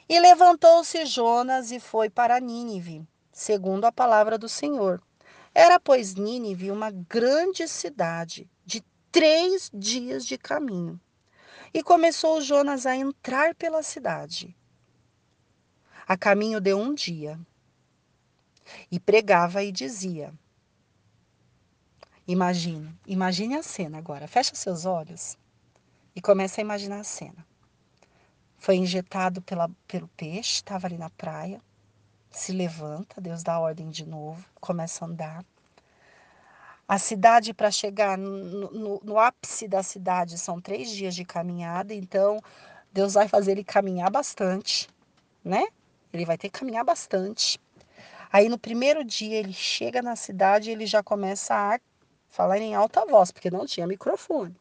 E 0.08 0.18
levantou-se 0.18 1.04
Jonas 1.04 1.70
e 1.70 1.78
foi 1.78 2.08
para 2.08 2.40
Nínive, 2.40 3.06
segundo 3.30 3.84
a 3.84 3.92
palavra 3.92 4.38
do 4.38 4.48
Senhor. 4.48 5.02
Era, 5.54 5.78
pois, 5.78 6.14
Nínive 6.14 6.70
uma 6.70 6.90
grande 6.90 7.68
cidade, 7.68 8.50
de 8.64 8.82
três 9.12 9.70
dias 9.74 10.24
de 10.24 10.38
caminho. 10.38 10.98
E 11.74 11.82
começou 11.82 12.40
Jonas 12.40 12.86
a 12.86 12.96
entrar 12.96 13.54
pela 13.54 13.82
cidade 13.82 14.56
a 16.06 16.16
caminho 16.16 16.60
de 16.60 16.74
um 16.74 16.94
dia. 16.94 17.38
E 18.90 18.98
pregava 18.98 19.62
e 19.62 19.70
dizia: 19.70 20.32
Imagine, 22.26 22.94
imagine 23.06 23.56
a 23.56 23.62
cena 23.62 23.98
agora. 23.98 24.26
Fecha 24.26 24.54
seus 24.54 24.86
olhos 24.86 25.36
e 26.16 26.20
começa 26.20 26.60
a 26.60 26.62
imaginar 26.62 27.00
a 27.00 27.04
cena. 27.04 27.46
Foi 28.56 28.76
injetado 28.76 29.42
pela, 29.42 29.70
pelo 29.86 30.08
peixe, 30.08 30.54
estava 30.54 30.86
ali 30.86 30.96
na 30.96 31.10
praia, 31.10 31.60
se 32.30 32.52
levanta, 32.52 33.20
Deus 33.20 33.42
dá 33.42 33.58
ordem 33.58 33.90
de 33.90 34.06
novo, 34.06 34.44
começa 34.60 35.04
a 35.04 35.08
andar. 35.08 35.44
A 36.86 36.98
cidade, 36.98 37.52
para 37.52 37.70
chegar 37.70 38.16
no, 38.16 38.70
no, 38.70 39.00
no, 39.02 39.18
ápice 39.18 39.66
da 39.68 39.82
cidade, 39.82 40.38
são 40.38 40.60
três 40.60 40.90
dias 40.90 41.14
de 41.14 41.24
caminhada, 41.24 41.94
então 41.94 42.42
Deus 42.92 43.14
vai 43.14 43.28
fazer 43.28 43.52
ele 43.52 43.64
caminhar 43.64 44.10
bastante, 44.10 44.88
né? 45.42 45.66
Ele 46.14 46.24
vai 46.24 46.38
ter 46.38 46.48
que 46.48 46.60
caminhar 46.60 46.84
bastante. 46.84 47.60
Aí 48.32 48.48
no 48.48 48.56
primeiro 48.56 49.04
dia 49.04 49.36
ele 49.36 49.52
chega 49.52 50.00
na 50.00 50.14
cidade 50.14 50.70
ele 50.70 50.86
já 50.86 51.02
começa 51.02 51.54
a 51.54 51.80
falar 52.30 52.58
em 52.58 52.74
alta 52.74 53.04
voz, 53.04 53.32
porque 53.32 53.50
não 53.50 53.66
tinha 53.66 53.86
microfone. 53.86 54.56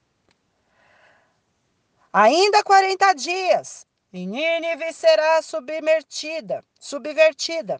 Ainda 2.11 2.63
40 2.63 3.13
dias, 3.13 3.87
e 4.11 4.25
Nínive 4.25 4.93
será 4.93 5.41
submertida, 5.41 6.63
subvertida. 6.79 7.79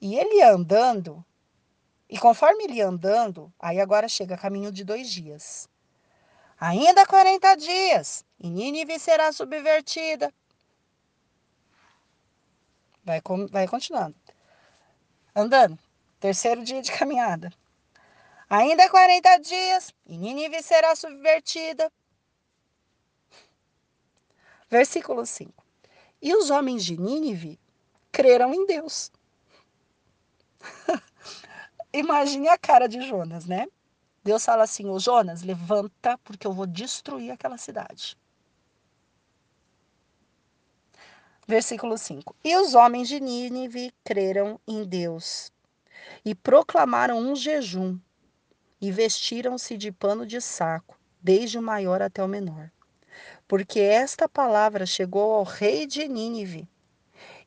E 0.00 0.16
ele 0.16 0.42
andando, 0.42 1.24
e 2.08 2.18
conforme 2.18 2.64
ele 2.64 2.80
andando, 2.80 3.52
aí 3.58 3.80
agora 3.80 4.08
chega 4.08 4.36
caminho 4.36 4.72
de 4.72 4.82
dois 4.84 5.10
dias. 5.10 5.68
Ainda 6.60 7.06
40 7.06 7.54
dias, 7.54 8.22
e 8.38 8.50
Nínive 8.50 8.98
será 8.98 9.32
subvertida. 9.32 10.30
Vai, 13.02 13.22
vai 13.50 13.66
continuando. 13.66 14.14
Andando. 15.34 15.78
Terceiro 16.20 16.62
dia 16.62 16.82
de 16.82 16.92
caminhada. 16.92 17.50
Ainda 18.50 18.90
40 18.90 19.38
dias, 19.38 19.94
e 20.04 20.18
Nínive 20.18 20.62
será 20.62 20.94
subvertida. 20.94 21.90
Versículo 24.68 25.24
5. 25.24 25.64
E 26.20 26.34
os 26.34 26.50
homens 26.50 26.84
de 26.84 27.00
Nínive 27.00 27.58
creram 28.12 28.52
em 28.52 28.66
Deus. 28.66 29.10
Imagine 31.90 32.48
a 32.48 32.58
cara 32.58 32.86
de 32.86 33.00
Jonas, 33.00 33.46
né? 33.46 33.66
Deus 34.22 34.44
fala 34.44 34.64
assim: 34.64 34.88
Ô 34.88 34.98
Jonas, 34.98 35.42
levanta, 35.42 36.18
porque 36.18 36.46
eu 36.46 36.52
vou 36.52 36.66
destruir 36.66 37.30
aquela 37.30 37.56
cidade. 37.56 38.16
Versículo 41.46 41.96
5: 41.96 42.36
E 42.44 42.56
os 42.56 42.74
homens 42.74 43.08
de 43.08 43.18
Nínive 43.18 43.92
creram 44.04 44.60
em 44.68 44.84
Deus 44.84 45.50
e 46.24 46.34
proclamaram 46.34 47.18
um 47.18 47.34
jejum 47.34 47.98
e 48.80 48.92
vestiram-se 48.92 49.76
de 49.76 49.90
pano 49.90 50.26
de 50.26 50.40
saco, 50.40 50.98
desde 51.20 51.58
o 51.58 51.62
maior 51.62 52.00
até 52.02 52.22
o 52.22 52.28
menor. 52.28 52.70
Porque 53.48 53.80
esta 53.80 54.28
palavra 54.28 54.86
chegou 54.86 55.32
ao 55.32 55.42
rei 55.42 55.86
de 55.86 56.06
Nínive 56.06 56.68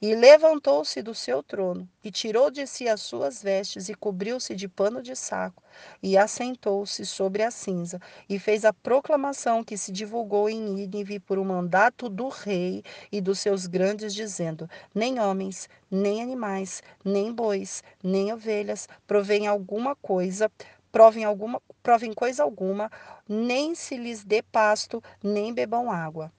e 0.03 0.13
levantou-se 0.15 1.01
do 1.01 1.15
seu 1.15 1.41
trono, 1.41 1.87
e 2.03 2.11
tirou 2.11 2.51
de 2.51 2.67
si 2.67 2.89
as 2.89 2.99
suas 2.99 3.41
vestes, 3.41 3.87
e 3.87 3.95
cobriu-se 3.95 4.53
de 4.53 4.67
pano 4.67 5.01
de 5.01 5.15
saco, 5.15 5.63
e 6.01 6.17
assentou-se 6.17 7.05
sobre 7.05 7.41
a 7.41 7.49
cinza, 7.49 8.01
e 8.27 8.37
fez 8.37 8.65
a 8.65 8.73
proclamação 8.73 9.63
que 9.63 9.77
se 9.77 9.93
divulgou 9.93 10.49
em 10.49 10.59
Nínive 10.59 11.21
por 11.21 11.39
um 11.39 11.45
mandato 11.45 12.09
do 12.09 12.27
rei 12.27 12.83
e 13.13 13.21
dos 13.21 13.39
seus 13.39 13.65
grandes, 13.65 14.13
dizendo: 14.13 14.69
Nem 14.93 15.21
homens, 15.21 15.69
nem 15.89 16.21
animais, 16.21 16.83
nem 17.05 17.31
bois, 17.31 17.81
nem 18.03 18.33
ovelhas, 18.33 18.89
provém 19.07 19.47
alguma 19.47 19.95
coisa, 19.95 20.51
provem 20.91 21.23
alguma, 21.23 21.61
provem 21.81 22.11
coisa 22.11 22.43
alguma, 22.43 22.91
nem 23.25 23.73
se 23.73 23.95
lhes 23.95 24.21
dê 24.25 24.41
pasto, 24.41 25.01
nem 25.23 25.53
bebam 25.53 25.89
água. 25.89 26.29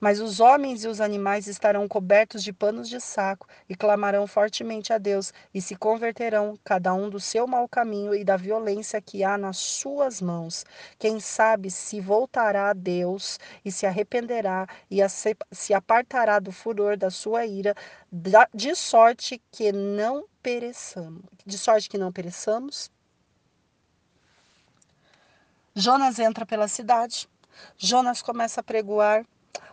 Mas 0.00 0.20
os 0.20 0.40
homens 0.40 0.84
e 0.84 0.88
os 0.88 1.00
animais 1.00 1.46
estarão 1.46 1.88
cobertos 1.88 2.42
de 2.42 2.52
panos 2.52 2.88
de 2.88 3.00
saco 3.00 3.46
e 3.68 3.74
clamarão 3.74 4.26
fortemente 4.26 4.92
a 4.92 4.98
Deus 4.98 5.32
e 5.54 5.60
se 5.60 5.76
converterão, 5.76 6.58
cada 6.64 6.92
um 6.94 7.08
do 7.08 7.20
seu 7.20 7.46
mau 7.46 7.68
caminho 7.68 8.14
e 8.14 8.24
da 8.24 8.36
violência 8.36 9.00
que 9.00 9.24
há 9.24 9.38
nas 9.38 9.56
suas 9.56 10.20
mãos. 10.20 10.64
Quem 10.98 11.20
sabe 11.20 11.70
se 11.70 12.00
voltará 12.00 12.70
a 12.70 12.72
Deus 12.72 13.38
e 13.64 13.72
se 13.72 13.86
arrependerá 13.86 14.66
e 14.90 14.98
se 15.52 15.74
apartará 15.74 16.38
do 16.38 16.52
furor 16.52 16.96
da 16.96 17.10
sua 17.10 17.46
ira, 17.46 17.74
de 18.54 18.74
sorte 18.74 19.42
que 19.50 19.72
não 19.72 20.26
pereçamos. 20.42 21.24
De 21.44 21.58
sorte 21.58 21.88
que 21.88 21.98
não 21.98 22.12
pereçamos. 22.12 22.90
Jonas 25.74 26.18
entra 26.18 26.46
pela 26.46 26.68
cidade. 26.68 27.28
Jonas 27.76 28.22
começa 28.22 28.60
a 28.60 28.64
pregoar. 28.64 29.26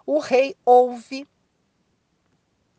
O 0.05 0.19
rei 0.19 0.55
ouve 0.65 1.27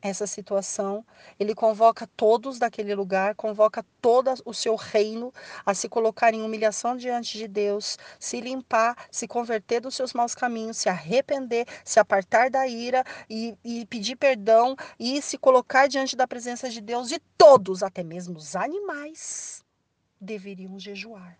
essa 0.04 0.26
situação, 0.26 1.02
ele 1.40 1.54
convoca 1.54 2.06
todos 2.06 2.58
daquele 2.58 2.94
lugar, 2.94 3.34
convoca 3.34 3.82
todo 4.02 4.34
o 4.44 4.52
seu 4.52 4.76
reino 4.76 5.32
a 5.64 5.72
se 5.72 5.88
colocar 5.88 6.34
em 6.34 6.42
humilhação 6.42 6.94
diante 6.94 7.38
de 7.38 7.48
Deus, 7.48 7.98
se 8.20 8.38
limpar, 8.38 9.08
se 9.10 9.26
converter 9.26 9.80
dos 9.80 9.94
seus 9.94 10.12
maus 10.12 10.34
caminhos, 10.34 10.76
se 10.76 10.90
arrepender, 10.90 11.66
se 11.82 11.98
apartar 11.98 12.50
da 12.50 12.68
ira 12.68 13.02
e, 13.30 13.56
e 13.64 13.86
pedir 13.86 14.16
perdão 14.16 14.76
e 15.00 15.22
se 15.22 15.38
colocar 15.38 15.86
diante 15.86 16.14
da 16.14 16.28
presença 16.28 16.68
de 16.68 16.82
Deus. 16.82 17.10
E 17.10 17.18
todos, 17.38 17.82
até 17.82 18.02
mesmo 18.02 18.36
os 18.36 18.54
animais, 18.54 19.64
deveriam 20.20 20.78
jejuar. 20.78 21.38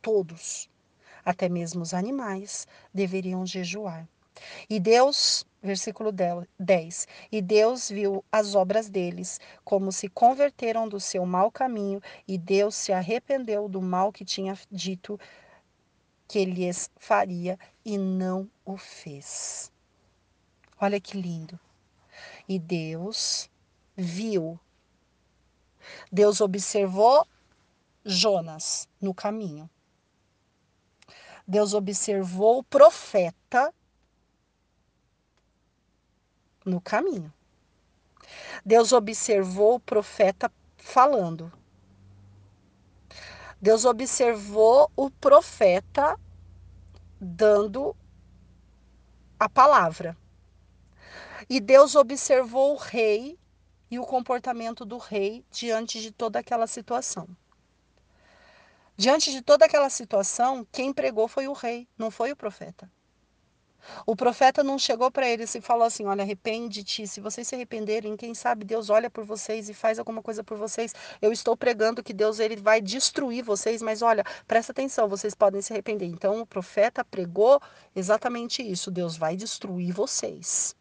Todos, 0.00 0.70
até 1.24 1.48
mesmo 1.48 1.82
os 1.82 1.92
animais, 1.92 2.68
deveriam 2.94 3.44
jejuar. 3.44 4.08
E 4.68 4.78
Deus 4.80 5.46
Versículo 5.62 6.10
10. 6.10 7.06
E 7.30 7.40
Deus 7.40 7.88
viu 7.88 8.24
as 8.32 8.56
obras 8.56 8.88
deles, 8.88 9.38
como 9.64 9.92
se 9.92 10.08
converteram 10.08 10.88
do 10.88 10.98
seu 10.98 11.24
mau 11.24 11.52
caminho, 11.52 12.02
e 12.26 12.36
Deus 12.36 12.74
se 12.74 12.92
arrependeu 12.92 13.68
do 13.68 13.80
mal 13.80 14.10
que 14.10 14.24
tinha 14.24 14.58
dito 14.68 15.20
que 16.26 16.44
lhes 16.44 16.90
faria, 16.96 17.56
e 17.84 17.96
não 17.96 18.50
o 18.64 18.76
fez. 18.76 19.70
Olha 20.80 21.00
que 21.00 21.16
lindo. 21.16 21.58
E 22.48 22.58
Deus 22.58 23.48
viu. 23.96 24.58
Deus 26.10 26.40
observou 26.40 27.24
Jonas 28.04 28.88
no 29.00 29.14
caminho. 29.14 29.70
Deus 31.46 31.72
observou 31.72 32.58
o 32.58 32.64
profeta 32.64 33.41
no 36.64 36.80
caminho. 36.80 37.32
Deus 38.64 38.92
observou 38.92 39.76
o 39.76 39.80
profeta 39.80 40.50
falando. 40.76 41.52
Deus 43.60 43.84
observou 43.84 44.90
o 44.96 45.10
profeta 45.10 46.18
dando 47.20 47.94
a 49.38 49.48
palavra. 49.48 50.16
E 51.48 51.60
Deus 51.60 51.94
observou 51.94 52.74
o 52.74 52.78
rei 52.78 53.38
e 53.90 53.98
o 53.98 54.06
comportamento 54.06 54.84
do 54.84 54.98
rei 54.98 55.44
diante 55.50 56.00
de 56.00 56.10
toda 56.10 56.38
aquela 56.38 56.66
situação. 56.66 57.28
Diante 58.96 59.30
de 59.30 59.42
toda 59.42 59.64
aquela 59.64 59.90
situação, 59.90 60.66
quem 60.70 60.92
pregou 60.92 61.26
foi 61.26 61.48
o 61.48 61.52
rei, 61.52 61.88
não 61.96 62.10
foi 62.10 62.32
o 62.32 62.36
profeta. 62.36 62.90
O 64.06 64.14
profeta 64.16 64.62
não 64.62 64.78
chegou 64.78 65.10
para 65.10 65.28
eles 65.28 65.54
e 65.54 65.60
falou 65.60 65.84
assim: 65.84 66.06
Olha, 66.06 66.22
arrepende-te. 66.22 67.06
Se 67.06 67.20
vocês 67.20 67.46
se 67.48 67.54
arrependerem, 67.54 68.16
quem 68.16 68.34
sabe 68.34 68.64
Deus 68.64 68.90
olha 68.90 69.10
por 69.10 69.24
vocês 69.24 69.68
e 69.68 69.74
faz 69.74 69.98
alguma 69.98 70.22
coisa 70.22 70.44
por 70.44 70.56
vocês. 70.56 70.94
Eu 71.20 71.32
estou 71.32 71.56
pregando 71.56 72.02
que 72.02 72.12
Deus 72.12 72.38
ele 72.38 72.56
vai 72.56 72.80
destruir 72.80 73.44
vocês, 73.44 73.82
mas 73.82 74.02
olha, 74.02 74.24
presta 74.46 74.72
atenção, 74.72 75.08
vocês 75.08 75.34
podem 75.34 75.60
se 75.60 75.72
arrepender. 75.72 76.06
Então 76.06 76.40
o 76.40 76.46
profeta 76.46 77.04
pregou 77.04 77.60
exatamente 77.94 78.62
isso: 78.62 78.90
Deus 78.90 79.16
vai 79.16 79.36
destruir 79.36 79.92
vocês. 79.92 80.76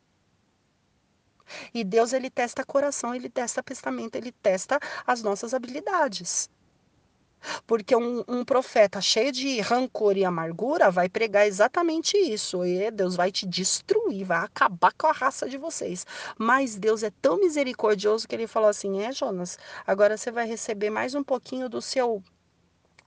E 1.73 1.83
Deus 1.83 2.13
ele 2.13 2.29
testa 2.29 2.63
coração, 2.63 3.13
ele 3.13 3.29
testa 3.29 3.61
pensamento, 3.61 4.15
ele 4.15 4.31
testa 4.31 4.79
as 5.05 5.21
nossas 5.21 5.53
habilidades. 5.53 6.49
Porque 7.65 7.95
um, 7.95 8.23
um, 8.27 8.45
profeta 8.45 9.01
cheio 9.01 9.31
de 9.31 9.59
rancor 9.61 10.17
e 10.17 10.25
amargura 10.25 10.91
vai 10.91 11.09
pregar 11.09 11.47
exatamente 11.47 12.17
isso. 12.17 12.65
E 12.65 12.89
Deus 12.91 13.15
vai 13.15 13.31
te 13.31 13.45
destruir, 13.45 14.25
vai 14.25 14.39
acabar 14.39 14.93
com 14.93 15.07
a 15.07 15.11
raça 15.11 15.49
de 15.49 15.57
vocês. 15.57 16.05
Mas 16.37 16.75
Deus 16.75 17.03
é 17.03 17.11
tão 17.21 17.39
misericordioso 17.39 18.27
que 18.27 18.35
ele 18.35 18.47
falou 18.47 18.69
assim: 18.69 19.01
É, 19.01 19.11
Jonas, 19.11 19.57
agora 19.85 20.17
você 20.17 20.31
vai 20.31 20.47
receber 20.47 20.89
mais 20.89 21.15
um 21.15 21.23
pouquinho 21.23 21.69
do 21.69 21.81
seu. 21.81 22.23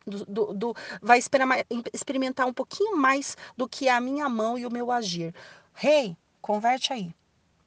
Do, 0.07 0.25
do, 0.27 0.53
do, 0.53 0.77
vai 1.01 1.19
experimentar 1.19 2.47
um 2.47 2.53
pouquinho 2.53 2.95
mais 2.95 3.39
do 3.57 3.67
que 3.67 3.89
a 3.89 3.99
minha 4.03 4.29
mão 4.29 4.59
e 4.59 4.67
o 4.67 4.71
meu 4.71 4.91
agir. 4.91 5.35
Rei, 5.73 6.09
hey, 6.09 6.17
converte 6.43 6.93
aí. 6.93 7.15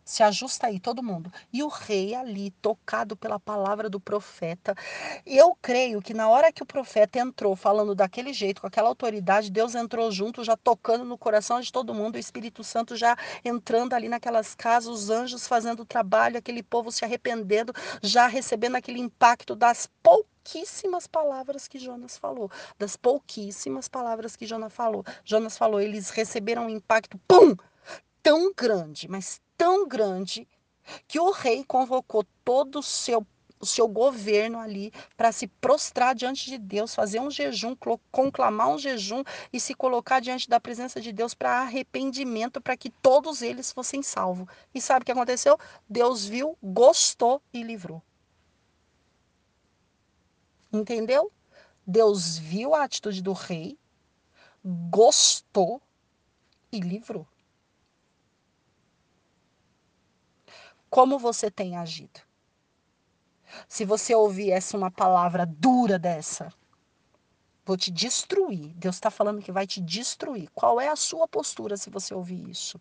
Se 0.07 0.23
ajusta 0.23 0.67
aí 0.67 0.79
todo 0.79 1.03
mundo. 1.03 1.29
E 1.51 1.61
o 1.61 1.67
rei 1.67 2.15
ali, 2.15 2.51
tocado 2.61 3.17
pela 3.17 3.37
palavra 3.37 3.89
do 3.89 3.99
profeta. 3.99 4.73
Eu 5.25 5.53
creio 5.61 6.01
que 6.01 6.13
na 6.13 6.29
hora 6.29 6.49
que 6.49 6.63
o 6.63 6.65
profeta 6.65 7.19
entrou 7.19 7.57
falando 7.57 7.93
daquele 7.93 8.31
jeito, 8.31 8.61
com 8.61 8.67
aquela 8.67 8.87
autoridade, 8.87 9.51
Deus 9.51 9.75
entrou 9.75 10.09
junto, 10.09 10.45
já 10.45 10.55
tocando 10.55 11.03
no 11.03 11.17
coração 11.17 11.59
de 11.59 11.73
todo 11.73 11.93
mundo, 11.93 12.15
o 12.15 12.19
Espírito 12.19 12.63
Santo 12.63 12.95
já 12.95 13.17
entrando 13.43 13.93
ali 13.93 14.07
naquelas 14.07 14.55
casas, 14.55 14.87
os 14.89 15.09
anjos 15.09 15.45
fazendo 15.45 15.81
o 15.81 15.85
trabalho, 15.85 16.37
aquele 16.37 16.63
povo 16.63 16.89
se 16.89 17.03
arrependendo, 17.03 17.73
já 18.01 18.27
recebendo 18.27 18.77
aquele 18.77 19.01
impacto 19.01 19.57
das 19.57 19.89
pouquíssimas 20.01 21.05
palavras 21.05 21.67
que 21.67 21.77
Jonas 21.77 22.17
falou, 22.17 22.49
das 22.79 22.95
pouquíssimas 22.95 23.89
palavras 23.89 24.37
que 24.37 24.45
Jonas 24.45 24.71
falou. 24.73 25.03
Jonas 25.25 25.57
falou, 25.57 25.81
eles 25.81 26.11
receberam 26.11 26.67
um 26.67 26.69
impacto, 26.69 27.19
pum, 27.27 27.57
tão 28.23 28.53
grande, 28.53 29.09
mas 29.09 29.41
tão 29.57 29.87
grande 29.87 30.47
que 31.07 31.19
o 31.19 31.31
rei 31.31 31.63
convocou 31.63 32.25
todo 32.43 32.79
o 32.79 32.83
seu 32.83 33.25
o 33.59 33.65
seu 33.65 33.87
governo 33.87 34.59
ali 34.59 34.91
para 35.15 35.31
se 35.31 35.47
prostrar 35.47 36.13
diante 36.13 36.45
de 36.45 36.57
Deus, 36.57 36.93
fazer 36.93 37.19
um 37.19 37.31
jejum, 37.31 37.75
conclamar 38.11 38.69
um 38.69 38.77
jejum 38.77 39.23
e 39.51 39.59
se 39.59 39.73
colocar 39.73 40.19
diante 40.19 40.47
da 40.47 40.59
presença 40.59 41.01
de 41.01 41.11
Deus 41.11 41.33
para 41.33 41.61
arrependimento, 41.61 42.61
para 42.61 42.77
que 42.77 42.89
todos 42.89 43.41
eles 43.41 43.71
fossem 43.71 44.03
salvos. 44.03 44.47
E 44.73 44.81
sabe 44.81 45.01
o 45.01 45.05
que 45.05 45.11
aconteceu? 45.11 45.57
Deus 45.89 46.25
viu, 46.25 46.57
gostou 46.61 47.41
e 47.51 47.63
livrou. 47.63 48.01
Entendeu? 50.71 51.31
Deus 51.85 52.37
viu 52.37 52.75
a 52.75 52.83
atitude 52.83 53.21
do 53.21 53.33
rei, 53.33 53.77
gostou 54.63 55.81
e 56.71 56.79
livrou. 56.79 57.25
Como 60.89 61.19
você 61.19 61.51
tem 61.51 61.77
agido? 61.77 62.21
Se 63.67 63.85
você 63.85 64.13
ouvir 64.13 64.51
uma 64.73 64.91
palavra 64.91 65.45
dura 65.45 65.97
dessa, 65.97 66.53
vou 67.65 67.77
te 67.77 67.91
destruir. 67.91 68.73
Deus 68.75 68.95
está 68.95 69.09
falando 69.09 69.41
que 69.41 69.51
vai 69.51 69.65
te 69.65 69.81
destruir. 69.81 70.49
Qual 70.53 70.79
é 70.79 70.89
a 70.89 70.95
sua 70.95 71.27
postura 71.27 71.77
se 71.77 71.89
você 71.89 72.13
ouvir 72.13 72.49
isso? 72.49 72.79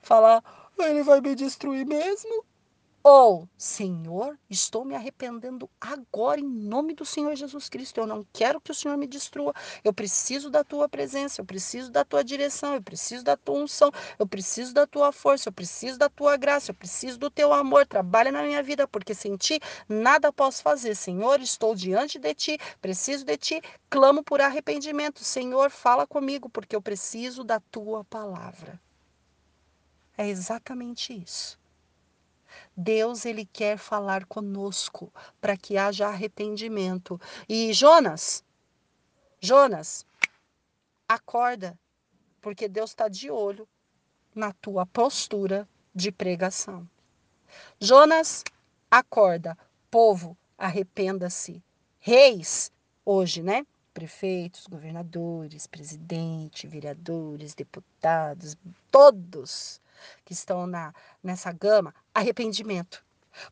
Falar, 0.00 0.42
ele 0.78 1.02
vai 1.02 1.20
me 1.20 1.34
destruir 1.34 1.86
mesmo? 1.86 2.44
Ou, 3.02 3.48
Senhor, 3.56 4.38
estou 4.50 4.84
me 4.84 4.94
arrependendo 4.94 5.70
agora 5.80 6.38
em 6.38 6.44
nome 6.44 6.92
do 6.92 7.02
Senhor 7.02 7.34
Jesus 7.34 7.66
Cristo. 7.66 7.98
Eu 7.98 8.06
não 8.06 8.26
quero 8.30 8.60
que 8.60 8.70
o 8.70 8.74
Senhor 8.74 8.94
me 8.98 9.06
destrua. 9.06 9.54
Eu 9.82 9.90
preciso 9.90 10.50
da 10.50 10.62
tua 10.62 10.86
presença, 10.86 11.40
eu 11.40 11.44
preciso 11.46 11.90
da 11.90 12.04
tua 12.04 12.22
direção, 12.22 12.74
eu 12.74 12.82
preciso 12.82 13.24
da 13.24 13.38
tua 13.38 13.60
unção, 13.60 13.90
eu 14.18 14.26
preciso 14.26 14.74
da 14.74 14.86
tua 14.86 15.12
força, 15.12 15.48
eu 15.48 15.52
preciso 15.52 15.98
da 15.98 16.10
tua 16.10 16.36
graça, 16.36 16.72
eu 16.72 16.74
preciso 16.74 17.18
do 17.18 17.30
teu 17.30 17.54
amor. 17.54 17.86
Trabalha 17.86 18.30
na 18.30 18.42
minha 18.42 18.62
vida, 18.62 18.86
porque 18.86 19.14
sem 19.14 19.34
ti 19.36 19.58
nada 19.88 20.30
posso 20.30 20.62
fazer. 20.62 20.94
Senhor, 20.94 21.40
estou 21.40 21.74
diante 21.74 22.18
de 22.18 22.34
ti, 22.34 22.58
preciso 22.82 23.24
de 23.24 23.36
ti, 23.38 23.62
clamo 23.88 24.22
por 24.22 24.42
arrependimento. 24.42 25.24
Senhor, 25.24 25.70
fala 25.70 26.06
comigo, 26.06 26.50
porque 26.50 26.76
eu 26.76 26.82
preciso 26.82 27.44
da 27.44 27.60
tua 27.60 28.04
palavra. 28.04 28.78
É 30.18 30.28
exatamente 30.28 31.14
isso. 31.14 31.59
Deus 32.80 33.26
ele 33.26 33.44
quer 33.44 33.76
falar 33.76 34.24
conosco 34.24 35.12
para 35.38 35.54
que 35.54 35.76
haja 35.76 36.08
arrependimento. 36.08 37.20
E 37.46 37.74
Jonas, 37.74 38.42
Jonas, 39.38 40.06
acorda, 41.06 41.78
porque 42.40 42.68
Deus 42.68 42.90
está 42.90 43.06
de 43.06 43.30
olho 43.30 43.68
na 44.34 44.50
tua 44.54 44.86
postura 44.86 45.68
de 45.94 46.10
pregação. 46.10 46.88
Jonas, 47.78 48.42
acorda, 48.90 49.58
povo, 49.90 50.34
arrependa-se. 50.56 51.62
Reis, 51.98 52.72
hoje, 53.04 53.42
né? 53.42 53.66
Prefeitos, 53.92 54.66
governadores, 54.66 55.66
presidente, 55.66 56.66
vereadores, 56.66 57.54
deputados, 57.54 58.56
todos 58.90 59.82
que 60.24 60.32
estão 60.32 60.66
na, 60.66 60.92
nessa 61.22 61.52
gama, 61.52 61.94
arrependimento. 62.14 63.04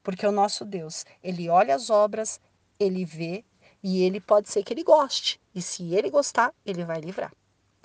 Porque 0.02 0.26
o 0.26 0.32
nosso 0.32 0.64
Deus, 0.64 1.04
ele 1.22 1.48
olha 1.48 1.74
as 1.74 1.90
obras, 1.90 2.40
ele 2.78 3.04
vê 3.04 3.44
e 3.82 4.02
ele 4.02 4.20
pode 4.20 4.48
ser 4.48 4.62
que 4.62 4.72
ele 4.72 4.82
goste. 4.82 5.40
E 5.54 5.62
se 5.62 5.94
ele 5.94 6.10
gostar, 6.10 6.52
ele 6.64 6.84
vai 6.84 7.00
livrar. 7.00 7.32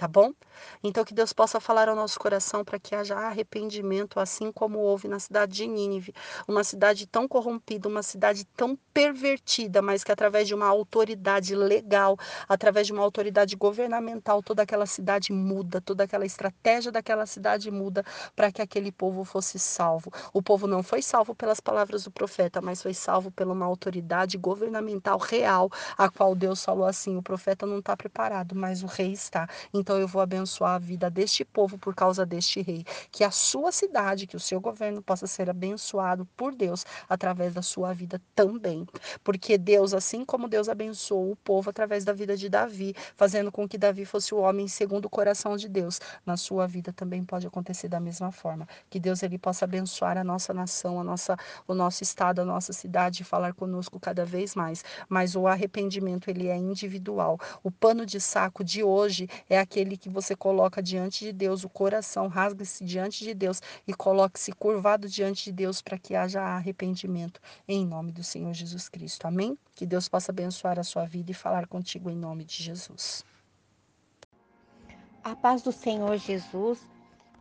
Tá 0.03 0.07
bom? 0.07 0.33
Então 0.83 1.05
que 1.05 1.13
Deus 1.13 1.31
possa 1.31 1.61
falar 1.61 1.87
ao 1.87 1.95
nosso 1.95 2.19
coração 2.19 2.63
para 2.63 2.77
que 2.77 2.93
haja 2.93 3.15
arrependimento, 3.15 4.19
assim 4.19 4.51
como 4.51 4.79
houve 4.79 5.07
na 5.07 5.17
cidade 5.17 5.53
de 5.53 5.67
Nínive, 5.67 6.13
uma 6.45 6.63
cidade 6.63 7.07
tão 7.07 7.25
corrompida, 7.25 7.87
uma 7.87 8.03
cidade 8.03 8.45
tão 8.55 8.77
pervertida, 8.93 9.81
mas 9.81 10.03
que 10.03 10.11
através 10.11 10.47
de 10.47 10.53
uma 10.53 10.67
autoridade 10.67 11.55
legal, 11.55 12.17
através 12.49 12.85
de 12.87 12.93
uma 12.93 13.01
autoridade 13.01 13.55
governamental, 13.55 14.43
toda 14.43 14.63
aquela 14.63 14.85
cidade 14.85 15.31
muda, 15.31 15.79
toda 15.79 16.03
aquela 16.03 16.25
estratégia 16.25 16.91
daquela 16.91 17.25
cidade 17.25 17.71
muda 17.71 18.05
para 18.35 18.51
que 18.51 18.61
aquele 18.61 18.91
povo 18.91 19.23
fosse 19.23 19.57
salvo. 19.57 20.11
O 20.33 20.41
povo 20.41 20.67
não 20.67 20.83
foi 20.83 21.01
salvo 21.01 21.33
pelas 21.33 21.59
palavras 21.59 22.03
do 22.03 22.11
profeta, 22.11 22.61
mas 22.61 22.81
foi 22.81 22.93
salvo 22.93 23.31
por 23.31 23.47
uma 23.47 23.65
autoridade 23.65 24.37
governamental 24.37 25.17
real, 25.17 25.69
a 25.97 26.09
qual 26.09 26.35
Deus 26.35 26.63
falou 26.63 26.85
assim: 26.85 27.15
o 27.15 27.23
profeta 27.23 27.65
não 27.65 27.79
está 27.79 27.95
preparado, 27.95 28.53
mas 28.53 28.83
o 28.83 28.87
rei 28.87 29.13
está. 29.13 29.47
Então 29.73 29.92
eu 29.97 30.07
vou 30.07 30.21
abençoar 30.21 30.75
a 30.75 30.79
vida 30.79 31.09
deste 31.09 31.43
povo 31.43 31.77
por 31.77 31.95
causa 31.95 32.25
deste 32.25 32.61
rei. 32.61 32.85
Que 33.11 33.23
a 33.23 33.31
sua 33.31 33.71
cidade, 33.71 34.27
que 34.27 34.35
o 34.35 34.39
seu 34.39 34.59
governo 34.59 35.01
possa 35.01 35.27
ser 35.27 35.49
abençoado 35.49 36.25
por 36.37 36.53
Deus 36.55 36.85
através 37.09 37.53
da 37.53 37.61
sua 37.61 37.93
vida 37.93 38.21
também. 38.35 38.87
Porque 39.23 39.57
Deus, 39.57 39.93
assim 39.93 40.23
como 40.23 40.47
Deus 40.47 40.69
abençoou 40.69 41.31
o 41.31 41.35
povo 41.35 41.69
através 41.69 42.05
da 42.05 42.13
vida 42.13 42.37
de 42.37 42.49
Davi, 42.49 42.95
fazendo 43.15 43.51
com 43.51 43.67
que 43.67 43.77
Davi 43.77 44.05
fosse 44.05 44.33
o 44.33 44.39
homem 44.39 44.67
segundo 44.67 45.05
o 45.05 45.09
coração 45.09 45.57
de 45.57 45.67
Deus, 45.67 45.99
na 46.25 46.37
sua 46.37 46.67
vida 46.67 46.93
também 46.93 47.23
pode 47.23 47.47
acontecer 47.47 47.87
da 47.87 47.99
mesma 47.99 48.31
forma. 48.31 48.67
Que 48.89 48.99
Deus 48.99 49.23
ele 49.23 49.37
possa 49.37 49.65
abençoar 49.65 50.17
a 50.17 50.23
nossa 50.23 50.53
nação, 50.53 50.99
a 50.99 51.03
nossa, 51.03 51.37
o 51.67 51.73
nosso 51.73 52.03
estado, 52.03 52.39
a 52.39 52.45
nossa 52.45 52.73
cidade 52.73 53.21
e 53.21 53.25
falar 53.25 53.53
conosco 53.53 53.99
cada 53.99 54.25
vez 54.25 54.55
mais. 54.55 54.83
Mas 55.09 55.35
o 55.35 55.47
arrependimento 55.47 56.29
ele 56.29 56.47
é 56.47 56.55
individual. 56.55 57.39
O 57.63 57.71
pano 57.71 58.05
de 58.05 58.19
saco 58.19 58.63
de 58.63 58.83
hoje 58.83 59.27
é 59.49 59.59
aquele 59.59 59.72
que 59.97 60.07
você 60.07 60.35
coloca 60.35 60.83
diante 60.83 61.25
de 61.25 61.33
Deus, 61.33 61.63
o 61.63 61.69
coração 61.69 62.27
rasga-se 62.27 62.85
diante 62.85 63.23
de 63.23 63.33
Deus 63.33 63.59
e 63.87 63.93
coloque-se 63.93 64.51
curvado 64.51 65.09
diante 65.09 65.45
de 65.45 65.51
Deus 65.51 65.81
para 65.81 65.97
que 65.97 66.15
haja 66.15 66.41
arrependimento 66.41 67.41
em 67.67 67.83
nome 67.83 68.11
do 68.11 68.23
Senhor 68.23 68.53
Jesus 68.53 68.87
Cristo. 68.87 69.25
Amém? 69.25 69.57
Que 69.73 69.85
Deus 69.85 70.07
possa 70.07 70.31
abençoar 70.31 70.77
a 70.77 70.83
sua 70.83 71.05
vida 71.05 71.31
e 71.31 71.33
falar 71.33 71.65
contigo 71.65 72.09
em 72.09 72.15
nome 72.15 72.45
de 72.45 72.61
Jesus. 72.61 73.25
A 75.23 75.35
paz 75.35 75.63
do 75.63 75.71
Senhor 75.71 76.17
Jesus. 76.17 76.87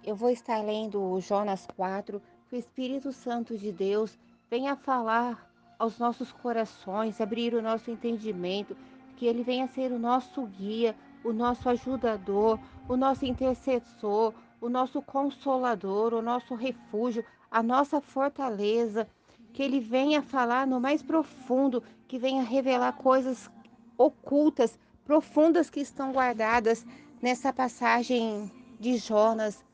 Eu 0.02 0.16
vou 0.16 0.30
estar 0.30 0.64
lendo 0.64 1.20
Jonas 1.20 1.66
4, 1.76 2.20
que 2.48 2.56
o 2.56 2.58
Espírito 2.58 3.12
Santo 3.12 3.58
de 3.58 3.70
Deus 3.70 4.18
venha 4.50 4.74
falar 4.74 5.52
aos 5.78 5.98
nossos 5.98 6.32
corações, 6.32 7.20
abrir 7.20 7.54
o 7.54 7.62
nosso 7.62 7.90
entendimento, 7.90 8.76
que 9.16 9.26
ele 9.26 9.42
venha 9.42 9.68
ser 9.68 9.92
o 9.92 9.98
nosso 9.98 10.46
guia, 10.46 10.96
o 11.24 11.32
nosso 11.32 11.68
ajudador, 11.68 12.58
o 12.88 12.96
nosso 12.96 13.24
intercessor, 13.24 14.34
o 14.60 14.68
nosso 14.68 15.02
consolador, 15.02 16.14
o 16.14 16.22
nosso 16.22 16.54
refúgio, 16.54 17.24
a 17.50 17.62
nossa 17.62 18.00
fortaleza, 18.00 19.08
que 19.52 19.62
ele 19.62 19.80
venha 19.80 20.22
falar 20.22 20.66
no 20.66 20.80
mais 20.80 21.02
profundo, 21.02 21.82
que 22.08 22.18
venha 22.18 22.42
revelar 22.42 22.92
coisas 22.92 23.50
ocultas, 23.98 24.78
profundas 25.04 25.68
que 25.68 25.80
estão 25.80 26.12
guardadas 26.12 26.86
nessa 27.20 27.52
passagem 27.52 28.50
de 28.80 28.96
Jonas. 28.96 29.64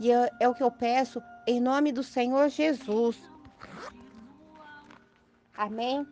E 0.00 0.12
é, 0.12 0.30
é 0.40 0.48
o 0.48 0.54
que 0.54 0.62
eu 0.62 0.70
peço 0.70 1.22
em 1.46 1.60
nome 1.60 1.92
do 1.92 2.02
Senhor 2.02 2.48
Jesus. 2.48 3.18
Amém? 5.56 6.06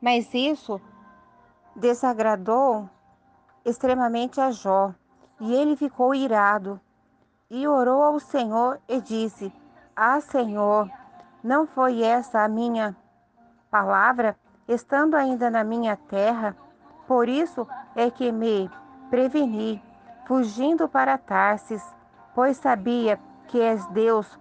Mas 0.00 0.34
isso 0.34 0.80
desagradou 1.76 2.90
extremamente 3.64 4.40
a 4.40 4.50
Jó, 4.50 4.92
e 5.40 5.54
ele 5.54 5.76
ficou 5.76 6.14
irado, 6.14 6.80
e 7.50 7.66
orou 7.66 8.02
ao 8.02 8.18
Senhor 8.18 8.80
e 8.88 9.00
disse: 9.00 9.52
Ah, 9.94 10.20
Senhor, 10.20 10.90
não 11.42 11.66
foi 11.66 12.02
essa 12.02 12.42
a 12.42 12.48
minha 12.48 12.96
palavra, 13.70 14.36
estando 14.66 15.14
ainda 15.14 15.50
na 15.50 15.62
minha 15.62 15.96
terra? 15.96 16.56
Por 17.06 17.28
isso 17.28 17.66
é 17.94 18.10
que 18.10 18.32
me 18.32 18.70
preveni, 19.10 19.82
fugindo 20.26 20.88
para 20.88 21.18
Tarsis, 21.18 21.84
pois 22.34 22.56
sabia 22.56 23.20
que 23.48 23.60
és 23.60 23.84
Deus, 23.88 24.38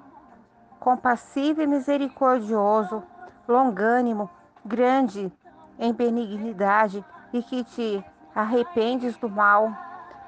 compassivo 0.80 1.62
e 1.62 1.68
misericordioso, 1.68 3.04
longânimo, 3.48 4.30
grande 4.64 5.32
em 5.78 5.92
benignidade 5.92 7.04
e 7.34 7.44
que 7.44 7.64
te 7.64 8.06
arrependes 8.36 9.16
do 9.18 9.30
mal. 9.30 9.72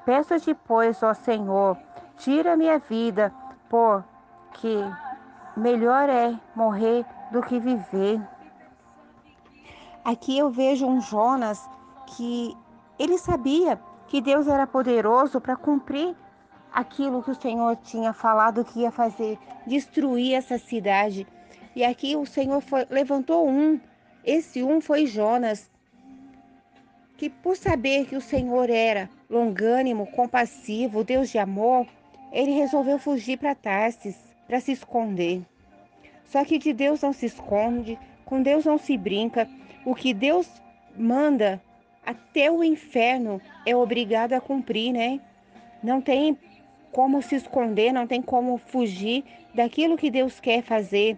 Peço-te, 0.04 0.54
pois, 0.54 1.02
ó 1.02 1.14
Senhor, 1.14 1.76
tira 2.16 2.56
minha 2.56 2.78
vida, 2.78 3.32
porque 3.68 4.78
melhor 5.56 6.08
é 6.08 6.38
morrer 6.54 7.04
do 7.30 7.42
que 7.42 7.58
viver. 7.58 8.20
Aqui 10.04 10.36
eu 10.38 10.50
vejo 10.50 10.86
um 10.86 11.00
Jonas 11.00 11.68
que 12.06 12.56
ele 12.98 13.18
sabia 13.18 13.80
que 14.06 14.20
Deus 14.20 14.46
era 14.46 14.66
poderoso 14.66 15.40
para 15.40 15.56
cumprir 15.56 16.14
aquilo 16.72 17.22
que 17.22 17.30
o 17.30 17.40
Senhor 17.40 17.76
tinha 17.76 18.12
falado 18.12 18.64
que 18.64 18.80
ia 18.80 18.90
fazer, 18.90 19.38
destruir 19.66 20.34
essa 20.34 20.58
cidade. 20.58 21.26
E 21.74 21.84
aqui 21.84 22.16
o 22.16 22.26
Senhor 22.26 22.60
foi, 22.60 22.86
levantou 22.90 23.48
um, 23.48 23.80
esse 24.24 24.62
um 24.62 24.80
foi 24.80 25.06
Jonas, 25.06 25.70
que 27.16 27.30
por 27.30 27.56
saber 27.56 28.06
que 28.06 28.16
o 28.16 28.20
Senhor 28.20 28.68
era 28.70 29.08
longânimo, 29.30 30.06
compassivo, 30.08 31.04
Deus 31.04 31.30
de 31.30 31.38
amor, 31.38 31.86
ele 32.32 32.52
resolveu 32.52 32.98
fugir 32.98 33.38
para 33.38 33.54
Tarsis, 33.54 34.16
para 34.46 34.60
se 34.60 34.72
esconder. 34.72 35.42
Só 36.24 36.44
que 36.44 36.58
de 36.58 36.72
Deus 36.72 37.02
não 37.02 37.12
se 37.12 37.26
esconde, 37.26 37.98
com 38.24 38.42
Deus 38.42 38.64
não 38.64 38.78
se 38.78 38.96
brinca. 38.96 39.48
O 39.84 39.94
que 39.94 40.12
Deus 40.12 40.48
manda 40.96 41.62
até 42.04 42.50
o 42.50 42.64
inferno 42.64 43.40
é 43.64 43.74
obrigado 43.74 44.32
a 44.32 44.40
cumprir, 44.40 44.92
né? 44.92 45.20
Não 45.82 46.00
tem 46.00 46.36
como 46.90 47.22
se 47.22 47.36
esconder, 47.36 47.92
não 47.92 48.06
tem 48.06 48.22
como 48.22 48.58
fugir 48.58 49.24
daquilo 49.54 49.96
que 49.96 50.10
Deus 50.10 50.40
quer 50.40 50.62
fazer. 50.62 51.16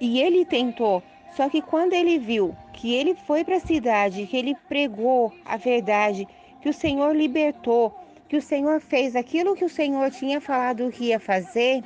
E 0.00 0.20
ele 0.20 0.44
tentou, 0.44 1.02
só 1.32 1.48
que 1.48 1.62
quando 1.62 1.92
ele 1.92 2.18
viu 2.18 2.54
que 2.72 2.94
ele 2.94 3.14
foi 3.14 3.44
para 3.44 3.56
a 3.56 3.60
cidade, 3.60 4.26
que 4.26 4.36
ele 4.36 4.56
pregou 4.68 5.32
a 5.44 5.56
verdade, 5.56 6.26
que 6.60 6.68
o 6.68 6.72
Senhor 6.72 7.14
libertou, 7.14 7.94
que 8.28 8.36
o 8.36 8.42
Senhor 8.42 8.80
fez 8.80 9.14
aquilo 9.14 9.54
que 9.54 9.64
o 9.64 9.68
Senhor 9.68 10.10
tinha 10.10 10.40
falado 10.40 10.90
que 10.90 11.06
ia 11.06 11.20
fazer, 11.20 11.84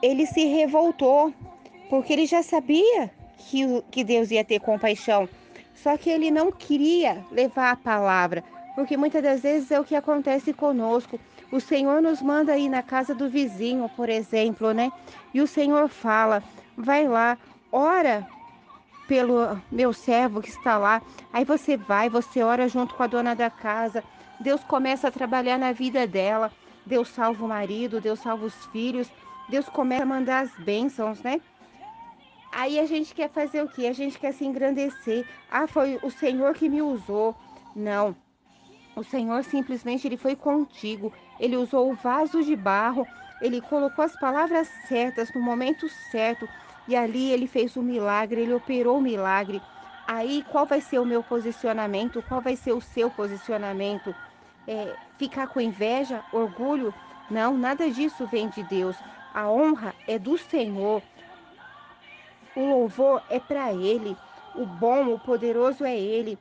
ele 0.00 0.26
se 0.26 0.44
revoltou, 0.46 1.32
porque 1.90 2.12
ele 2.12 2.26
já 2.26 2.42
sabia 2.42 3.10
que, 3.36 3.82
que 3.90 4.04
Deus 4.04 4.30
ia 4.30 4.44
ter 4.44 4.60
compaixão. 4.60 5.28
Só 5.74 5.96
que 5.96 6.10
ele 6.10 6.30
não 6.30 6.52
queria 6.52 7.24
levar 7.30 7.72
a 7.72 7.76
palavra, 7.76 8.44
porque 8.74 8.96
muitas 8.96 9.22
das 9.22 9.40
vezes 9.40 9.70
é 9.70 9.80
o 9.80 9.84
que 9.84 9.96
acontece 9.96 10.52
conosco. 10.52 11.18
O 11.50 11.60
Senhor 11.60 12.00
nos 12.00 12.22
manda 12.22 12.56
ir 12.56 12.68
na 12.68 12.82
casa 12.82 13.14
do 13.14 13.28
vizinho, 13.28 13.90
por 13.96 14.08
exemplo, 14.08 14.72
né? 14.72 14.90
E 15.34 15.40
o 15.40 15.46
Senhor 15.46 15.88
fala: 15.88 16.42
vai 16.76 17.06
lá, 17.06 17.36
ora 17.70 18.26
pelo 19.06 19.60
meu 19.70 19.92
servo 19.92 20.40
que 20.40 20.48
está 20.48 20.78
lá. 20.78 21.02
Aí 21.32 21.44
você 21.44 21.76
vai, 21.76 22.08
você 22.08 22.42
ora 22.42 22.68
junto 22.68 22.94
com 22.94 23.02
a 23.02 23.06
dona 23.06 23.34
da 23.34 23.50
casa. 23.50 24.04
Deus 24.40 24.62
começa 24.64 25.08
a 25.08 25.12
trabalhar 25.12 25.58
na 25.58 25.72
vida 25.72 26.06
dela. 26.06 26.50
Deus 26.84 27.08
salva 27.08 27.44
o 27.44 27.48
marido, 27.48 28.00
Deus 28.00 28.20
salva 28.20 28.46
os 28.46 28.66
filhos. 28.66 29.08
Deus 29.48 29.68
começa 29.68 30.02
a 30.02 30.06
mandar 30.06 30.40
as 30.40 30.50
bênçãos, 30.58 31.22
né? 31.22 31.40
Aí 32.50 32.78
a 32.78 32.86
gente 32.86 33.14
quer 33.14 33.30
fazer 33.30 33.62
o 33.62 33.68
quê? 33.68 33.86
A 33.86 33.92
gente 33.92 34.18
quer 34.18 34.32
se 34.32 34.44
engrandecer. 34.44 35.26
Ah, 35.50 35.66
foi 35.66 35.98
o 36.02 36.10
Senhor 36.10 36.54
que 36.54 36.68
me 36.68 36.82
usou. 36.82 37.34
Não. 37.74 38.14
O 38.94 39.02
Senhor 39.02 39.42
simplesmente 39.42 40.06
ele 40.06 40.18
foi 40.18 40.36
contigo. 40.36 41.12
Ele 41.40 41.56
usou 41.56 41.90
o 41.90 41.94
vaso 41.94 42.42
de 42.42 42.54
barro. 42.54 43.06
Ele 43.40 43.60
colocou 43.60 44.04
as 44.04 44.14
palavras 44.16 44.68
certas 44.86 45.32
no 45.34 45.40
momento 45.40 45.88
certo 45.88 46.48
e 46.86 46.96
ali 46.96 47.30
ele 47.30 47.46
fez 47.46 47.76
um 47.76 47.82
milagre, 47.82 48.42
ele 48.42 48.54
operou 48.54 48.96
o 48.96 48.98
um 48.98 49.02
milagre. 49.02 49.62
Aí 50.06 50.44
qual 50.50 50.66
vai 50.66 50.80
ser 50.80 50.98
o 50.98 51.06
meu 51.06 51.22
posicionamento? 51.22 52.22
Qual 52.28 52.40
vai 52.40 52.56
ser 52.56 52.72
o 52.72 52.80
seu 52.80 53.10
posicionamento? 53.10 54.14
É, 54.66 54.96
ficar 55.16 55.46
com 55.46 55.60
inveja, 55.60 56.22
orgulho? 56.32 56.92
Não, 57.30 57.56
nada 57.56 57.90
disso 57.90 58.26
vem 58.26 58.48
de 58.48 58.62
Deus. 58.64 58.96
A 59.32 59.48
honra 59.48 59.94
é 60.06 60.18
do 60.18 60.36
Senhor. 60.36 61.02
O 62.54 62.64
louvor 62.64 63.22
é 63.30 63.38
para 63.38 63.72
Ele. 63.72 64.16
O 64.54 64.66
bom, 64.66 65.14
o 65.14 65.18
poderoso 65.18 65.84
é 65.84 65.96
Ele. 65.96 66.38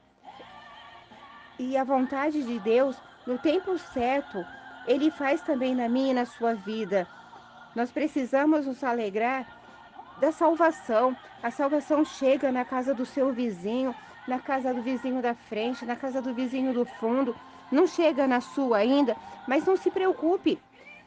E 1.58 1.78
a 1.78 1.84
vontade 1.84 2.44
de 2.44 2.60
Deus, 2.60 2.98
no 3.26 3.38
tempo 3.38 3.78
certo, 3.78 4.44
Ele 4.88 5.12
faz 5.12 5.42
também 5.42 5.76
na 5.76 5.88
minha 5.88 6.12
e 6.12 6.16
na 6.16 6.26
sua 6.26 6.56
vida. 6.56 7.08
Nós 7.76 7.92
precisamos 7.92 8.66
nos 8.66 8.84
alegrar 8.84 9.61
da 10.22 10.32
salvação. 10.32 11.18
A 11.42 11.50
salvação 11.50 12.06
chega 12.06 12.52
na 12.52 12.64
casa 12.64 12.94
do 12.94 13.06
seu 13.06 13.34
vizinho, 13.34 13.94
na 14.28 14.40
casa 14.40 14.72
do 14.72 14.82
vizinho 14.82 15.20
da 15.20 15.34
frente, 15.34 15.84
na 15.84 15.96
casa 15.96 16.22
do 16.22 16.32
vizinho 16.34 16.72
do 16.74 16.86
fundo. 16.86 17.36
não 17.72 17.88
chega 17.88 18.28
na 18.28 18.42
sua 18.42 18.78
ainda, 18.78 19.16
mas 19.48 19.66
não 19.66 19.78
se 19.78 19.90
preocupe, 19.90 20.60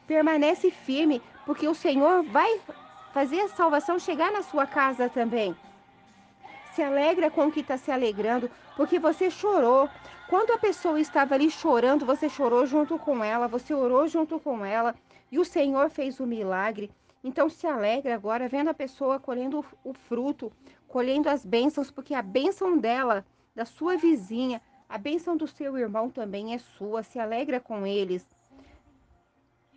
permanece 0.07 0.71
firme, 0.71 1.23
porque 1.47 1.69
o 1.69 1.75
Senhor 1.75 2.25
vai 2.25 2.59
fazer 3.13 3.41
a 3.43 3.49
salvação 3.49 3.99
chegar 3.99 4.33
na 4.33 4.43
sua 4.43 4.67
casa 4.67 5.09
também. 5.09 5.55
Se 6.73 6.83
alegra 6.83 7.31
com 7.31 7.47
o 7.47 7.53
que 7.53 7.61
está 7.61 7.77
se 7.77 7.93
alegrando, 7.93 8.51
porque 8.77 8.99
você 8.99 9.31
chorou. 9.31 9.89
Quando 10.27 10.53
a 10.53 10.59
pessoa 10.59 10.99
estava 10.99 11.35
ali 11.35 11.51
chorando, 11.51 12.07
você 12.07 12.29
chorou 12.29 12.67
junto 12.67 12.99
com 12.99 13.23
ela, 13.23 13.47
você 13.47 13.75
orou 13.75 14.09
junto 14.09 14.41
com 14.41 14.65
ela, 14.65 14.95
e 15.31 15.39
o 15.39 15.45
Senhor 15.45 15.91
fez 15.91 16.19
o 16.19 16.27
milagre. 16.27 16.91
Então 17.25 17.49
se 17.49 17.67
alegra 17.67 18.15
agora 18.15 18.47
vendo 18.47 18.69
a 18.69 18.75
pessoa 18.75 19.19
colhendo 19.19 19.65
o 19.83 19.95
fruto, 19.95 20.53
colhendo 20.87 21.31
as 21.31 21.43
bênçãos, 21.45 21.91
porque 21.91 22.13
a 22.15 22.21
bênção 22.21 22.77
dela, 22.77 23.25
da 23.55 23.65
sua 23.65 23.97
vizinha, 23.97 24.61
a 24.87 24.99
bênção 24.99 25.35
do 25.35 25.49
seu 25.49 25.79
irmão 25.79 26.11
também 26.11 26.53
é 26.53 26.59
sua. 26.59 27.03
Se 27.03 27.19
alegra 27.19 27.59
com 27.59 27.87
eles. 27.87 28.27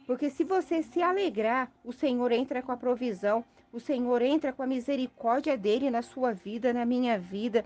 Porque 0.06 0.30
se 0.30 0.44
você 0.44 0.84
se 0.84 1.02
alegrar, 1.02 1.72
o 1.86 1.94
Senhor 1.94 2.34
entra 2.34 2.62
com 2.62 2.74
a 2.74 2.78
provisão, 2.78 3.46
o 3.72 3.80
Senhor 3.80 4.22
entra 4.22 4.52
com 4.52 4.64
a 4.64 4.68
misericórdia 4.68 5.58
dele 5.58 5.90
na 5.90 6.02
sua 6.02 6.34
vida, 6.34 6.74
na 6.74 6.86
minha 6.86 7.18
vida. 7.18 7.64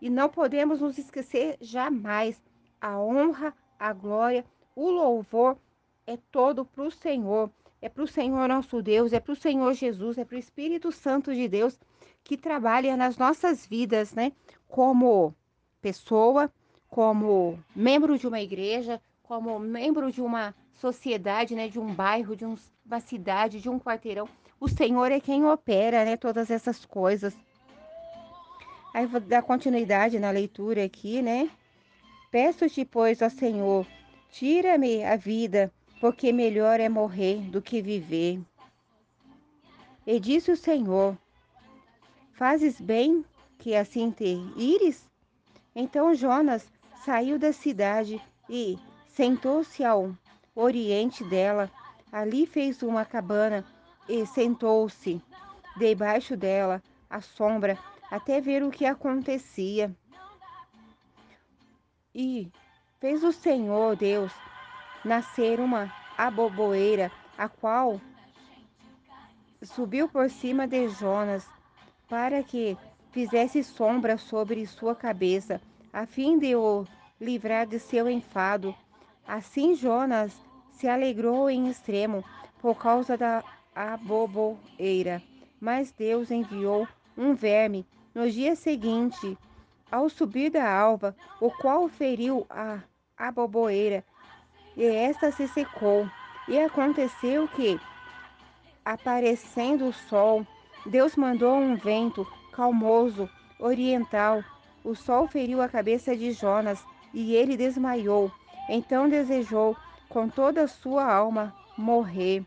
E 0.00 0.10
não 0.10 0.28
podemos 0.28 0.80
nos 0.80 0.98
esquecer 0.98 1.56
jamais. 1.58 2.42
A 2.78 2.98
honra, 3.00 3.54
a 3.78 3.92
glória, 3.94 4.44
o 4.76 4.90
louvor 4.90 5.56
é 6.06 6.18
todo 6.30 6.64
para 6.66 6.84
o 6.84 6.90
Senhor. 6.90 7.50
É 7.82 7.88
para 7.88 8.04
o 8.04 8.06
Senhor 8.06 8.48
nosso 8.48 8.80
Deus, 8.80 9.12
é 9.12 9.18
para 9.18 9.32
o 9.32 9.36
Senhor 9.36 9.74
Jesus, 9.74 10.16
é 10.16 10.24
para 10.24 10.36
o 10.36 10.38
Espírito 10.38 10.92
Santo 10.92 11.34
de 11.34 11.48
Deus 11.48 11.78
que 12.22 12.36
trabalha 12.36 12.96
nas 12.96 13.18
nossas 13.18 13.66
vidas, 13.66 14.14
né? 14.14 14.30
Como 14.68 15.34
pessoa, 15.80 16.48
como 16.88 17.58
membro 17.74 18.16
de 18.16 18.28
uma 18.28 18.40
igreja, 18.40 19.02
como 19.24 19.58
membro 19.58 20.12
de 20.12 20.22
uma 20.22 20.54
sociedade, 20.74 21.56
né, 21.56 21.68
de 21.68 21.80
um 21.80 21.92
bairro, 21.92 22.36
de 22.36 22.44
um, 22.44 22.56
uma 22.86 23.00
cidade, 23.00 23.60
de 23.60 23.68
um 23.68 23.80
quarteirão. 23.80 24.28
O 24.60 24.68
Senhor 24.68 25.10
é 25.10 25.18
quem 25.18 25.44
opera, 25.44 26.04
né, 26.04 26.16
todas 26.16 26.50
essas 26.50 26.84
coisas. 26.84 27.36
Aí 28.94 29.06
vou 29.06 29.20
dar 29.20 29.42
continuidade 29.42 30.20
na 30.20 30.30
leitura 30.30 30.84
aqui, 30.84 31.20
né? 31.20 31.50
Peço-te, 32.30 32.84
pois, 32.84 33.22
ó 33.22 33.28
Senhor, 33.28 33.86
tira-me 34.30 35.02
a 35.02 35.16
vida, 35.16 35.72
porque 36.02 36.32
melhor 36.32 36.80
é 36.80 36.88
morrer 36.88 37.36
do 37.48 37.62
que 37.62 37.80
viver. 37.80 38.40
E 40.04 40.18
disse 40.18 40.50
o 40.50 40.56
Senhor: 40.56 41.16
Fazes 42.32 42.80
bem 42.80 43.24
que 43.56 43.76
assim 43.76 44.10
te 44.10 44.34
ires? 44.56 45.08
Então 45.76 46.12
Jonas 46.12 46.66
saiu 47.04 47.38
da 47.38 47.52
cidade 47.52 48.20
e 48.50 48.76
sentou-se 49.06 49.84
ao 49.84 50.12
oriente 50.56 51.22
dela. 51.22 51.70
Ali 52.10 52.46
fez 52.46 52.82
uma 52.82 53.04
cabana 53.04 53.64
e 54.08 54.26
sentou-se 54.26 55.22
debaixo 55.76 56.36
dela, 56.36 56.82
à 57.08 57.20
sombra, 57.20 57.78
até 58.10 58.40
ver 58.40 58.64
o 58.64 58.72
que 58.72 58.86
acontecia. 58.86 59.94
E 62.12 62.50
fez 62.98 63.22
o 63.22 63.30
Senhor 63.30 63.94
Deus 63.94 64.32
nascer 65.04 65.60
uma 65.60 65.92
aboboeira, 66.16 67.10
a 67.36 67.48
qual 67.48 68.00
subiu 69.62 70.08
por 70.08 70.28
cima 70.30 70.66
de 70.66 70.88
Jonas, 70.88 71.48
para 72.08 72.42
que 72.42 72.76
fizesse 73.10 73.62
sombra 73.62 74.16
sobre 74.16 74.66
sua 74.66 74.94
cabeça, 74.94 75.60
a 75.92 76.06
fim 76.06 76.38
de 76.38 76.54
o 76.54 76.86
livrar 77.20 77.66
de 77.66 77.78
seu 77.78 78.08
enfado. 78.08 78.74
Assim 79.26 79.74
Jonas 79.74 80.34
se 80.72 80.88
alegrou 80.88 81.48
em 81.48 81.68
extremo 81.68 82.24
por 82.60 82.76
causa 82.76 83.16
da 83.16 83.44
aboboeira. 83.74 85.22
Mas 85.60 85.92
Deus 85.92 86.30
enviou 86.30 86.88
um 87.16 87.34
verme 87.34 87.86
no 88.14 88.28
dia 88.30 88.56
seguinte, 88.56 89.38
ao 89.90 90.08
subir 90.08 90.50
da 90.50 90.70
alva, 90.70 91.14
o 91.40 91.50
qual 91.50 91.88
feriu 91.88 92.46
a 92.50 92.80
aboboeira, 93.16 94.04
e 94.76 94.84
esta 94.84 95.30
se 95.30 95.46
secou. 95.48 96.08
E 96.48 96.58
aconteceu 96.58 97.46
que, 97.48 97.78
aparecendo 98.84 99.86
o 99.86 99.92
sol, 99.92 100.46
Deus 100.86 101.14
mandou 101.16 101.54
um 101.54 101.76
vento 101.76 102.26
calmoso 102.52 103.28
oriental. 103.58 104.42
O 104.84 104.94
sol 104.94 105.28
feriu 105.28 105.62
a 105.62 105.68
cabeça 105.68 106.16
de 106.16 106.32
Jonas 106.32 106.84
e 107.14 107.34
ele 107.34 107.56
desmaiou. 107.56 108.30
Então 108.68 109.08
desejou 109.08 109.76
com 110.08 110.28
toda 110.28 110.62
a 110.62 110.68
sua 110.68 111.04
alma 111.04 111.54
morrer, 111.76 112.44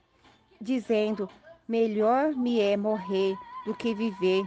dizendo: 0.59 1.30
Melhor 1.67 2.34
me 2.34 2.59
é 2.59 2.76
morrer 2.76 3.36
do 3.65 3.73
que 3.73 3.93
viver. 3.93 4.43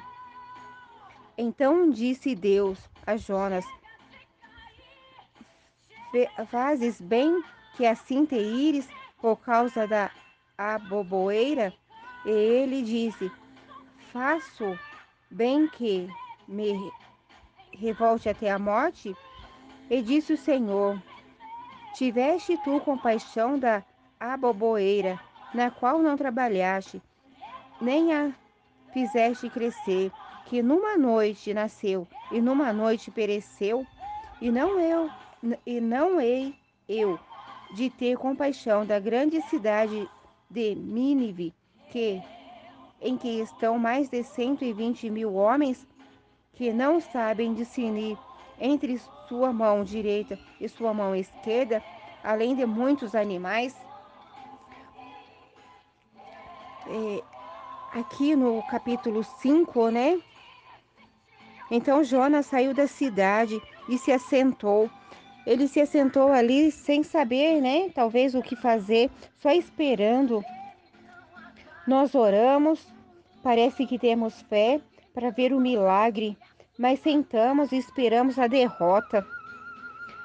Então 1.37 1.91
disse 1.91 2.35
Deus 2.35 2.79
a 3.07 3.17
Jonas: 3.17 3.65
Fazes 6.51 7.01
bem 7.01 7.43
que 7.79 7.87
assim 7.87 8.27
te 8.27 8.35
ires 8.35 8.89
por 9.23 9.37
causa 9.37 9.87
da 9.87 10.11
aboboeira? 10.59 11.73
E 12.27 12.29
ele 12.29 12.83
disse: 12.83 13.31
Faço 14.13 14.77
bem 15.31 15.69
que 15.69 16.09
me 16.49 16.93
revolte 17.73 18.29
até 18.29 18.51
a 18.51 18.59
morte? 18.59 19.17
E 19.89 20.03
disse 20.03 20.33
o 20.33 20.37
Senhor: 20.37 21.01
Tiveste 21.95 22.57
tu 22.57 22.81
compaixão 22.81 23.57
da 23.57 23.85
aboboeira, 24.19 25.21
na 25.55 25.71
qual 25.71 26.01
não 26.01 26.17
trabalhaste, 26.17 27.01
nem 27.81 28.13
a 28.13 28.33
fizeste 28.91 29.49
crescer, 29.49 30.11
que 30.47 30.61
numa 30.65 30.97
noite 30.97 31.55
nasceu 31.55 32.09
e 32.33 32.41
numa 32.41 32.73
noite 32.73 33.09
pereceu, 33.13 33.87
e 34.41 34.51
não 34.51 34.81
eu, 34.81 35.09
e 35.65 35.81
não 35.81 36.21
hei 36.21 36.53
eu 36.89 37.17
de 37.75 37.91
ter 37.91 38.17
compaixão 38.17 38.85
da 38.85 38.99
grande 38.99 39.41
cidade 39.43 40.09
de 40.51 40.75
Nínive, 40.75 41.55
que 41.91 42.23
em 43.01 43.17
que 43.17 43.41
estão 43.41 43.79
mais 43.79 44.09
de 44.09 44.23
cento 44.25 44.65
e 44.65 44.73
vinte 44.73 45.09
mil 45.09 45.35
homens 45.35 45.87
que 46.55 46.73
não 46.73 47.01
sabem 47.01 47.55
discernir 47.55 48.19
entre 48.61 49.01
sua 49.29 49.53
mão 49.53 49.85
direita 49.85 50.39
e 50.61 50.69
sua 50.69 50.93
mão 50.93 51.15
esquerda, 51.15 51.83
além 52.25 52.57
de 52.57 52.67
muitos 52.67 53.15
animais. 53.15 53.77
É, 56.89 57.23
aqui 57.93 58.35
no 58.35 58.63
capítulo 58.65 59.23
5, 59.23 59.91
né? 59.91 60.21
Então 61.71 62.03
Jonas 62.03 62.47
saiu 62.47 62.75
da 62.75 62.87
cidade 62.87 63.61
e 63.89 63.99
se 63.99 64.11
assentou. 64.11 64.91
Ele 65.49 65.67
se 65.67 65.81
assentou 65.81 66.31
ali 66.31 66.71
sem 66.71 67.03
saber, 67.03 67.63
né? 67.63 67.89
Talvez 67.95 68.35
o 68.35 68.43
que 68.43 68.55
fazer, 68.55 69.11
só 69.39 69.51
esperando. 69.51 70.45
Nós 71.87 72.15
oramos, 72.15 72.87
parece 73.43 73.87
que 73.87 73.99
temos 73.99 74.43
fé 74.43 74.79
para 75.15 75.31
ver 75.31 75.55
o 75.55 75.59
milagre, 75.59 76.37
mas 76.79 77.01
sentamos 77.01 77.73
e 77.73 77.79
esperamos 77.79 78.39
a 78.39 78.47
derrota. 78.47 79.27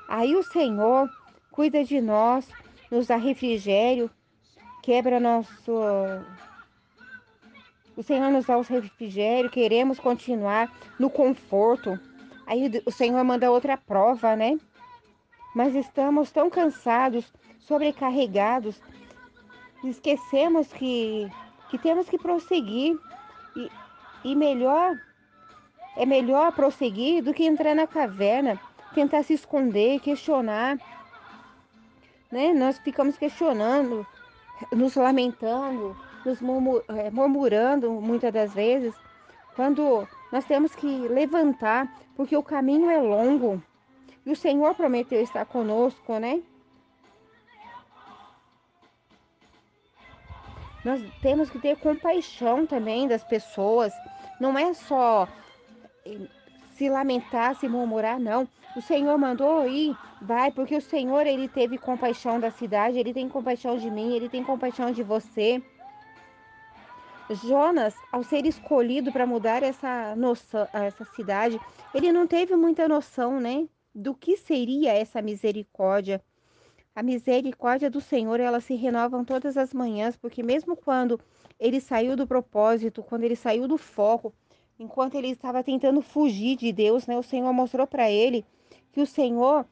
Aí 0.09 0.35
o 0.35 0.43
Senhor 0.43 1.09
cuida 1.53 1.85
de 1.85 2.01
nós, 2.01 2.45
nos 2.91 3.07
dá 3.07 3.15
refrigério, 3.15 4.11
quebra 4.81 5.21
nosso. 5.21 5.71
O 7.95 8.03
Senhor 8.03 8.29
nos 8.29 8.45
dá 8.45 8.57
o 8.57 8.61
refrigério, 8.61 9.49
queremos 9.49 10.01
continuar 10.01 10.69
no 10.99 11.09
conforto. 11.09 11.97
Aí 12.45 12.69
o 12.85 12.91
Senhor 12.91 13.23
manda 13.23 13.49
outra 13.49 13.77
prova, 13.77 14.35
né? 14.35 14.59
Mas 15.53 15.75
estamos 15.75 16.31
tão 16.31 16.49
cansados, 16.49 17.31
sobrecarregados, 17.59 18.81
esquecemos 19.83 20.67
que, 20.73 21.29
que 21.69 21.77
temos 21.77 22.09
que 22.09 22.17
prosseguir 22.17 22.97
e, 23.55 23.71
e 24.23 24.35
melhor 24.35 24.97
é 25.95 26.05
melhor 26.05 26.51
prosseguir 26.53 27.23
do 27.23 27.33
que 27.33 27.45
entrar 27.45 27.75
na 27.75 27.85
caverna, 27.85 28.59
tentar 28.95 29.23
se 29.23 29.33
esconder, 29.33 29.99
questionar. 29.99 30.77
Né? 32.31 32.51
Nós 32.53 32.79
ficamos 32.79 33.17
questionando, 33.17 34.05
nos 34.71 34.95
lamentando, 34.95 35.95
nos 36.25 36.39
é, 36.89 37.11
murmurando 37.11 37.91
muitas 37.91 38.33
das 38.33 38.53
vezes, 38.53 38.93
quando 39.55 40.07
nós 40.31 40.43
temos 40.45 40.73
que 40.73 40.87
levantar, 41.07 41.87
porque 42.15 42.35
o 42.35 42.41
caminho 42.41 42.89
é 42.89 42.99
longo. 42.99 43.61
E 44.25 44.31
o 44.31 44.35
Senhor 44.35 44.73
prometeu 44.75 45.21
estar 45.21 45.45
conosco, 45.45 46.17
né? 46.17 46.41
Nós 50.83 51.01
temos 51.21 51.49
que 51.49 51.59
ter 51.59 51.77
compaixão 51.77 52.65
também 52.65 53.07
das 53.07 53.23
pessoas. 53.23 53.93
Não 54.39 54.57
é 54.57 54.73
só 54.73 55.27
se 56.73 56.89
lamentar, 56.89 57.55
se 57.55 57.67
murmurar, 57.67 58.19
não. 58.19 58.47
O 58.75 58.81
Senhor 58.81 59.17
mandou 59.17 59.67
ir, 59.67 59.95
vai, 60.21 60.51
porque 60.51 60.75
o 60.75 60.81
Senhor 60.81 61.25
ele 61.27 61.47
teve 61.47 61.77
compaixão 61.77 62.39
da 62.39 62.51
cidade, 62.51 62.97
ele 62.97 63.13
tem 63.13 63.29
compaixão 63.29 63.77
de 63.77 63.89
mim, 63.89 64.13
ele 64.13 64.27
tem 64.27 64.43
compaixão 64.43 64.91
de 64.91 65.03
você. 65.03 65.61
Jonas, 67.29 67.95
ao 68.11 68.23
ser 68.23 68.45
escolhido 68.45 69.11
para 69.11 69.25
mudar 69.25 69.63
essa 69.63 70.15
noção, 70.15 70.67
essa 70.73 71.05
cidade, 71.05 71.59
ele 71.93 72.11
não 72.11 72.27
teve 72.27 72.55
muita 72.55 72.87
noção, 72.87 73.39
né, 73.39 73.65
do 73.93 74.13
que 74.13 74.37
seria 74.37 74.93
essa 74.93 75.21
misericórdia. 75.21 76.21
A 76.95 77.01
misericórdia 77.01 77.89
do 77.89 77.99
Senhor, 77.99 78.39
ela 78.39 78.59
se 78.59 78.75
renova 78.75 79.23
todas 79.23 79.57
as 79.57 79.73
manhãs, 79.73 80.15
porque 80.15 80.43
mesmo 80.43 80.75
quando 80.75 81.19
ele 81.59 81.81
saiu 81.81 82.15
do 82.15 82.27
propósito, 82.27 83.03
quando 83.03 83.23
ele 83.23 83.35
saiu 83.35 83.67
do 83.67 83.77
foco, 83.77 84.33
enquanto 84.77 85.15
ele 85.15 85.29
estava 85.29 85.63
tentando 85.63 86.01
fugir 86.01 86.55
de 86.55 86.71
Deus, 86.71 87.07
né, 87.07 87.17
o 87.17 87.23
Senhor 87.23 87.51
mostrou 87.53 87.87
para 87.87 88.09
ele 88.11 88.45
que 88.91 89.01
o 89.01 89.07
Senhor 89.07 89.65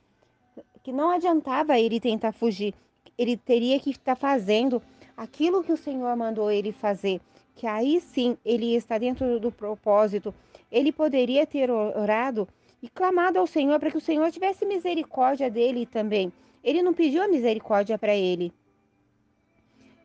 que 0.84 0.92
não 0.92 1.12
adiantava 1.12 1.80
ele 1.80 2.00
tentar 2.00 2.32
fugir, 2.32 2.74
ele 3.16 3.38
teria 3.38 3.80
que 3.80 3.92
estar 3.92 4.16
fazendo 4.16 4.82
aquilo 5.16 5.64
que 5.64 5.72
o 5.72 5.78
Senhor 5.78 6.16
mandou 6.16 6.52
ele 6.52 6.72
fazer 6.72 7.22
que 7.56 7.68
aí 7.68 8.02
sim 8.02 8.38
ele 8.44 8.76
está 8.76 8.98
dentro 8.98 9.40
do 9.40 9.52
propósito, 9.52 10.34
ele 10.72 10.92
poderia 10.92 11.46
ter 11.46 11.70
orado 11.70 12.48
e 12.82 12.90
clamado 12.90 13.38
ao 13.38 13.46
Senhor 13.46 13.80
para 13.80 13.92
que 13.92 13.98
o 13.98 14.02
Senhor 14.02 14.32
tivesse 14.32 14.66
misericórdia 14.66 15.50
dele 15.50 15.86
também. 15.86 16.32
Ele 16.64 16.82
não 16.82 16.94
pediu 16.94 17.24
a 17.24 17.28
misericórdia 17.28 17.98
para 17.98 18.16
ele. 18.16 18.52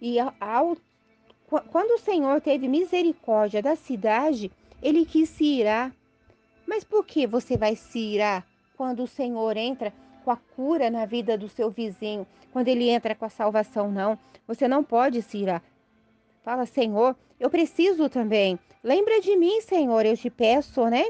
E 0.01 0.19
ao, 0.21 0.77
quando 1.71 1.93
o 1.93 1.99
Senhor 1.99 2.41
teve 2.41 2.69
misericórdia 2.69 3.63
da 3.63 3.77
cidade, 3.77 4.51
ele 4.83 5.07
quis 5.07 5.29
se 5.31 5.45
irar. 5.45 5.95
Mas 6.67 6.85
por 6.85 7.05
que 7.07 7.27
você 7.27 7.57
vai 7.57 7.77
se 7.77 7.99
irar 7.99 8.47
quando 8.77 9.05
o 9.05 9.07
Senhor 9.07 9.57
entra 9.57 9.93
com 10.25 10.31
a 10.31 10.37
cura 10.37 10.91
na 10.91 11.07
vida 11.07 11.39
do 11.39 11.49
seu 11.49 11.71
vizinho, 11.71 12.27
quando 12.53 12.69
ele 12.69 12.89
entra 12.89 13.15
com 13.15 13.25
a 13.25 13.31
salvação? 13.31 13.91
Não, 13.91 14.19
você 14.47 14.69
não 14.69 14.83
pode 14.85 15.23
se 15.23 15.39
irar. 15.39 15.63
Fala, 16.43 16.67
Senhor, 16.67 17.17
eu 17.41 17.49
preciso 17.49 18.09
também. 18.09 18.59
Lembra 18.83 19.21
de 19.21 19.37
mim, 19.37 19.61
Senhor, 19.61 20.05
eu 20.05 20.17
te 20.17 20.31
peço, 20.31 20.87
né? 20.89 21.07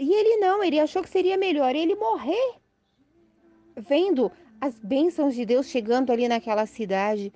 E 0.00 0.10
ele 0.14 0.38
não, 0.38 0.64
ele 0.64 0.80
achou 0.80 1.02
que 1.02 1.10
seria 1.10 1.36
melhor 1.36 1.76
ele 1.76 1.94
morrer 1.94 2.54
vendo 3.76 4.32
as 4.58 4.74
bênçãos 4.78 5.34
de 5.34 5.44
Deus 5.44 5.66
chegando 5.66 6.10
ali 6.10 6.26
naquela 6.26 6.64
cidade. 6.64 7.30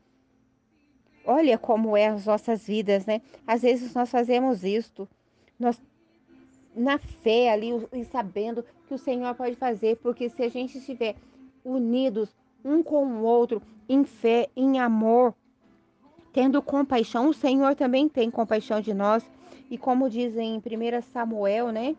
Olha 1.26 1.58
como 1.58 1.94
é 1.94 2.06
as 2.06 2.24
nossas 2.24 2.66
vidas, 2.66 3.04
né? 3.04 3.20
Às 3.46 3.60
vezes 3.60 3.92
nós 3.92 4.10
fazemos 4.10 4.64
isto, 4.64 5.06
nós 5.58 5.78
na 6.74 6.96
fé 6.96 7.52
ali 7.52 7.68
e 7.92 8.02
sabendo 8.06 8.64
que 8.88 8.94
o 8.94 8.98
Senhor 8.98 9.34
pode 9.34 9.56
fazer, 9.56 9.96
porque 9.98 10.30
se 10.30 10.42
a 10.42 10.48
gente 10.48 10.78
estiver 10.78 11.16
unidos 11.62 12.34
um 12.64 12.82
com 12.82 13.06
o 13.06 13.24
outro 13.24 13.60
em 13.86 14.04
fé, 14.04 14.48
em 14.56 14.80
amor, 14.80 15.34
tendo 16.32 16.62
compaixão, 16.62 17.28
o 17.28 17.34
Senhor 17.34 17.74
também 17.74 18.08
tem 18.08 18.30
compaixão 18.30 18.80
de 18.80 18.94
nós. 18.94 19.22
E 19.70 19.76
como 19.76 20.08
dizem 20.08 20.54
em 20.54 20.58
1 20.58 21.02
Samuel, 21.12 21.70
né? 21.70 21.94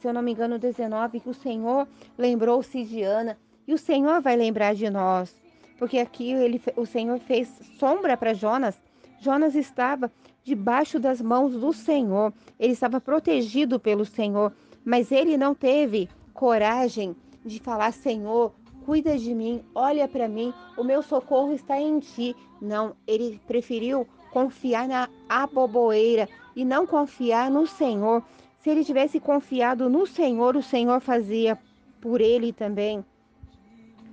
Se 0.00 0.06
eu 0.06 0.12
não 0.12 0.22
me 0.22 0.32
engano, 0.32 0.58
19, 0.58 1.20
que 1.20 1.28
o 1.28 1.34
Senhor 1.34 1.86
lembrou-se 2.16 2.84
de 2.84 3.02
Ana. 3.02 3.36
E 3.66 3.74
o 3.74 3.78
Senhor 3.78 4.20
vai 4.20 4.36
lembrar 4.36 4.74
de 4.74 4.88
nós. 4.88 5.34
Porque 5.78 5.98
aqui 5.98 6.32
ele, 6.32 6.60
o 6.76 6.86
Senhor 6.86 7.18
fez 7.20 7.48
sombra 7.78 8.16
para 8.16 8.34
Jonas. 8.34 8.80
Jonas 9.20 9.54
estava 9.54 10.10
debaixo 10.44 10.98
das 10.98 11.20
mãos 11.20 11.52
do 11.52 11.72
Senhor. 11.72 12.32
Ele 12.58 12.72
estava 12.72 13.00
protegido 13.00 13.78
pelo 13.78 14.04
Senhor. 14.04 14.52
Mas 14.84 15.12
ele 15.12 15.36
não 15.36 15.54
teve 15.54 16.08
coragem 16.32 17.14
de 17.44 17.60
falar: 17.60 17.92
Senhor, 17.92 18.52
cuida 18.86 19.18
de 19.18 19.34
mim, 19.34 19.62
olha 19.74 20.08
para 20.08 20.28
mim, 20.28 20.54
o 20.76 20.84
meu 20.84 21.02
socorro 21.02 21.52
está 21.52 21.78
em 21.78 21.98
ti. 21.98 22.34
Não, 22.60 22.94
ele 23.06 23.40
preferiu 23.46 24.06
confiar 24.30 24.88
na 24.88 25.08
aboboeira 25.28 26.28
e 26.56 26.64
não 26.64 26.86
confiar 26.86 27.50
no 27.50 27.66
Senhor. 27.66 28.22
Se 28.60 28.70
ele 28.70 28.84
tivesse 28.84 29.20
confiado 29.20 29.88
no 29.88 30.06
Senhor, 30.06 30.56
o 30.56 30.62
Senhor 30.62 31.00
fazia 31.00 31.58
por 32.00 32.20
ele 32.20 32.52
também. 32.52 33.04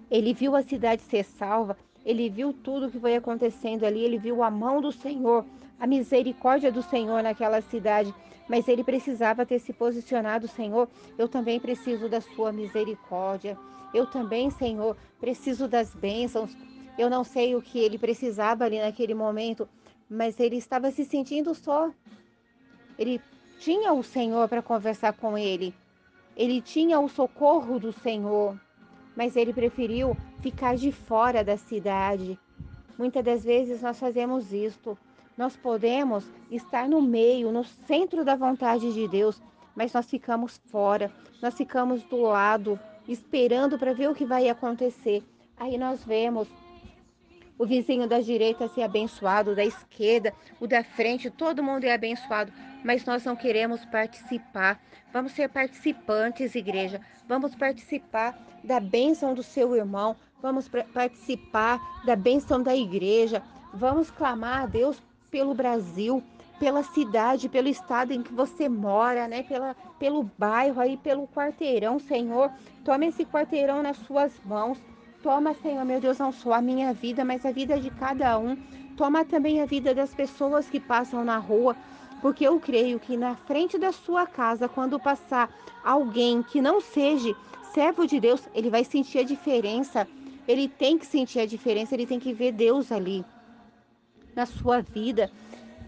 Ele 0.09 0.33
viu 0.33 0.55
a 0.55 0.61
cidade 0.61 1.01
ser 1.01 1.23
salva, 1.23 1.75
ele 2.05 2.29
viu 2.29 2.53
tudo 2.53 2.89
que 2.91 2.99
foi 2.99 3.15
acontecendo 3.15 3.83
ali, 3.83 4.03
ele 4.03 4.19
viu 4.19 4.43
a 4.43 4.51
mão 4.51 4.79
do 4.79 4.91
Senhor, 4.91 5.43
a 5.79 5.87
misericórdia 5.87 6.71
do 6.71 6.83
Senhor 6.83 7.23
naquela 7.23 7.59
cidade. 7.61 8.13
Mas 8.47 8.67
ele 8.67 8.83
precisava 8.83 9.45
ter 9.45 9.57
se 9.57 9.73
posicionado, 9.73 10.47
Senhor, 10.47 10.87
eu 11.17 11.27
também 11.27 11.59
preciso 11.59 12.07
da 12.07 12.21
sua 12.21 12.51
misericórdia. 12.51 13.57
Eu 13.91 14.05
também, 14.05 14.51
Senhor, 14.51 14.95
preciso 15.19 15.67
das 15.67 15.95
bênçãos. 15.95 16.55
Eu 16.97 17.09
não 17.09 17.23
sei 17.23 17.55
o 17.55 17.61
que 17.61 17.79
ele 17.79 17.97
precisava 17.97 18.63
ali 18.63 18.79
naquele 18.79 19.15
momento, 19.15 19.67
mas 20.07 20.39
ele 20.39 20.57
estava 20.57 20.91
se 20.91 21.03
sentindo 21.03 21.55
só. 21.55 21.91
Ele 22.99 23.19
tinha 23.65 23.91
o 23.93 24.03
Senhor 24.03 24.47
para 24.47 24.61
conversar 24.61 25.13
com 25.13 25.35
ele. 25.35 25.73
Ele 26.37 26.61
tinha 26.61 26.99
o 26.99 27.09
socorro 27.09 27.79
do 27.79 27.91
Senhor, 27.91 28.55
mas 29.15 29.35
ele 29.35 29.51
preferiu 29.51 30.15
ficar 30.39 30.75
de 30.75 30.91
fora 30.91 31.43
da 31.43 31.57
cidade. 31.57 32.37
Muitas 32.95 33.25
das 33.25 33.43
vezes 33.43 33.81
nós 33.81 33.99
fazemos 33.99 34.53
isto. 34.53 34.95
Nós 35.35 35.57
podemos 35.57 36.31
estar 36.51 36.87
no 36.87 37.01
meio, 37.01 37.51
no 37.51 37.63
centro 37.63 38.23
da 38.23 38.35
vontade 38.35 38.93
de 38.93 39.07
Deus, 39.07 39.41
mas 39.75 39.91
nós 39.93 40.05
ficamos 40.05 40.61
fora, 40.67 41.11
nós 41.41 41.55
ficamos 41.55 42.03
do 42.03 42.21
lado, 42.21 42.79
esperando 43.07 43.79
para 43.79 43.95
ver 43.95 44.11
o 44.11 44.13
que 44.13 44.25
vai 44.25 44.47
acontecer. 44.47 45.23
Aí 45.57 45.75
nós 45.75 46.05
vemos 46.05 46.47
o 47.57 47.65
vizinho 47.65 48.07
da 48.07 48.19
direita 48.19 48.67
ser 48.67 48.83
abençoado, 48.83 49.55
da 49.55 49.65
esquerda, 49.65 50.31
o 50.59 50.67
da 50.67 50.83
frente, 50.83 51.31
todo 51.31 51.63
mundo 51.63 51.85
é 51.85 51.93
abençoado, 51.93 52.53
mas 52.85 53.03
nós 53.03 53.25
não 53.25 53.35
queremos 53.35 53.83
participar. 53.85 54.79
Vamos 55.11 55.31
ser 55.31 55.49
participantes, 55.49 56.53
igreja. 56.53 57.01
Vamos 57.27 57.55
participar 57.55 58.39
da 58.63 58.79
bênção 58.79 59.33
do 59.33 59.41
seu 59.41 59.75
irmão, 59.75 60.15
vamos 60.41 60.69
participar 60.93 61.81
da 62.05 62.15
bênção 62.15 62.61
da 62.61 62.75
igreja. 62.75 63.41
Vamos 63.73 64.11
clamar 64.11 64.61
a 64.61 64.65
Deus 64.67 65.01
pelo 65.31 65.55
Brasil, 65.55 66.23
pela 66.59 66.83
cidade, 66.83 67.49
pelo 67.49 67.67
estado 67.67 68.13
em 68.13 68.21
que 68.21 68.31
você 68.31 68.69
mora, 68.69 69.27
né? 69.27 69.41
Pela, 69.41 69.75
pelo 69.97 70.23
bairro 70.37 70.79
aí, 70.79 70.95
pelo 70.95 71.27
quarteirão, 71.27 71.97
Senhor. 71.99 72.51
Toma 72.83 73.05
esse 73.05 73.25
quarteirão 73.25 73.81
nas 73.81 73.97
suas 73.97 74.31
mãos. 74.45 74.77
Toma, 75.23 75.55
Senhor, 75.55 75.83
meu 75.83 75.99
Deus, 75.99 76.19
não 76.19 76.31
só 76.31 76.53
a 76.53 76.61
minha 76.61 76.93
vida, 76.93 77.25
mas 77.25 77.43
a 77.45 77.51
vida 77.51 77.79
de 77.79 77.89
cada 77.89 78.37
um. 78.37 78.55
Toma 78.95 79.25
também 79.25 79.59
a 79.59 79.65
vida 79.65 79.93
das 79.93 80.13
pessoas 80.13 80.69
que 80.69 80.79
passam 80.79 81.25
na 81.25 81.37
rua, 81.37 81.75
porque 82.21 82.47
eu 82.47 82.59
creio 82.59 82.99
que 82.99 83.15
na 83.17 83.35
frente 83.35 83.77
da 83.77 83.91
sua 83.91 84.25
casa, 84.25 84.67
quando 84.67 84.99
passar 84.99 85.49
alguém 85.83 86.41
que 86.41 86.61
não 86.61 86.81
seja 86.81 87.35
servo 87.73 88.07
de 88.07 88.19
Deus, 88.19 88.41
ele 88.53 88.69
vai 88.69 88.83
sentir 88.83 89.19
a 89.19 89.23
diferença. 89.23 90.07
Ele 90.47 90.67
tem 90.67 90.97
que 90.97 91.05
sentir 91.05 91.39
a 91.39 91.45
diferença, 91.45 91.93
ele 91.93 92.05
tem 92.05 92.19
que 92.19 92.33
ver 92.33 92.51
Deus 92.51 92.91
ali 92.91 93.25
na 94.35 94.45
sua 94.45 94.81
vida. 94.81 95.31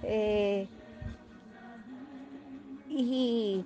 É... 0.03 0.65
E 2.89 3.63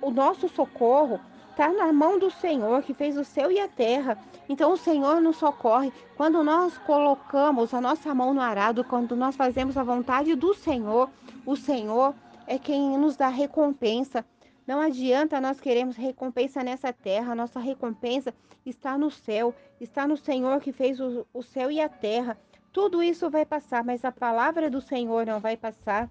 o 0.00 0.10
nosso 0.10 0.48
socorro 0.48 1.20
está 1.50 1.68
na 1.68 1.92
mão 1.92 2.18
do 2.18 2.30
Senhor 2.30 2.82
que 2.82 2.92
fez 2.92 3.16
o 3.16 3.24
céu 3.24 3.50
e 3.50 3.60
a 3.60 3.68
terra. 3.68 4.18
Então 4.48 4.72
o 4.72 4.76
Senhor 4.76 5.20
nos 5.20 5.36
socorre 5.36 5.92
quando 6.16 6.42
nós 6.42 6.76
colocamos 6.78 7.72
a 7.72 7.80
nossa 7.80 8.14
mão 8.14 8.34
no 8.34 8.40
arado, 8.40 8.84
quando 8.84 9.14
nós 9.14 9.36
fazemos 9.36 9.76
a 9.76 9.84
vontade 9.84 10.34
do 10.34 10.52
Senhor. 10.52 11.08
O 11.46 11.56
Senhor 11.56 12.14
é 12.46 12.58
quem 12.58 12.96
nos 12.98 13.16
dá 13.16 13.28
recompensa. 13.28 14.24
Não 14.66 14.80
adianta 14.80 15.40
nós 15.40 15.60
queremos 15.60 15.96
recompensa 15.96 16.62
nessa 16.62 16.92
terra, 16.92 17.34
nossa 17.34 17.60
recompensa 17.60 18.32
está 18.64 18.96
no 18.96 19.10
céu, 19.10 19.54
está 19.78 20.06
no 20.06 20.16
Senhor 20.16 20.58
que 20.60 20.72
fez 20.72 20.98
o, 21.00 21.26
o 21.34 21.42
céu 21.42 21.70
e 21.70 21.80
a 21.80 21.88
terra. 21.88 22.38
Tudo 22.72 23.02
isso 23.02 23.28
vai 23.30 23.44
passar, 23.44 23.84
mas 23.84 24.04
a 24.04 24.10
palavra 24.10 24.70
do 24.70 24.80
Senhor 24.80 25.26
não 25.26 25.38
vai 25.38 25.56
passar. 25.56 26.08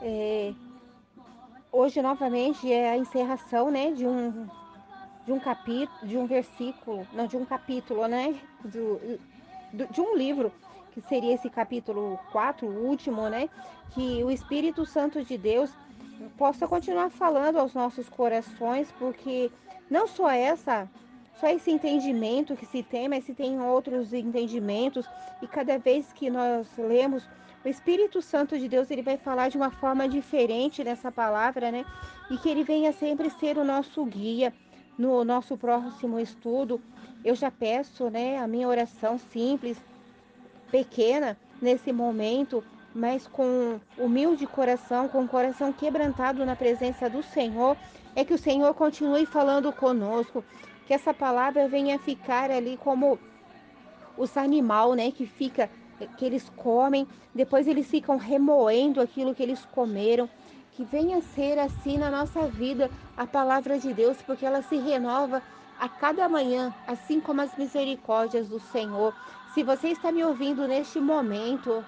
É, 0.00 0.54
hoje 1.72 2.00
novamente 2.00 2.72
é 2.72 2.90
a 2.90 2.96
encerração, 2.96 3.70
né, 3.70 3.90
de 3.90 4.06
um 4.06 4.48
de 5.26 5.32
um 5.32 5.38
capítulo, 5.38 6.08
de 6.08 6.16
um 6.16 6.26
versículo, 6.26 7.06
não 7.12 7.26
de 7.26 7.36
um 7.36 7.44
capítulo, 7.44 8.08
né, 8.08 8.40
do, 8.64 8.98
do, 9.72 9.86
de 9.92 10.00
um 10.00 10.16
livro 10.16 10.50
que 10.92 11.00
seria 11.00 11.34
esse 11.34 11.48
capítulo 11.48 12.18
4, 12.32 12.66
o 12.66 12.86
último, 12.86 13.28
né, 13.28 13.48
que 13.90 14.22
o 14.24 14.30
Espírito 14.30 14.84
Santo 14.84 15.24
de 15.24 15.36
Deus 15.38 15.70
possa 16.36 16.68
continuar 16.68 17.10
falando 17.10 17.58
aos 17.58 17.74
nossos 17.74 18.08
corações, 18.08 18.92
porque 18.98 19.50
não 19.90 20.06
só 20.06 20.30
essa 20.30 20.88
só 21.40 21.48
esse 21.48 21.70
entendimento 21.70 22.54
que 22.54 22.66
se 22.66 22.82
tem, 22.82 23.08
mas 23.08 23.24
se 23.24 23.32
tem 23.32 23.58
outros 23.58 24.12
entendimentos, 24.12 25.06
e 25.40 25.46
cada 25.46 25.78
vez 25.78 26.12
que 26.12 26.28
nós 26.28 26.68
lemos, 26.76 27.26
o 27.64 27.68
Espírito 27.68 28.20
Santo 28.20 28.58
de 28.58 28.68
Deus 28.68 28.90
ele 28.90 29.00
vai 29.00 29.16
falar 29.16 29.48
de 29.48 29.56
uma 29.56 29.70
forma 29.70 30.06
diferente 30.06 30.84
nessa 30.84 31.10
palavra, 31.10 31.72
né? 31.72 31.86
E 32.30 32.36
que 32.36 32.48
ele 32.48 32.62
venha 32.62 32.92
sempre 32.92 33.30
ser 33.30 33.56
o 33.56 33.64
nosso 33.64 34.04
guia 34.04 34.52
no 34.98 35.24
nosso 35.24 35.56
próximo 35.56 36.20
estudo. 36.20 36.78
Eu 37.24 37.34
já 37.34 37.50
peço, 37.50 38.10
né, 38.10 38.38
a 38.38 38.46
minha 38.46 38.68
oração 38.68 39.18
simples, 39.18 39.78
pequena 40.70 41.36
nesse 41.60 41.92
momento, 41.92 42.64
mas 42.94 43.26
com 43.26 43.80
humilde 43.98 44.46
coração, 44.46 45.08
com 45.08 45.26
coração 45.26 45.72
quebrantado 45.72 46.44
na 46.44 46.56
presença 46.56 47.08
do 47.08 47.22
Senhor, 47.22 47.76
é 48.16 48.24
que 48.24 48.34
o 48.34 48.38
Senhor 48.38 48.72
continue 48.74 49.26
falando 49.26 49.72
conosco, 49.72 50.44
que 50.86 50.94
essa 50.94 51.14
palavra 51.14 51.68
venha 51.68 51.98
ficar 51.98 52.50
ali 52.50 52.76
como 52.76 53.18
os 54.16 54.36
animal, 54.36 54.94
né, 54.94 55.10
que 55.10 55.26
fica 55.26 55.70
que 56.16 56.24
eles 56.24 56.50
comem, 56.56 57.06
depois 57.34 57.66
eles 57.68 57.86
ficam 57.86 58.16
remoendo 58.16 59.00
aquilo 59.00 59.34
que 59.34 59.42
eles 59.42 59.64
comeram. 59.66 60.28
Que 60.72 60.84
venha 60.84 61.20
ser 61.20 61.58
assim 61.58 61.98
na 61.98 62.10
nossa 62.10 62.46
vida 62.46 62.90
a 63.16 63.26
palavra 63.26 63.78
de 63.78 63.92
Deus, 63.92 64.16
porque 64.22 64.46
ela 64.46 64.62
se 64.62 64.76
renova 64.76 65.42
a 65.78 65.88
cada 65.88 66.28
manhã, 66.28 66.74
assim 66.86 67.20
como 67.20 67.40
as 67.40 67.56
misericórdias 67.56 68.48
do 68.48 68.60
Senhor. 68.60 69.14
Se 69.54 69.64
você 69.64 69.88
está 69.88 70.12
me 70.12 70.24
ouvindo 70.24 70.66
neste 70.68 71.00
momento, 71.00 71.84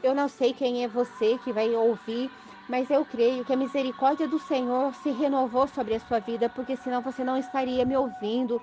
eu 0.00 0.14
não 0.14 0.28
sei 0.28 0.52
quem 0.52 0.84
é 0.84 0.88
você 0.88 1.36
que 1.42 1.52
vai 1.52 1.74
ouvir, 1.74 2.30
mas 2.68 2.88
eu 2.88 3.04
creio 3.04 3.44
que 3.44 3.52
a 3.52 3.56
misericórdia 3.56 4.28
do 4.28 4.38
Senhor 4.38 4.94
se 4.94 5.10
renovou 5.10 5.66
sobre 5.66 5.96
a 5.96 6.00
sua 6.00 6.20
vida, 6.20 6.48
porque 6.48 6.76
senão 6.76 7.02
você 7.02 7.24
não 7.24 7.36
estaria 7.36 7.84
me 7.84 7.96
ouvindo. 7.96 8.62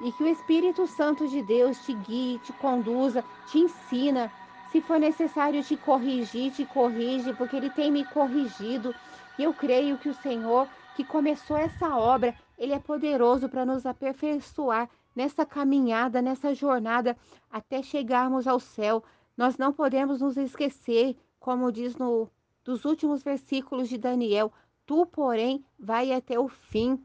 E 0.00 0.10
que 0.12 0.22
o 0.22 0.26
Espírito 0.26 0.86
Santo 0.86 1.28
de 1.28 1.42
Deus 1.42 1.84
te 1.84 1.92
guie, 1.92 2.38
te 2.38 2.54
conduza, 2.54 3.22
te 3.50 3.58
ensina. 3.58 4.32
Se 4.72 4.80
for 4.80 4.98
necessário 4.98 5.62
te 5.62 5.76
corrigir, 5.76 6.52
te 6.52 6.64
corrige, 6.64 7.34
porque 7.34 7.56
Ele 7.56 7.68
tem 7.68 7.92
me 7.92 8.02
corrigido. 8.02 8.94
E 9.38 9.42
eu 9.42 9.52
creio 9.52 9.98
que 9.98 10.08
o 10.08 10.14
Senhor, 10.14 10.66
que 10.96 11.04
começou 11.04 11.58
essa 11.58 11.96
obra, 11.96 12.34
Ele 12.58 12.72
é 12.72 12.78
poderoso 12.78 13.46
para 13.46 13.66
nos 13.66 13.84
aperfeiçoar 13.84 14.88
nessa 15.14 15.44
caminhada, 15.44 16.22
nessa 16.22 16.54
jornada, 16.54 17.16
até 17.50 17.82
chegarmos 17.82 18.46
ao 18.46 18.60
céu. 18.60 19.02
Nós 19.36 19.56
não 19.56 19.72
podemos 19.72 20.20
nos 20.20 20.36
esquecer, 20.36 21.16
como 21.38 21.72
diz 21.72 21.96
no 21.96 22.28
dos 22.64 22.84
últimos 22.84 23.22
versículos 23.22 23.88
de 23.88 23.98
Daniel. 23.98 24.52
Tu, 24.86 25.06
porém, 25.06 25.64
vai 25.78 26.12
até 26.12 26.38
o 26.38 26.48
fim. 26.48 27.02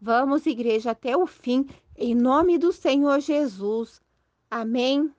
Vamos, 0.00 0.46
igreja, 0.46 0.92
até 0.92 1.16
o 1.16 1.26
fim, 1.26 1.68
em 1.96 2.14
nome 2.14 2.56
do 2.56 2.72
Senhor 2.72 3.20
Jesus. 3.20 4.00
Amém. 4.50 5.12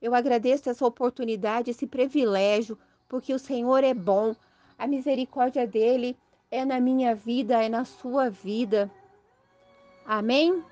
Eu 0.00 0.14
agradeço 0.14 0.70
essa 0.70 0.86
oportunidade, 0.86 1.70
esse 1.70 1.86
privilégio, 1.86 2.78
porque 3.08 3.34
o 3.34 3.38
Senhor 3.38 3.84
é 3.84 3.92
bom. 3.92 4.34
A 4.78 4.86
misericórdia 4.86 5.66
dele 5.66 6.16
é 6.50 6.64
na 6.64 6.80
minha 6.80 7.14
vida, 7.14 7.62
é 7.62 7.68
na 7.68 7.84
sua 7.84 8.30
vida. 8.30 8.90
Amém. 10.06 10.64